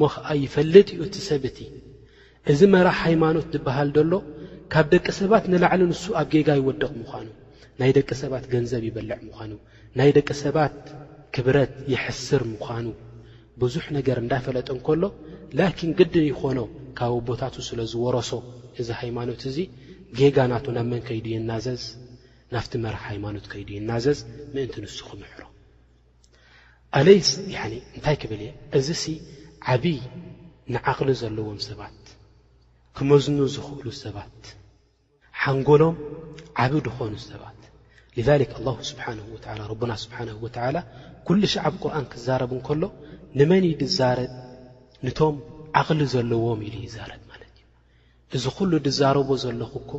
ሞኸኣ 0.00 0.26
ይፈልጥ 0.44 0.88
ኡ 1.00 1.00
እቲ 1.06 1.14
ሰብ 1.28 1.42
እቲ 1.50 1.58
እዚ 2.52 2.60
መራህ 2.74 2.98
ሃይማኖት 3.06 3.46
ዝብሃል 3.54 3.88
ደሎ 3.98 4.12
ካብ 4.72 4.86
ደቂ 4.94 5.06
ሰባት 5.20 5.44
ንላዕሊ 5.52 5.82
ንሱ 5.90 6.04
ኣብ 6.20 6.26
ጌጋ 6.34 6.48
ይወደቕ 6.60 6.90
ምዃኑ 7.02 7.28
ናይ 7.80 7.90
ደቂ 7.98 8.08
ሰባት 8.22 8.44
ገንዘብ 8.52 8.82
ይበልዕ 8.88 9.18
ምዃኑ 9.28 9.52
ናይ 9.98 10.10
ደቂ 10.16 10.28
ሰባት 10.44 10.76
ክብረት 11.34 11.72
ይሕስር 11.92 12.42
ምዃኑ 12.52 12.86
ብዙሕ 13.62 13.84
ነገር 13.98 14.16
እንዳፈለጥ 14.24 14.68
እንከሎ 14.76 15.02
ላኪን 15.58 15.90
ግድን 15.98 16.24
ይኾኖ 16.32 16.60
ካብኡ 16.98 17.18
ቦታቱ 17.30 17.56
ስለ 17.68 17.80
ዝወረሶ 17.92 18.32
እዚ 18.82 18.88
ሃይማኖት 19.02 19.42
እዙይ 19.50 19.68
ጌጋ 20.20 20.38
ናቱ 20.54 20.66
ናብ 20.78 20.86
መን 20.92 21.02
ከይዱ 21.08 21.26
ይናዘዝ 21.36 21.82
ናፍቲ 22.54 22.72
መራህ 22.84 23.02
ሃይማኖት 23.10 23.44
ከይዱ 23.50 23.68
ይናዘዝ 23.78 24.18
ምእንቲ 24.54 24.74
ንሱ 24.84 24.96
ኽምሕሮ 25.08 25.42
ኣለይስ 26.98 27.30
እንታይ 27.42 28.16
ክብል 28.22 28.40
እየ 28.44 28.50
እዚ 28.78 28.88
ሲ 29.02 29.14
ዓብይ 29.74 29.98
ንዓቕሊ 30.74 31.10
ዘለዎም 31.22 31.60
ሰባት 31.68 32.00
ክመዝኑ 32.98 33.38
ዝኽእሉ 33.54 33.86
ሰባት 34.04 34.40
ሓንጎሎም 35.42 35.96
ዓብ 36.64 36.72
ድኾኑ 36.86 37.12
ሰባት 37.30 37.58
ሊዛሊክ 38.18 38.50
ኣላሁ 38.58 38.76
ስብሓንሁ 38.90 39.24
ወላ 39.36 39.46
ረብና 39.70 39.92
ስብሓንሁ 40.04 40.36
ወተዓላ 40.46 40.76
ኲሉ 41.26 41.42
ሸዓብ 41.54 41.74
ቁርኣን 41.82 42.06
ክዛረብ 42.12 42.50
እንከሎ 42.56 42.82
ንመን 43.40 43.64
ዩ 43.70 43.74
ድዛረጥ 43.82 44.30
ንቶም 45.06 45.36
ዓቕሊ 45.80 46.00
ዘለዎም 46.14 46.60
ኢሉ 46.68 46.76
ይዛረጥ 46.88 47.20
ማለት 47.30 47.52
እዩ 47.60 47.66
እዚ 48.38 48.44
ኩሉ 48.56 48.70
ድዛረቦ 48.88 49.28
ዘለኹ 49.44 49.72
እኮ 49.82 49.90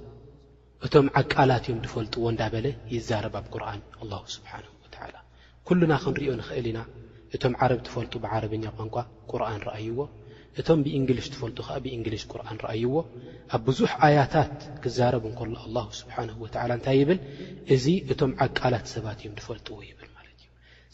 እቶም 0.87 1.07
ዓቃላት 1.19 1.63
እዮም 1.67 1.79
ድፈልጥዎ 1.85 2.23
እንዳበለ 2.33 2.65
ይዛረብ 2.93 3.33
ኣብ 3.39 3.45
ቁርኣን 3.53 3.81
ኣላሁ 4.03 4.23
ስብሓንሁ 4.35 4.71
ወተዓላ 4.85 5.15
ኲሉና 5.69 5.93
ኽንሪዮ 6.05 6.31
ንኽእል 6.39 6.67
ኢና 6.71 6.79
እቶም 7.35 7.53
ዓረብ 7.63 7.79
ትፈልጡ 7.87 8.13
ብዓረበኛ 8.23 8.63
ቋንቋ 8.77 8.95
ቁርኣን 9.31 9.61
ረአይዎ 9.67 9.99
እቶም 10.61 10.79
ብእንግሊሽ 10.85 11.27
ትፈልጡ 11.33 11.57
ከዓ 11.67 11.77
ብእንግሊሽ 11.83 12.23
ቁርኣን 12.31 12.57
ረኣይዎ 12.63 12.93
ኣብ 13.55 13.61
ብዙሕ 13.67 13.91
ኣያታት 14.07 14.55
ክዛረቡእንከሉ 14.85 15.53
ኣላሁ 15.65 15.87
ስብሓንሁ 15.99 16.35
ወዓላ 16.45 16.71
እንታይ 16.79 16.97
ይብል 17.01 17.19
እዚ 17.75 17.85
እቶም 18.13 18.31
ዓቃላት 18.45 18.87
ሰባት 18.95 19.19
እዮም 19.23 19.35
ድፈልጥዎ 19.41 19.77
ይብል 19.89 20.09
ማለት 20.17 20.37
እዩ 20.45 20.49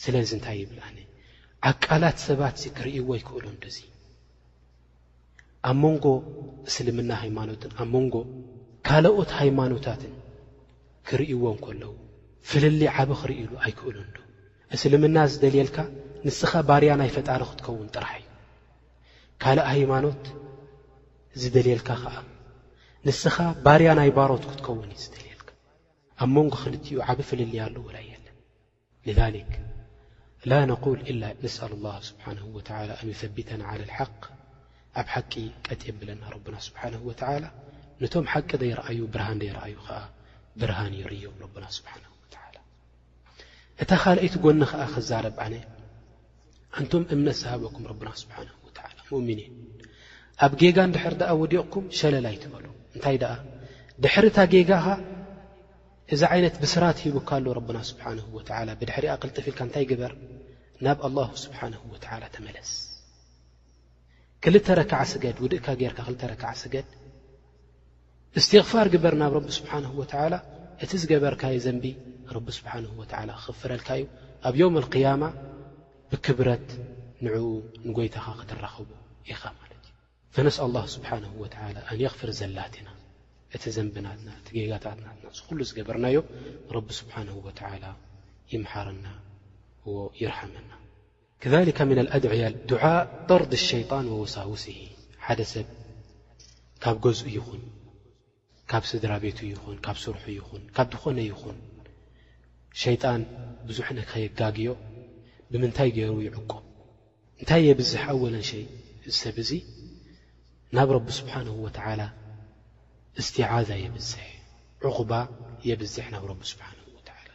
ስለዚ 0.06 0.30
እንታይ 0.40 0.58
ይብል 0.64 0.80
ኣነ 0.90 0.98
ዓቃላት 1.72 2.18
ሰባት 2.28 2.56
እዚ 2.60 2.66
ክርእይዎ 2.80 3.08
ይክእሎ 3.20 3.46
ዶ 3.64 3.66
እዚ 3.72 3.80
ኣብ 5.70 5.78
መንጎ 5.86 6.06
እስልምና 6.70 7.12
ሃይማኖትን 7.24 7.72
ኣብ 7.82 7.90
መንጎ 7.96 8.16
ካልኦት 8.90 9.32
ሃይማኖታትን 9.40 10.14
ክርእይዎን 11.08 11.58
ከለዉ 11.66 11.94
ፍልሊ 12.50 12.82
ዓብ 12.96 13.10
ኽርእሉ 13.22 13.52
ኣይክእሉን 13.66 14.10
ዶ 14.16 14.22
እስልምና 14.76 15.18
ዝደልየልካ 15.32 15.78
ንስኻ 16.28 16.52
ባርያ 16.70 16.92
ናይ 17.02 17.10
ፈጣሪ 17.16 17.42
ኽትከውን 17.50 17.90
ጥራሕ 17.96 18.16
እዩ 18.22 18.30
ካልእ 19.44 19.68
ሃይማኖት 19.74 20.24
ዝደልየልካ 21.42 21.90
ኸዓ 22.04 22.16
ንስኻ 23.10 23.38
ባርያ 23.66 23.90
ናይ 24.00 24.10
ባሮት 24.18 24.44
ክትከውን 24.50 24.88
እዩ 24.96 25.00
ዝደልየልካ 25.06 25.50
ኣብ 26.26 26.30
መንጎ 26.38 26.54
ኽልቲኡ 26.64 26.98
ዓብ 27.14 27.20
ፍልልያ 27.30 27.60
ኣለዎላይየለን 27.68 28.36
ልዛልክ 29.10 29.50
ላ 30.50 30.64
ነቑል 30.72 31.00
ኢላ 31.12 31.24
ንስኣሉ 31.44 31.74
ላህ 31.86 31.96
ስብሓንሁ 32.10 32.46
ወተዓላ 32.58 32.90
እንይሰቢተና 33.04 33.62
ዓለ 33.72 33.80
ልሓቅ 33.92 34.22
ኣብ 35.02 35.08
ሓቂ 35.16 35.34
ቀጥየብለና 35.68 36.24
ረብና 36.36 36.56
ስብሓንሁ 36.68 37.00
ወተዓላ 37.12 37.46
ነቶም 38.02 38.26
ሓቂ 38.34 38.50
ዘይረኣዩ 38.62 39.00
ብርሃን 39.14 39.38
ዘይረኣዩ 39.42 39.76
ኸዓ 39.88 40.00
ብርሃን 40.62 40.94
ይርዮም 41.02 41.36
ረብና 41.44 41.66
ስብሓንሁ 41.78 42.12
ወላ 42.24 42.36
እታ 43.84 43.92
ኻልአይቲ 44.04 44.34
ጎኒ 44.44 44.60
ኸዓ 44.72 44.84
ክዛረብ 44.94 45.38
ኣነ 45.46 45.54
እንቶም 46.80 47.04
እምነት 47.16 47.38
ሰሃበኩም 47.42 47.84
ረብና 47.92 48.10
ስብሓንሁ 48.22 48.56
ወዓላ 48.68 48.98
ሙእሚኒን 49.12 49.54
ኣብ 50.46 50.52
ጌጋን 50.62 50.92
ድሕር 50.96 51.14
ድኣ 51.22 51.30
ወዲቕኩም 51.42 51.86
ሸለላ 52.00 52.28
ኣይትበሉ 52.32 52.66
እንታይ 52.96 53.16
ደኣ 53.24 53.34
ድሕር 54.06 54.26
እታ 54.30 54.38
ጌጋ 54.54 54.72
ኻ 54.86 54.88
እዛ 56.16 56.22
ዓይነት 56.34 56.56
ብስራት 56.64 56.98
ሂቡካሉ 57.06 57.46
ረብና 57.60 57.78
ስብሓንሁ 57.92 58.26
ወዓላ 58.38 58.70
ብድሕሪኣ 58.82 59.14
ክልጥፍኢልካ 59.24 59.60
እንታይ 59.68 59.86
ግበር 59.92 60.14
ናብ 60.86 60.98
ኣላሁ 61.08 61.30
ስብሓንሁ 61.46 61.82
ወተዓላ 61.96 62.24
ተመለስ 62.36 62.72
ክልተ 64.44 64.68
ረክዓ 64.82 65.00
ስገድ 65.14 65.38
ውድእካ 65.46 65.68
ጌይርካ 65.82 66.00
ክልተ 66.08 66.22
ረክዓ 66.32 66.50
ስገድ 66.62 66.88
እስትغፋር 68.40 68.88
ግበር 68.94 69.14
ናብ 69.22 69.32
ረቢ 69.38 69.48
ስብሓንه 69.60 69.90
و 70.00 70.04
እቲ 70.84 70.92
ዝገበርካዮ 71.02 71.56
ዘንቢ 71.66 71.86
ረቢ 72.36 72.48
ስብሓه 72.58 72.78
ክኽፍረልካ 73.40 73.90
እዩ 74.00 74.06
ኣብ 74.48 74.54
የም 74.62 74.76
القያማ 74.82 75.24
ብክብረት 76.12 76.68
ንዕኡ 77.26 77.46
ንጐይታኻ 77.90 78.26
ክትረኽቡ 78.40 78.90
ኢኻ 79.32 79.42
ማለት 79.60 79.84
እዩ 79.86 79.92
ፈነስ 80.36 80.58
الله 80.68 80.84
ስብሓه 80.96 81.16
ኣን 81.18 81.24
غፍር 82.10 82.30
ዘላትና 82.40 82.88
እቲ 83.56 83.64
ዘንብናትና 83.78 84.30
እቲ 84.40 84.48
ገጋታትናትና 84.60 85.26
ዝ 85.38 85.40
ኹሉ 85.48 85.60
ዝገበርናዮ 85.70 86.18
ረቢ 86.76 86.88
ስብሓንه 87.02 87.34
ይምሓርና 88.54 89.08
ይርሓመና 90.22 90.70
ከذካ 91.42 91.80
ምن 91.90 91.98
ኣድዕያል 92.16 92.54
ድዓ 92.70 92.84
ጠርዲ 93.30 93.52
الሸيጣን 93.62 94.06
ወወሳውሲ 94.16 94.66
ሓደ 95.26 95.40
ሰብ 95.54 95.68
ካብ 96.84 96.96
ገዝኡ 97.06 97.28
ይኹን 97.40 97.62
ካብ 98.72 98.84
ስድራ 98.90 99.12
ቤት 99.24 99.38
ይኹን 99.50 99.78
ካብ 99.86 99.98
ስርሑ 100.04 100.24
ይኹን 100.38 100.64
ካብ 100.76 100.88
ዝኾነ 100.94 101.18
ይኹን 101.32 101.58
ሸይጣን 102.82 103.22
ብዙሕ 103.68 103.88
ነኸየጋግዮ 103.98 104.70
ብምንታይ 105.52 105.90
ገይሩ 105.98 106.14
ይዕቆብ 106.28 106.64
እንታይ 107.42 107.62
የብዝሕ 107.68 108.02
ኣወለን 108.14 108.44
ሸይ 108.50 108.64
እ 109.10 109.14
ሰብ 109.20 109.36
እዙይ 109.44 109.62
ናብ 110.78 110.88
ረቢ 110.96 111.08
ስብሓን 111.20 111.48
ወተዓላ 111.66 112.02
እስትዓዛ 113.22 113.70
የብዝሕ 113.84 114.22
ዕቑባ 114.90 115.12
የብዝሕ 115.70 116.06
ናብ 116.16 116.24
ረቢ 116.32 116.42
ስብሓን 116.54 116.78
ወዓላ 116.98 117.30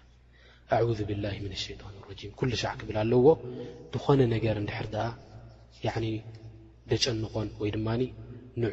ኣذ 0.90 0.98
ብላህ 1.10 1.34
ምን 1.44 1.54
ሸይጣን 1.64 1.94
ረጂም 2.10 2.32
ኩሉ 2.40 2.50
ሻዕ 2.62 2.72
ክብል 2.80 2.96
ኣለዎ 3.04 3.26
ዝኾነ 3.94 4.20
ነገር 4.34 4.54
እንድሕር 4.64 4.88
ድኣ 4.96 5.04
ደጨንቖን 6.90 7.48
ወይ 7.62 7.70
ድማ 7.78 7.88
ን 8.61 8.70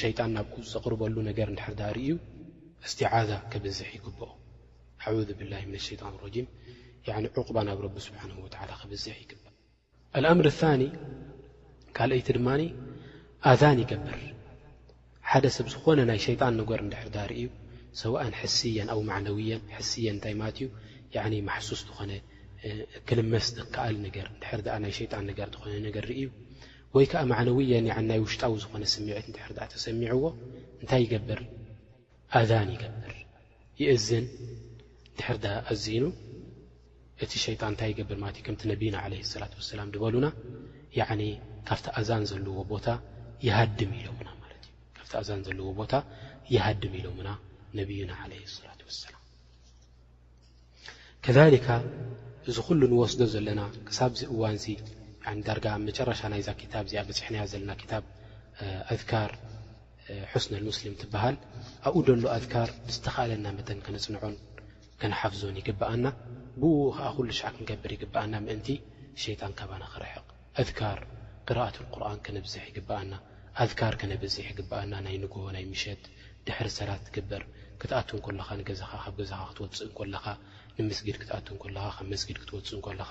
ሸይጣን 0.00 0.30
ናብኡ 0.36 0.54
ዘቕርበሉ 0.72 1.16
ነገር 1.28 1.48
ድር 1.80 1.88
ርእዩ 1.96 2.10
እስትዛ 2.86 3.30
ከበዝሕ 3.52 3.88
ይግበኦ 3.96 4.30
ኣذ 5.06 5.28
ብላه 5.38 5.62
ሸጣን 5.88 6.14
ዕቁባ 7.42 7.56
ናብ 7.68 7.78
ረቢ 7.86 7.94
ስብሓه 8.06 8.26
ከበዝሕ 8.80 9.14
ይግባእ 9.24 9.54
ኣምር 10.32 10.46
ኒ 10.80 10.82
ካልአይቲ 11.96 12.28
ድማ 12.38 12.48
ኣذን 13.50 13.78
ይገብር 13.84 14.18
ሓደ 15.30 15.44
ሰብ 15.56 15.66
ዝኾነ 15.74 15.98
ናይ 16.10 16.18
ሸጣን 16.26 16.54
ነገር 16.62 16.80
ድሕር 16.94 17.10
ርእዩ 17.32 17.46
ሰእን 18.00 18.34
ሕስየን 18.40 18.88
ኣብ 18.94 19.00
ማነዊን 19.10 19.62
የን 20.06 20.16
እታይ 20.18 20.34
ማለት 20.42 20.58
እዩ 20.62 21.40
ማሱስ 21.50 21.80
ዝኾነ 21.88 22.10
ክልመስ 23.08 23.46
ዝከኣል 23.58 23.94
ነገር 24.06 24.26
ድ 24.66 24.66
ናይ 24.84 24.92
ሸጣን 24.98 25.24
ነገር 25.30 25.46
ዝኾነ 25.54 25.72
ነገ 25.88 25.96
ዩ 26.22 26.26
ወይ 26.96 27.04
ከዓ 27.10 27.20
ማዕነውየን 27.30 27.86
ናይ 28.10 28.18
ውሽጣዊ 28.24 28.52
ዝኾነ 28.62 28.84
ስሚዒት 28.94 29.26
ንድሕር 29.30 29.50
ዳ 29.58 29.66
ተሰሚዐዎ 29.74 30.22
እንታይ 30.82 31.00
ይገብር 31.06 31.40
ኣዛን 32.40 32.68
ይገብር 32.76 33.14
ይእዝን 33.80 34.26
ድሕር 35.18 35.36
ዳ 35.44 35.48
ኣዚኑ 35.72 36.04
እቲ 37.24 37.32
ሸይጣን 37.44 37.70
እንታይ 37.72 37.88
ይገብር 37.92 38.18
ማለት 38.22 38.36
እዩ 38.38 38.42
ከምቲ 38.48 38.62
ነብዩና 38.72 38.96
ዓለ 39.04 39.12
ላት 39.42 39.52
ሰላም 39.70 39.88
ድበሉና 39.94 40.26
ካብቲ 41.68 41.86
ኣዛን 42.00 42.22
ዘለዎ 42.30 42.56
ቦታ 42.72 42.86
ሃድም 43.58 43.92
ኢሎና 44.00 44.28
ማ 44.40 44.44
እዩ 44.52 44.74
ካቲ 45.02 45.12
ኣዛን 45.22 45.40
ዘለዎ 45.48 45.68
ቦታ 45.80 45.92
ይሃድም 46.54 46.92
ኢሎሙና 47.00 47.30
ነብዩና 47.78 48.12
ለ 48.30 48.34
ሳላ 48.58 48.78
ወሰላም 48.88 49.20
ከሊካ 51.24 51.68
እዚ 52.50 52.56
ኩሉ 52.68 52.80
ንወስዶ 52.92 53.20
ዘለና 53.34 53.60
ክሳብዚ 53.88 54.18
እዋን 54.34 54.58
ዳ 55.64 55.72
መጨረሻ 55.88 56.20
ናይ 56.32 56.42
ዛ 56.46 56.50
ታ 56.72 56.82
ዚኣ 56.90 57.00
በፅሕና 57.08 57.36
ዘለና 57.52 57.70
ታ 57.90 57.96
ኣذር 58.92 59.30
ስነ 60.44 60.54
ሙስሊም 60.68 60.94
ትበሃል 61.00 61.36
ኣብኡ 61.88 61.96
ደሎ 62.06 62.24
ኣذካር 62.36 62.68
ዝተካእለና 62.94 63.46
መተን 63.56 63.80
ከነፅንዖን 63.86 64.36
ከነሓፍዞን 65.00 65.56
ይግብኣና 65.60 66.06
ብ 66.60 66.62
ከዓ 66.96 67.10
ሉ 67.26 67.28
ሸ 67.38 67.40
ክንገብር 67.56 67.90
ይግብኣና 67.96 68.34
ምንቲ 68.46 68.68
ሸጣን 69.24 69.52
ከባ 69.58 69.70
ክርሕቕ 69.94 70.26
ኣذር 70.62 70.98
ቅራኣት 71.48 71.76
ቁርን 71.94 72.18
ከነብዝሕ 72.28 72.64
ይግበኣና 72.70 73.12
ኣር 73.64 73.70
ከነብዝሕ 74.02 74.46
ይግኣና 74.52 74.92
ናይ 75.06 75.16
ንግሆ 75.24 75.44
ናይ 75.56 75.64
ምሸት 75.72 76.02
ድሕ 76.48 76.58
ሰራት 76.78 77.02
ትግበር 77.08 77.42
ክትት 77.82 78.10
ኻ 78.24 78.48
ገዛኻ 78.70 78.92
ብ 79.16 79.18
ዛኻ 79.32 79.42
ክትወፅእ 79.50 79.92
ኻ 80.24 80.26
ንምስጊድ 80.78 81.16
ክት 81.24 81.30
ስጊድ 82.24 82.36
ክትወፅእ 82.42 82.88
ለኻ 83.00 83.10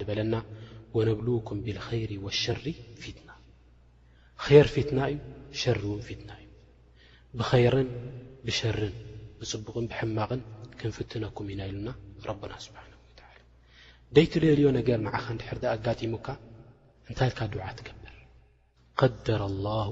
ከ 0.00 0.02
በለና 0.08 0.34
ወነብኩም 0.96 1.58
ብር 1.66 1.78
ሸሪ 2.42 2.66
ፊና 3.02 3.28
ር 4.50 4.66
ፊትና 4.74 4.98
እዩ 5.54 5.62
ር 5.78 5.96
ፊና 6.08 6.28
እዩ 6.42 6.50
ብር 7.38 7.76
ብሸርን 8.46 8.94
ብፅቡቕን 9.38 9.86
ብሕማቕን 9.92 10.40
ክንፍትነኩም 10.80 11.48
ኢና 11.54 11.60
ኢሉና 11.70 11.88
ና 12.74 12.92
ደይትደልዮ 14.16 14.66
ነገ 14.78 14.88
ዓኻ 15.16 15.26
ድ 15.62 15.64
ኣጋሙካ 15.76 16.26
እንታይ 17.08 17.30
ልካ 17.30 17.40
ድዓ 17.52 17.66
ትብ 17.78 17.86
ቀደረ 19.00 19.42
ላሁ 19.68 19.88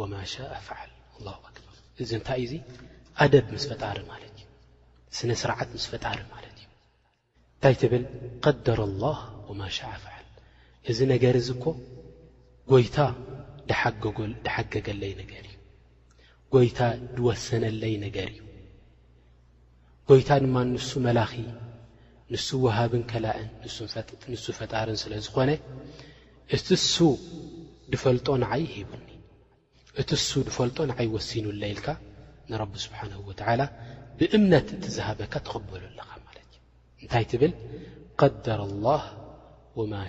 ወማ 0.00 0.12
ሻእ 0.32 0.52
ፍዓል 0.66 0.90
ላ 1.24 1.32
ኣክበር 1.48 1.74
እዚ 2.02 2.10
እንታይ 2.18 2.40
እዙ 2.46 2.52
ኣደብ 3.24 3.46
ምስ 3.54 3.64
ፈጣሪ 3.70 3.98
ማለት 4.12 4.34
እዩ 4.40 4.46
ስነ 5.18 5.30
ስርዓት 5.42 5.68
ምስ 5.76 5.84
ፈጣሪ 5.92 6.18
ማለት 6.34 6.54
እዩ 6.60 6.66
እንታይ 7.56 7.74
ትብል 7.82 8.04
ቀደር 8.44 8.80
ላህ 9.04 9.18
ወማ 9.48 9.62
ሻ 9.76 9.88
ፍዓል 10.04 10.26
እዚ 10.92 10.98
ነገር 11.14 11.34
እዙ 11.42 11.48
ኮ 11.64 11.66
ጎይታ 12.72 12.96
ደሓገገለይ 14.48 15.12
ነገር 15.22 15.44
እዩ 15.50 15.56
ጐይታ 16.54 16.80
ድወሰነለይ 17.16 17.94
ነገር 18.06 18.28
እዩ 18.36 18.42
ጎይታ 20.10 20.30
ድማ 20.44 20.56
ንሱ 20.74 20.90
መላኺ 21.06 21.32
ንሱ 22.32 22.48
ውሃብን 22.66 23.02
ከላእን 23.10 23.50
ንሱ 24.32 24.46
ፈጣርን 24.60 24.96
ስለ 25.02 25.12
ዝኾነ 25.26 25.50
እቲሱ 26.56 26.88
ጦ 27.96 28.36
نعي 28.36 28.66
ه 28.74 28.78
እ 29.98 30.04
س 30.04 30.44
فلጦ 30.56 30.78
نعي 30.92 31.06
وسن 31.14 31.46
ل 31.60 31.64
رب 32.62 32.74
سبحانه 32.84 33.18
وتعل 33.28 33.60
بእምن 34.18 34.52
ت 34.66 35.00
هبك 35.08 35.34
تخبل 35.46 35.82
ل 35.96 35.98
قدر 38.20 38.58
الله 38.70 39.02
وما 39.76 40.02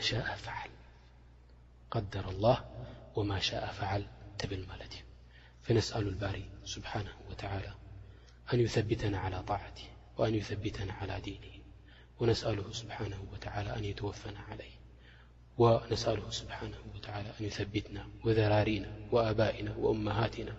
شاء 3.50 3.68
فعل 3.80 4.04
ل 4.52 4.66
فنسأل 5.66 6.06
البر 6.14 6.36
سبحانه 6.74 7.16
وتعلى 7.30 7.72
أن 8.54 8.58
يثبتنا 8.66 9.18
على 9.26 9.40
طاعته 9.52 9.88
وأن 10.18 10.34
يثبتنا 10.40 10.94
على 11.00 11.16
دنه 11.28 11.56
ونسأله 12.20 12.68
سبحانه 12.82 13.20
وتل 13.32 13.66
أن 13.78 13.84
يتوفن 13.92 14.36
عله 14.50 14.74
ونسأله 15.60 16.30
سبحانه 16.30 16.78
وتعالى 16.96 17.30
أن 17.40 17.46
يثبتናا 17.50 18.06
وذرارنا 18.26 18.94
وآبائنا 19.12 19.76
وأمهاتنا 19.78 20.54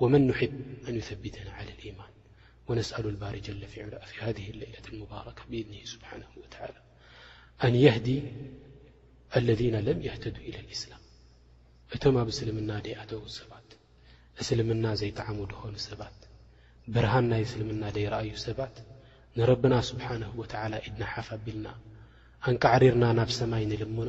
ومن 0.00 0.26
نحب 0.26 0.60
أن 0.88 0.94
يثبتنا 0.96 1.50
على 1.52 1.70
الإيمان 1.78 2.08
ونسأل 2.68 3.06
البار 3.06 3.36
جل 3.36 3.66
ف 3.66 3.78
عل 3.78 3.98
في 4.06 4.20
هذه 4.20 4.50
لليلة 4.50 4.82
المباركة 4.92 5.42
بإذنه 5.50 5.84
سبحانه 5.84 6.26
وتعالى 6.36 6.82
أن 7.64 7.74
يهدي 7.74 8.22
الذين 9.36 9.76
لم 9.80 10.02
يهتدوا 10.02 10.42
إلى 10.42 10.60
الإسلام 10.60 10.96
እቶم 11.96 12.14
ኣብ 12.20 12.28
اسلمና 12.34 12.70
ديأተዉ 12.86 13.22
ሰባ 13.38 13.52
እسلمና 14.42 14.84
ዘيطعم 15.00 15.38
ኾኑ 15.60 15.72
سባት 15.88 16.16
بርሃن 16.94 17.26
ናይ 17.32 17.42
اسلمና 17.48 17.82
ديرأي 17.98 18.30
سባት 18.46 18.76
نربና 19.38 19.74
سبحانه 19.90 20.30
وتعل 20.40 20.72
إድنا 20.88 21.06
حفبልና 21.14 21.66
أنቃعሪرና 22.50 23.04
ናብ 23.18 23.28
سمይ 23.40 23.62
نልمن 23.72 24.08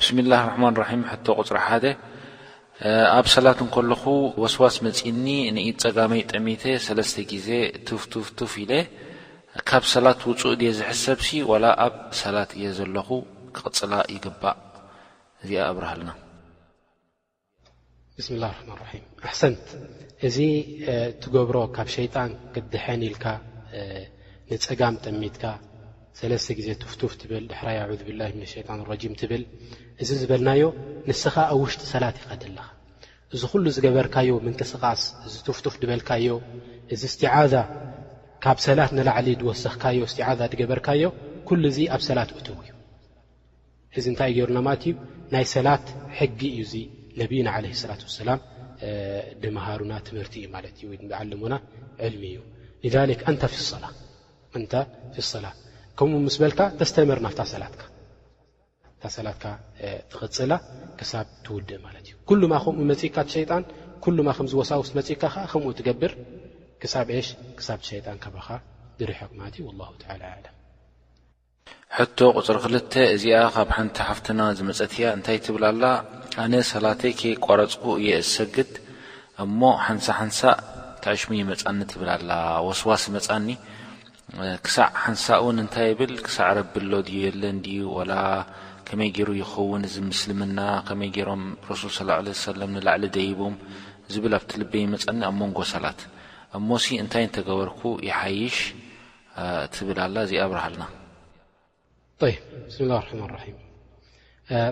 ብስሚላህ 0.00 0.40
ርሕማን 0.48 0.74
ራሒም 0.82 1.02
ሕቶ 1.10 1.26
ቁፅሪ 1.40 1.58
ሓደ 1.66 1.84
ኣብ 3.18 3.26
ሰላት 3.34 3.58
እንከለኹ 3.64 4.02
ዋስዋስ 4.42 4.76
መፂኒ 4.86 5.26
ንኢ 5.56 5.68
ፀጋመይ 5.82 6.22
ጠሚተ 6.32 6.64
ሰለስተ 6.86 7.16
ግዜ 7.32 7.48
ትፍትፍትፍ 7.86 8.52
ኢለ 8.62 8.72
ካብ 9.68 9.84
ሰላት 9.94 10.20
ውፁእ 10.30 10.54
ድየ 10.60 10.70
ዝሕሰብሲ 10.78 11.28
ዋላ 11.50 11.64
ኣብ 11.86 11.94
ሰላት 12.22 12.50
እየ 12.58 12.66
ዘለኹ 12.78 13.08
ክቕፅላ 13.54 13.94
ይግባእ 14.14 14.58
እዚኣ 15.42 15.60
እብረሃ 15.72 15.90
ኣልና 15.94 16.10
ብስሚላ 18.16 18.44
ማ 18.68 18.72
ራ 18.78 18.82
ኣሰንት 19.32 19.64
እዚ 20.28 20.36
ትገብሮ 21.22 21.56
ካብ 21.76 21.88
ሸይጣን 21.98 22.30
ክድሐን 22.54 23.00
ኢልካ 23.10 23.24
ንፀጋም 24.54 24.94
ጠሚትካ 25.04 25.44
ሰለስተ 26.20 26.48
ግዜ 26.58 26.68
ትፍቱፍ 26.82 27.12
ትብል 27.20 27.44
ድሕራይ 27.50 27.76
ኣ 27.82 27.84
ብላ 28.08 28.20
ምን 28.36 28.44
ሸጣን 28.52 28.80
ጂም 29.02 29.12
ትብል 29.20 29.42
እዚ 30.02 30.08
ዝበልናዮ 30.20 30.62
ንስኻ 31.08 31.34
ኣብ 31.52 31.58
ውሽጢ 31.62 31.82
ሰላት 31.92 32.16
ይኸደለኻ 32.22 32.68
እዚ 33.34 33.42
ኩሉ 33.52 33.64
ዝገበርካዮ 33.76 34.30
ምንቅስቓስ 34.46 35.02
እዚ 35.26 35.34
ትፍቱፍ 35.46 35.74
ድበልካዮ 35.82 36.26
እዚ 36.92 37.02
እስትዓዛ 37.10 37.54
ካብ 38.44 38.58
ሰላት 38.68 38.90
ንላዕሊ 38.98 39.28
ድወሰኽካዮ 39.40 39.98
ስትዛ 40.12 40.40
ገበርካዮ 40.60 41.02
ኩሉ 41.48 41.62
ዙ 41.76 41.78
ኣብ 41.94 42.00
ሰላት 42.08 42.30
እትው 42.38 42.58
እዩ 42.64 42.70
እዚ 43.98 44.04
እንታይ 44.12 44.30
ገይሩና 44.36 44.58
ማለት 44.68 44.82
እዩ 44.88 44.94
ናይ 45.34 45.44
ሰላት 45.56 45.86
ሕጊ 46.18 46.40
እዩ 46.54 46.58
እዚ 46.66 46.74
ነብይና 47.20 47.48
ለ 47.64 47.72
ላት 47.90 48.02
ሰላም 48.18 48.40
ድመሃሩና 49.42 49.92
ትምህርቲ 50.08 50.34
እዩ 50.42 50.48
ማለት 50.56 50.74
እዩ 50.78 50.84
ወድዓለሙና 50.92 51.54
ዕልሚ 52.06 52.24
እዩ 52.86 52.94
ላ 55.44 55.48
ከምኡ 55.98 56.18
ምስ 56.26 56.36
በልካ 56.42 56.60
ተስተመር 56.80 57.18
ናፍታ 57.24 57.40
ሰላትካ 57.52 57.82
ታ 59.02 59.04
ሰላትካ 59.16 59.44
ትቕፅላ 60.10 60.52
ክሳብ 60.98 61.26
ትውድእ 61.44 61.78
ማለት 61.86 62.04
እዩ 62.08 62.12
ኩሉማ 62.28 62.52
ከምኡ 62.64 62.80
መፅኢካ 62.90 63.16
ትሸይጣን 63.28 63.62
ኩማ 64.04 64.28
ከምዝወሳውስ 64.36 64.90
መፅኢካ 64.98 65.22
ከዓ 65.22 65.36
ከምኡ 65.52 65.68
ትገብር 65.78 66.12
ክሳብ 66.82 67.08
ሽ 67.26 67.28
ክሳብ 67.58 67.80
ሸይጣን 67.88 68.16
ከባኻ 68.24 68.48
ድሪሕቅ 68.98 69.30
ማለት 69.40 69.54
እዩ 69.60 69.66
ላ 69.80 70.30
ለም 70.44 70.54
ሕቶ 71.96 72.18
ቕፅሪ 72.36 72.58
ክልተ 72.64 72.92
እዚኣ 73.14 73.36
ካብ 73.54 73.68
ሓንቲ 73.76 73.96
ሓፍትና 74.08 74.40
ዝመፀት 74.58 74.92
እያ 74.96 75.06
እንታይ 75.16 75.38
ትብላ 75.44 75.64
ላ 75.82 75.84
ኣነ 76.44 76.52
ሰላተይ 76.72 77.12
ከ 77.20 77.22
ቋረፅኩ 77.46 77.84
እየዝሰግድ 78.02 78.72
እሞ 79.44 79.60
ሓንሳ 79.86 80.06
ሓንሳ 80.20 80.40
ታእሽሙ 81.04 81.30
እየመፃኒ 81.36 81.78
ትብላ 81.90 82.08
ኣላ 82.18 82.30
ወስዋስ 82.68 83.04
ይመፃኒ 83.10 83.46
ክሳዕ 84.66 84.88
ሓንሳ 85.04 85.24
እውን 85.42 85.56
እንታይ 85.62 85.86
ይብል 85.90 86.12
ክሳዕ 86.26 86.48
ረቢ 86.58 86.74
ሎ 86.92 87.00
ድዩ 87.06 87.16
የለን 87.24 87.56
ላ 88.10 88.14
ከመይ 88.88 89.10
ገይሩ 89.16 89.28
ይኸውን 89.40 89.82
እዚ 89.88 89.96
ምስልምና 90.10 90.58
ከመይ 90.88 91.10
ገሮም 91.16 91.42
ረሱል 91.70 91.92
ስላ 91.98 92.10
ለም 92.60 92.70
ንላዕሊ 92.76 93.04
ደይቦም 93.16 93.54
ዝብል 94.12 94.34
ኣብቲ 94.38 94.50
ልበ 94.62 94.72
ይመፀኒ 94.84 95.20
ኣብ 95.28 95.34
መንጎ 95.40 95.58
ሰላት 95.74 96.00
እሞሲ 96.58 96.86
እንታይ 97.02 97.24
እንተገበርኩ 97.28 97.82
ይሓይሽ 98.08 98.56
ትብል 99.74 99.98
ኣላ 100.06 100.16
እዚኣ 100.28 100.42
ብርሃልና 100.52 100.82
ብስም 102.22 102.84
ላ 102.90 102.94
ርማ 103.12 103.24
ራም 103.36 103.58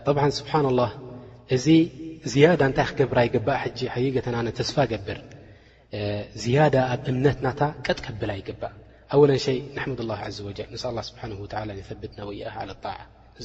ጠብ 0.06 0.18
ስብሓና 0.40 0.66
ላ 0.80 0.90
እዚ 1.56 1.66
ዝያዳ 2.32 2.61
እንታይ 2.70 2.86
ክገብር 2.90 3.18
ይግባእ 3.28 3.64
ጂ 3.78 3.90
ሓይገተናነ 3.94 4.48
ተስፋ 4.61 4.76
ገብር 4.94 5.18
ዝያዳ 6.44 6.74
ኣብ 6.94 7.04
እምነት 7.12 7.38
ናታ 7.48 7.61
ቀጥ 7.86 7.98
ከብላ 8.06 8.32
ይገባእ 8.40 8.74
ኣውነን 9.14 9.38
ሸይ 9.44 9.56
ናድ 9.76 10.00
ላ 10.08 10.12
ዘ 10.34 10.38
ወል 10.46 10.58
እንሳ 10.72 10.82
ላ 10.96 11.02
ስብሓ 11.08 11.22
ወ 11.44 11.46
ብትና 12.02 12.18
ወያ 12.28 12.42
ጣ 12.82 12.86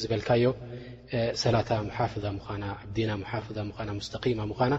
ዝበልካዮ 0.02 0.44
ሰላታ 1.42 1.70
ማሓፍዛ 1.88 2.26
ምዃና 2.38 2.64
ኣዲና 2.84 3.12
ሓፍዛ 3.32 3.58
ምዃና 3.70 3.90
ሙስማ 4.00 4.40
ምዃና 4.52 4.74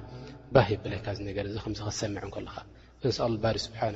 ባህ 0.55 0.67
ይብለካ 0.75 1.07
ነገር 1.29 1.45
እዚ 1.51 1.57
ከምዚ 1.65 1.81
ኸሰምዐ 1.89 2.23
ከለኻ 2.35 2.57
ንባሪ 3.35 3.57
ስብሓን 3.67 3.95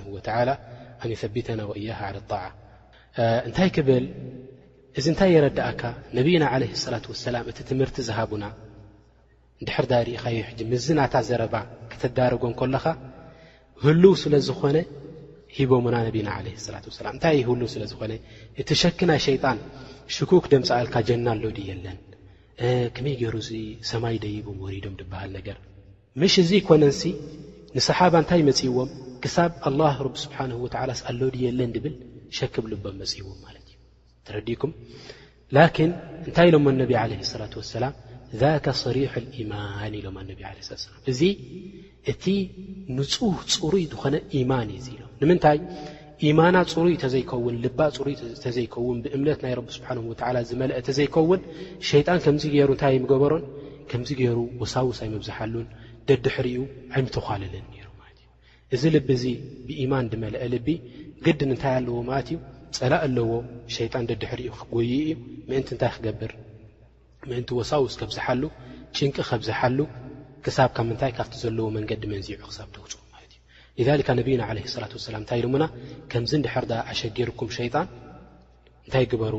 ኣይቢተና 1.04 1.60
ወእያሃ 1.70 2.00
ጣ 2.30 2.32
እንታይ 3.48 3.68
ክብል 3.76 4.04
እዚ 4.98 5.06
እንታይ 5.12 5.30
የረዳእካ 5.36 5.82
ነብይና 6.18 6.44
ለ 6.62 6.64
ላት 6.92 7.06
ሰላም 7.26 7.44
እቲ 7.52 7.58
ትምህርቲ 7.70 7.96
ዝሃቡና 8.08 8.44
ድሕር 9.66 9.86
ዳ 9.90 9.94
ርእኻዮ 10.08 10.38
ሕጂ 10.48 10.60
ምዝናታ 10.72 11.14
ዘረባ 11.28 11.54
ክተዳረጎ 11.92 12.44
ከለኻ 12.62 12.84
ህልው 13.84 14.14
ስለዝኾነ 14.24 14.76
ሂቦሙና 15.56 15.96
ነቢና 16.06 16.28
ዓለ 16.40 16.46
ሰላት 16.64 16.84
ወሰላም 16.90 17.12
እንታይ 17.16 17.38
ሁሉ 17.48 17.62
ስለ 17.72 17.82
ዝኾነ 17.92 18.12
እቲ 18.62 18.68
ሸኪ 18.82 18.98
ናይ 19.10 19.20
ሸይጣን 19.26 19.58
ሽኩክ 20.16 20.44
ደምፃአልካ 20.52 20.94
ጀና 21.08 21.26
ኣሎድ 21.34 21.58
የለን 21.70 21.98
ከመይ 22.94 23.14
ገይሩ 23.20 23.34
ዙ 23.48 23.58
ሰማይ 23.90 24.16
ደይቦም 24.24 24.58
ወሪዶም 24.64 24.94
ድበሃል 25.00 25.30
ነገር 25.38 25.56
ምሽ 26.22 26.34
እዙ 26.42 26.50
ኮነን 26.68 26.94
ንሰሓባ 27.76 28.14
እንታይ 28.22 28.40
መፅእዎም 28.48 28.90
ክሳብ 29.24 29.52
ኣላህ 29.68 29.96
ረቢ 30.06 30.16
ስብሓንሁ 30.24 30.56
ወዓላ 30.66 30.92
ኣሎድየለን 31.10 31.72
ድብል 31.76 31.94
ሸክ 32.38 32.54
ብልቦም 32.64 32.96
መፅዎም 33.02 33.38
ማለት 33.46 33.66
እዩ 33.72 33.76
ተረዲኩም 34.28 34.72
ላኪን 35.56 35.92
እንታይ 36.26 36.48
ኢሎሞ 36.52 36.66
ነቢ 36.82 36.92
ዓለህ 37.02 37.20
ላት 37.42 37.54
ወሰላም 37.60 37.94
ዛከ 38.40 38.66
ሰሪሑ 38.82 39.12
ልኢማን 39.22 39.94
ኢሎም 39.98 40.16
ኣነብ 40.20 40.40
ዓ 40.48 40.50
ስሰላ 40.66 40.92
እዚ 41.10 41.20
እቲ 42.12 42.24
ንጹህ 42.96 43.36
ፅሩይ 43.52 43.84
ዝኾነ 43.92 44.14
ኢማን 44.38 44.68
እዩ 44.76 44.86
እ 44.90 44.92
ኢሎም 44.96 45.08
ንምንታይ 45.22 45.58
ኢማና 46.28 46.56
ፅሩይ 46.72 46.94
እተዘይከውን 46.98 47.54
ልባ 47.64 47.78
ፅሩይ 47.96 48.14
ተዘይከውን 48.44 48.98
ብእምነት 49.04 49.40
ናይ 49.44 49.54
ረቢ 49.58 49.68
ስብሓንሁ 49.76 50.02
ወዓላ 50.12 50.36
ዝመልአ 50.50 50.76
እተዘይከውን 50.82 51.40
ሸይጣን 51.90 52.20
ከምዚ 52.26 52.44
ገይሩ 52.54 52.70
እንታይ 52.76 52.94
የምገበሮን 52.98 53.44
ከምዚ 53.92 54.10
ገይሩ 54.20 54.38
ውሳውሳ 54.62 55.00
ይመብዛሓሉን 55.08 55.66
ደዲሕርኡ 56.10 56.60
ዓሚተኻለለን 56.98 57.64
ነይሩ 57.72 57.86
ማለት 58.02 58.20
እ 58.28 58.76
እዚ 58.78 58.82
ልቢ 58.96 59.08
እዙ 59.18 59.24
ብኢማን 59.66 60.10
ድመልአ 60.12 60.44
ልቢ 60.54 60.68
ግድን 61.26 61.50
እንታይ 61.56 61.74
ኣለዎ 61.80 61.98
ማለት 62.12 62.28
እዩ 62.34 62.38
ፀላእ 62.78 63.02
ኣለዎ 63.08 63.28
ሸይጣን 63.78 64.06
ደዲሕርእኡ 64.12 64.50
ክጎይ 64.60 64.92
እዩ 65.02 65.10
ምእንቲ 65.50 65.68
እንታይ 65.76 65.92
ክገብር 65.96 66.32
ምእንቲ 67.28 67.48
ወሳውስ 67.58 67.94
ከብዝሓሉ 68.00 68.42
ጭንቂ 68.98 69.16
ከብዝሓሉ 69.30 69.78
ክሳብ 70.44 70.70
ካብ 70.76 70.84
ምንታይ 70.90 71.10
ካብቲ 71.16 71.34
ዘለዎ 71.42 71.66
መንገዲ 71.76 72.02
መንዚዑ 72.12 72.36
ክሳብ 72.50 72.68
ተውፅ 72.74 72.92
ማለት 73.14 73.32
እዩ 73.80 73.86
ካ 74.06 74.10
ነቢይና 74.20 74.42
ለ 74.58 74.62
ላት 74.82 74.92
ሰላም 75.08 75.22
እንታይ 75.24 75.40
ልሙና 75.44 75.64
ከምዚ 76.12 76.30
ንድሕር 76.40 76.64
ኣሸጊርኩም 76.92 77.50
ሸይጣን 77.58 77.88
እንታይ 78.84 79.06
ግበሩ 79.12 79.34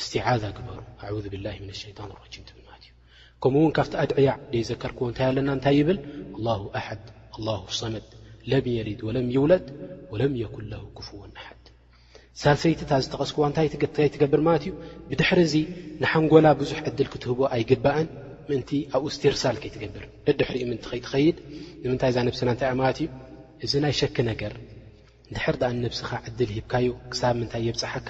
እስትዛ 0.00 0.40
ግበሩ 0.58 0.78
ኣ 1.02 1.12
ብላ 1.34 1.46
ሸጣን 1.82 2.10
ም 2.14 2.18
ልለት 2.20 2.50
ዩ 2.88 2.92
ከምኡውን 3.44 3.72
ካብቲ 3.78 3.94
ኣድዕያ 4.02 4.30
ደይዘከርክዎ 4.52 5.04
እንታይ 5.12 5.26
ኣለና 5.30 5.48
እንታይ 5.58 5.76
ይብል 5.82 5.98
ላ 6.48 6.58
ኣሓድ 6.80 7.04
ሰመድ 7.80 8.06
ለም 8.52 8.66
የሊድ 8.76 9.00
ወለም 9.08 9.26
ይውለድ 9.36 9.66
ወለም 10.14 10.34
የኩን 10.42 10.66
ለ 10.72 10.76
ክፍወን 10.98 11.32
ኣሓድ 11.38 11.59
ሳልሰይቲእታ 12.40 12.92
ዝተቐስክዎ 13.04 13.42
ንታይ 13.50 13.68
ከይትገብር 13.96 14.40
ማለት 14.48 14.62
እዩ 14.66 14.72
ብድሕሪ 15.08 15.38
እዚ 15.48 15.54
ንሓንጎላ 16.02 16.46
ብዙሕ 16.60 16.78
ዕድል 16.88 17.08
ክትህቦ 17.12 17.40
ኣይግባእን 17.54 18.08
ምእንቲ 18.48 18.70
ኣብ 18.96 19.02
ኡስቴር 19.08 19.34
ሳል 19.42 19.56
ከይትገብር 19.62 20.04
እድሕሪዩ 20.30 20.62
ምን 20.70 20.78
ኸትኸይድ 20.90 21.36
ንምንታይ 21.82 22.10
እዛ 22.12 22.18
ነብስና 22.28 22.48
እንታይ 22.54 22.72
ማለት 22.82 22.98
እዩ 23.02 23.08
እዚ 23.64 23.72
ናይ 23.84 23.94
ሸኪ 24.00 24.16
ነገር 24.30 24.52
ድሕር 25.34 25.56
ዳ 25.62 25.64
ነብስኻ 25.84 26.10
ዕድል 26.28 26.50
ሂብካዩ 26.58 26.86
ክሳብ 27.12 27.34
ምንታይ 27.40 27.62
የብፅሓካ 27.68 28.08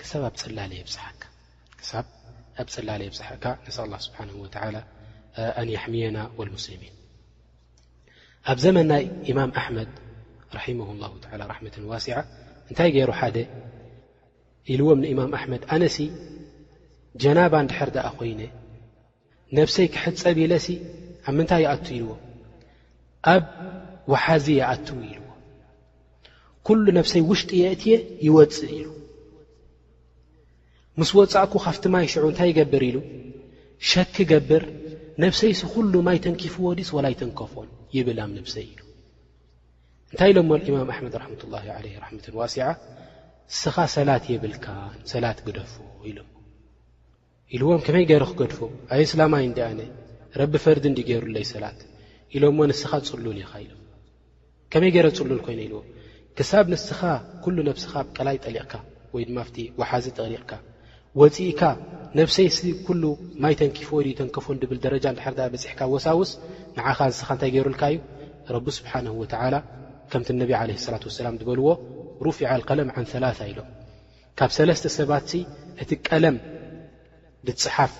ክሳብ 0.00 0.22
ኣብ 0.28 0.34
ፅላለ 0.42 0.72
የፅሓካሳብ 0.80 2.06
ኣብ 2.62 2.68
ፅላለ 2.76 3.00
የብፅሓካ 3.08 3.44
ነሳ 3.66 3.76
ስብሓ 4.06 4.18
ኣንያሕሚየና 5.60 6.18
ወልሙስልሚን 6.38 6.94
ኣብ 8.50 8.58
ዘመን 8.64 8.86
ናይ 8.92 9.04
ኢማም 9.30 9.50
ኣሕመድ 9.60 9.90
ራማ 10.58 10.80
ላ 11.40 11.46
ራመት 11.54 11.74
ዋሲ 11.92 12.08
እንታይ 12.70 12.90
ገይሩ 12.96 13.10
ሓደ 13.20 13.36
ኢልዎም 14.72 14.98
ንኢማም 15.02 15.32
ኣሕመድ 15.38 15.62
ኣነሲ 15.74 15.96
ጀናባ 17.22 17.52
እንድሕር 17.64 17.90
ድኣ 17.94 18.06
ኮይነ 18.18 18.40
ነፍሰይ 19.58 19.86
ክሕጸብ 19.94 20.36
ኢለሲ 20.46 20.66
ኣብ 21.28 21.34
ምንታይ 21.38 21.62
ይኣቱ 21.64 21.86
ኢልዎም 21.98 22.20
ኣብ 23.34 23.44
ዋሓዚ 24.12 24.46
የኣትው 24.60 24.98
ኢልዎ 25.10 25.26
ኲሉ 26.66 26.84
ነብሰይ 26.98 27.22
ውሽጢ 27.30 27.50
የእትየ 27.62 27.94
ይወፅእ 28.26 28.72
ኢሉ 28.80 28.86
ምስ 31.00 31.10
ወፃእኩ 31.18 31.52
ካፍቲ 31.66 31.84
ማይ 31.94 32.06
ሽዑ 32.12 32.24
እንታይ 32.30 32.48
ይገብር 32.52 32.82
ኢሉ 32.90 32.96
ሸኪ 33.90 34.14
ገብር 34.32 34.62
ነፍሰይሲ 35.24 35.60
ዂሉ 35.80 35.94
ማይ 36.08 36.18
ተንኪፍዎ 36.24 36.66
ዲስ 36.80 36.90
ወላይተንከፎን 36.98 37.68
ይብላም 37.96 38.30
ነብሰይ 38.38 38.66
ኢሉ 38.72 38.78
እንታይ 40.12 40.30
ኢሎዎ 40.32 40.50
ኢማም 40.68 40.90
ኣሕመድ 40.92 41.14
ራሕመት 41.20 41.42
ላይ 41.54 41.64
ዓለይህ 41.76 41.94
ራሕምትን 42.02 42.34
ዋሲዓ 42.40 42.66
እስኻ 43.52 43.76
ሰላት 43.94 44.24
የብልካን 44.32 44.94
ሰላት 45.10 45.38
ግደፎ 45.46 45.72
ኢሎም 46.10 46.28
ኢልዎም 47.56 47.80
ከመይ 47.86 48.04
ገይረ 48.10 48.24
ክገድፎ 48.30 48.58
ኣይስላማይ 48.94 49.44
እንዲኣነ 49.48 49.80
ረቢ 50.40 50.52
ፈርዲ 50.64 50.84
እንዲ 50.90 50.98
ገይሩለይ 51.08 51.44
ሰላት 51.52 51.78
ኢሎምዎ 52.36 52.64
ንስኻ 52.70 52.90
ፅሉል 53.10 53.36
ኢኻ 53.42 53.52
ኢሎም 53.64 53.82
ከመይ 54.72 54.90
ገይረ 54.96 55.08
ፅሉል 55.18 55.40
ኮይኑ 55.46 55.60
ኢልዎ 55.66 55.80
ክሳብ 56.38 56.64
ንስኻ 56.74 57.00
ኩሉ 57.46 57.56
ነብስኻ 57.70 57.92
ብቀላይ 58.08 58.36
ጠሊቕካ 58.44 58.72
ወይ 59.16 59.24
ድማ 59.30 59.38
ኣፍቲ 59.46 59.58
ዋሓዚ 59.80 60.06
ጠቕሊቕካ 60.18 60.52
ወፂኢካ 61.20 61.62
ነብሰይ 62.20 62.48
ኩሉ 62.86 63.02
ማይ 63.42 63.54
ተንኪፎዎ 63.60 64.00
ተንከፎን 64.20 64.60
ድብል 64.62 64.80
ደረጃ 64.86 65.04
እንዳሓር 65.14 65.36
በፂሕካ 65.56 65.80
ወሳውስ 65.96 66.32
ንዓኻ 66.78 66.98
ንስኻ 67.12 67.28
እንታይ 67.36 67.52
ገይሩልካ 67.56 67.82
እዩ 67.94 67.98
ረቢ 68.54 68.66
ስብሓንሁ 68.80 69.14
ወዓላ 69.24 69.54
ከምቲ 70.12 70.28
እነቢ 70.34 70.50
ዓለ 70.60 70.70
ሰላት 70.86 71.02
ወሰላም 71.08 71.34
ዝበልዎ 71.40 71.66
ሩፊዓ 72.26 72.48
ልቀለም 72.60 72.88
ዓን 72.96 73.06
3ላ 73.12 73.24
ኢሎም 73.50 73.68
ካብ 74.38 74.50
ሰለስተ 74.58 74.86
ሰባት 74.98 75.30
እቲ 75.82 75.90
ቀለም 76.08 76.36
ብፅሓፍ 77.46 77.92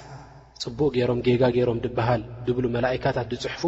ፅቡቕ 0.63 0.89
ገይሮም 0.97 1.21
ጌጋ 1.27 1.43
ገይሮም 1.57 1.79
ድብሃል 1.85 2.23
ድብሉ 2.47 2.65
መላእካታት 2.77 3.33
ዝፅሑፉ 3.43 3.63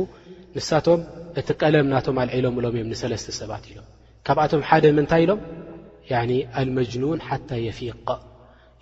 ንሳቶም 0.56 1.00
እቲ 1.40 1.48
ቀለም 1.62 1.86
ናቶም 1.94 2.16
ኣልዒሎምብሎም 2.22 2.76
እዮም 2.78 2.88
ንሰለስተ 2.92 3.28
ሰባት 3.40 3.64
ኢሎም 3.72 3.86
ካብኣቶም 4.28 4.62
ሓደ 4.68 4.84
ምንታይ 4.98 5.22
ኢሎም 5.26 5.40
ያኒ 6.12 6.32
ኣልመጅኑን 6.62 7.20
ሓታ 7.28 7.50
የፊቀ 7.66 8.08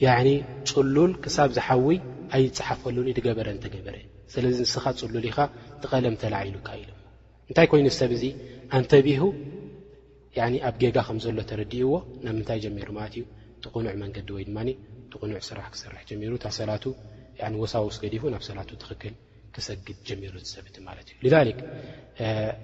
ያዕኒ 0.04 0.28
ፅሉል 0.70 1.12
ክሳብ 1.22 1.50
ዝሓዊይ 1.56 1.98
ኣይፅሓፈሉኒ 2.36 3.08
ትገበረን 3.18 3.58
ተገበረ 3.64 3.96
ስለዚ 4.32 4.56
ንስኻ 4.66 4.84
ፅሉል 5.00 5.24
ኢኻ 5.30 5.38
ቲቐለም 5.82 6.14
ተላዒሉካ 6.22 6.68
ኢሎም 6.82 6.94
እንታይ 7.50 7.66
ኮይኑ 7.72 7.86
ሰብ 8.00 8.10
እዙ 8.16 8.24
ኣንተቢሁ 8.76 9.22
ኣብ 10.68 10.74
ጌጋ 10.80 10.96
ከም 11.06 11.18
ዘሎ 11.24 11.36
ተረዲእዎ 11.50 11.92
ናብ 12.24 12.34
ምንታይ 12.38 12.58
ጀሚሩ 12.64 12.88
ማለት 12.98 13.14
እዩ 13.18 13.24
ትቕኑዕ 13.64 13.94
መንገዲ 14.02 14.28
ወይ 14.36 14.44
ድማ 14.48 14.58
ትቕኑዕ 15.12 15.38
ስራሕ 15.48 15.66
ክስርሕ 15.74 16.02
ጀሚሩ 16.10 16.32
ሰላወሳውስ 16.58 17.96
ገዲፉ 18.02 18.22
ናብ 18.34 18.42
ሰላቱ 18.48 18.68
ትኽክል 18.82 19.14
ክሰግድ 19.54 19.98
ጀሚሩሰብእቲ 20.08 20.76
ማለት 20.88 21.06
እዩ 21.16 21.32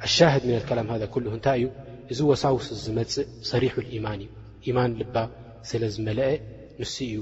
ኣሻህድ 0.06 0.44
ነት 0.50 0.64
ከላም 0.70 0.88
ኩሉ 1.14 1.26
እንታይ 1.38 1.62
እዩ 1.64 1.70
እዚ 2.12 2.18
ወሳውስ 2.30 2.68
ዝመፅእ 2.84 3.28
ሰሪሑ 3.52 3.74
ኢማን 3.96 4.20
እዩ 4.26 4.30
ኢማን 4.70 4.92
ልባ 5.00 5.16
ስለ 5.72 5.82
ዝመለአ 5.96 6.30
ንስ 6.82 6.94
እዩ 7.08 7.18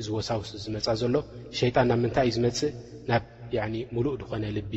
እዚ 0.00 0.06
ወሳውስ 0.18 0.50
ዝመፃ 0.64 0.86
ዘሎ 1.04 1.14
ሸይጣን 1.60 1.86
ናብ 1.92 2.00
ምንታይ 2.04 2.26
እዩ 2.30 2.34
ዝመፅእ 2.38 2.74
ናብ 3.10 3.24
ሙሉእ 3.96 4.14
ድኾነ 4.20 4.44
ልቢ 4.60 4.74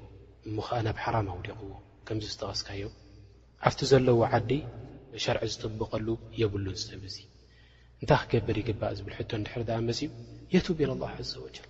እሞ 0.47 0.55
ከዓ 0.67 0.77
ናብ 0.85 0.97
ሓራም 1.05 1.27
ኣውዲقዎ 1.33 1.69
ከምዚ 2.07 2.25
ዝተቐስካዮ 2.33 2.83
ኣፍቲ 3.67 3.79
ዘለዎ 3.89 4.19
ዓዲ 4.33 4.51
ሸርዕ 5.23 5.41
ዝጥብቐሉ 5.53 6.07
የብሉ 6.41 6.65
ሰብ 6.83 7.01
እዙ 7.09 7.17
እንታይ 8.01 8.19
ክገብር 8.29 8.55
ይግባእ 8.61 8.93
ዝብል 8.99 9.13
ሕቶ 9.17 9.29
ንድሕር 9.41 9.61
ኣመፅ 9.79 9.99
የቱብ 10.53 10.77
ኢ 10.83 10.85
الله 10.95 11.09
عዘ 11.19 11.31
وجል 11.45 11.67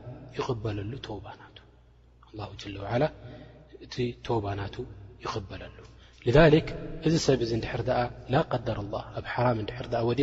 يقበሉ 5.25 5.77
لذل 6.27 6.55
እዚ 7.07 7.15
ሰብ 7.27 7.41
ل 8.33 8.35
قደر 8.53 8.77
الله 8.85 9.03
ኣብ 9.17 9.59
ዲ 10.19 10.23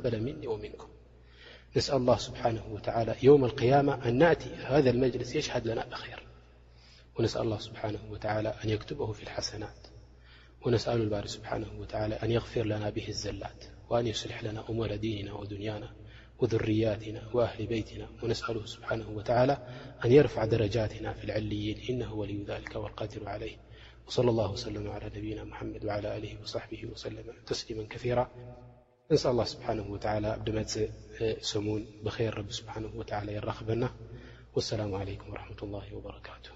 በር 0.02 0.14
نسأل 1.76 1.96
الله 1.96 2.16
سبحانه 2.16 2.62
وتعالى 2.70 3.14
يوم 3.22 3.44
القيامة 3.44 4.08
أن 4.08 4.18
نأت 4.18 4.42
هذا 4.48 4.90
المجلس 4.90 5.34
يشهد 5.34 5.66
لنا 5.68 5.84
بخير 5.86 6.22
نسأل 7.20 7.58
اله 8.24 8.48
أن 8.64 8.70
يكتبه 8.70 9.12
في 9.12 9.22
الحسنا 9.22 9.68
أن 12.22 12.30
يغفرلنا 12.30 12.90
به 12.90 13.08
الزلا 13.08 13.50
وأن 13.90 14.06
يصلح 14.06 14.44
لنا 14.44 14.64
أمور 14.70 14.96
ديننا 14.96 15.34
ودنيانا 15.34 15.90
وذرياتنا 16.38 17.22
وأهل 17.34 17.66
بيتنا 17.66 18.06
ونسأل 18.22 18.68
سحانه 18.68 19.08
وت 19.10 19.30
أن 19.30 19.56
يرفع 20.04 20.44
درجاتنا 20.44 21.12
في 21.12 21.24
العليينلذاىا 21.24 22.58
انس 29.12 29.26
الله 29.26 29.44
سبحنه 29.44 29.86
وتعالى 29.90 30.36
بدمئ 30.40 30.88
سمون 31.40 31.86
بخير 32.04 32.32
رب 32.38 32.50
سبحانه 32.52 32.90
وتعالى 32.96 33.32
يرخبና 33.34 33.90
والسلام 34.54 34.94
عليكم 34.94 35.30
ورحمة 35.32 35.60
الله 35.62 35.94
وبركاته 35.94 36.53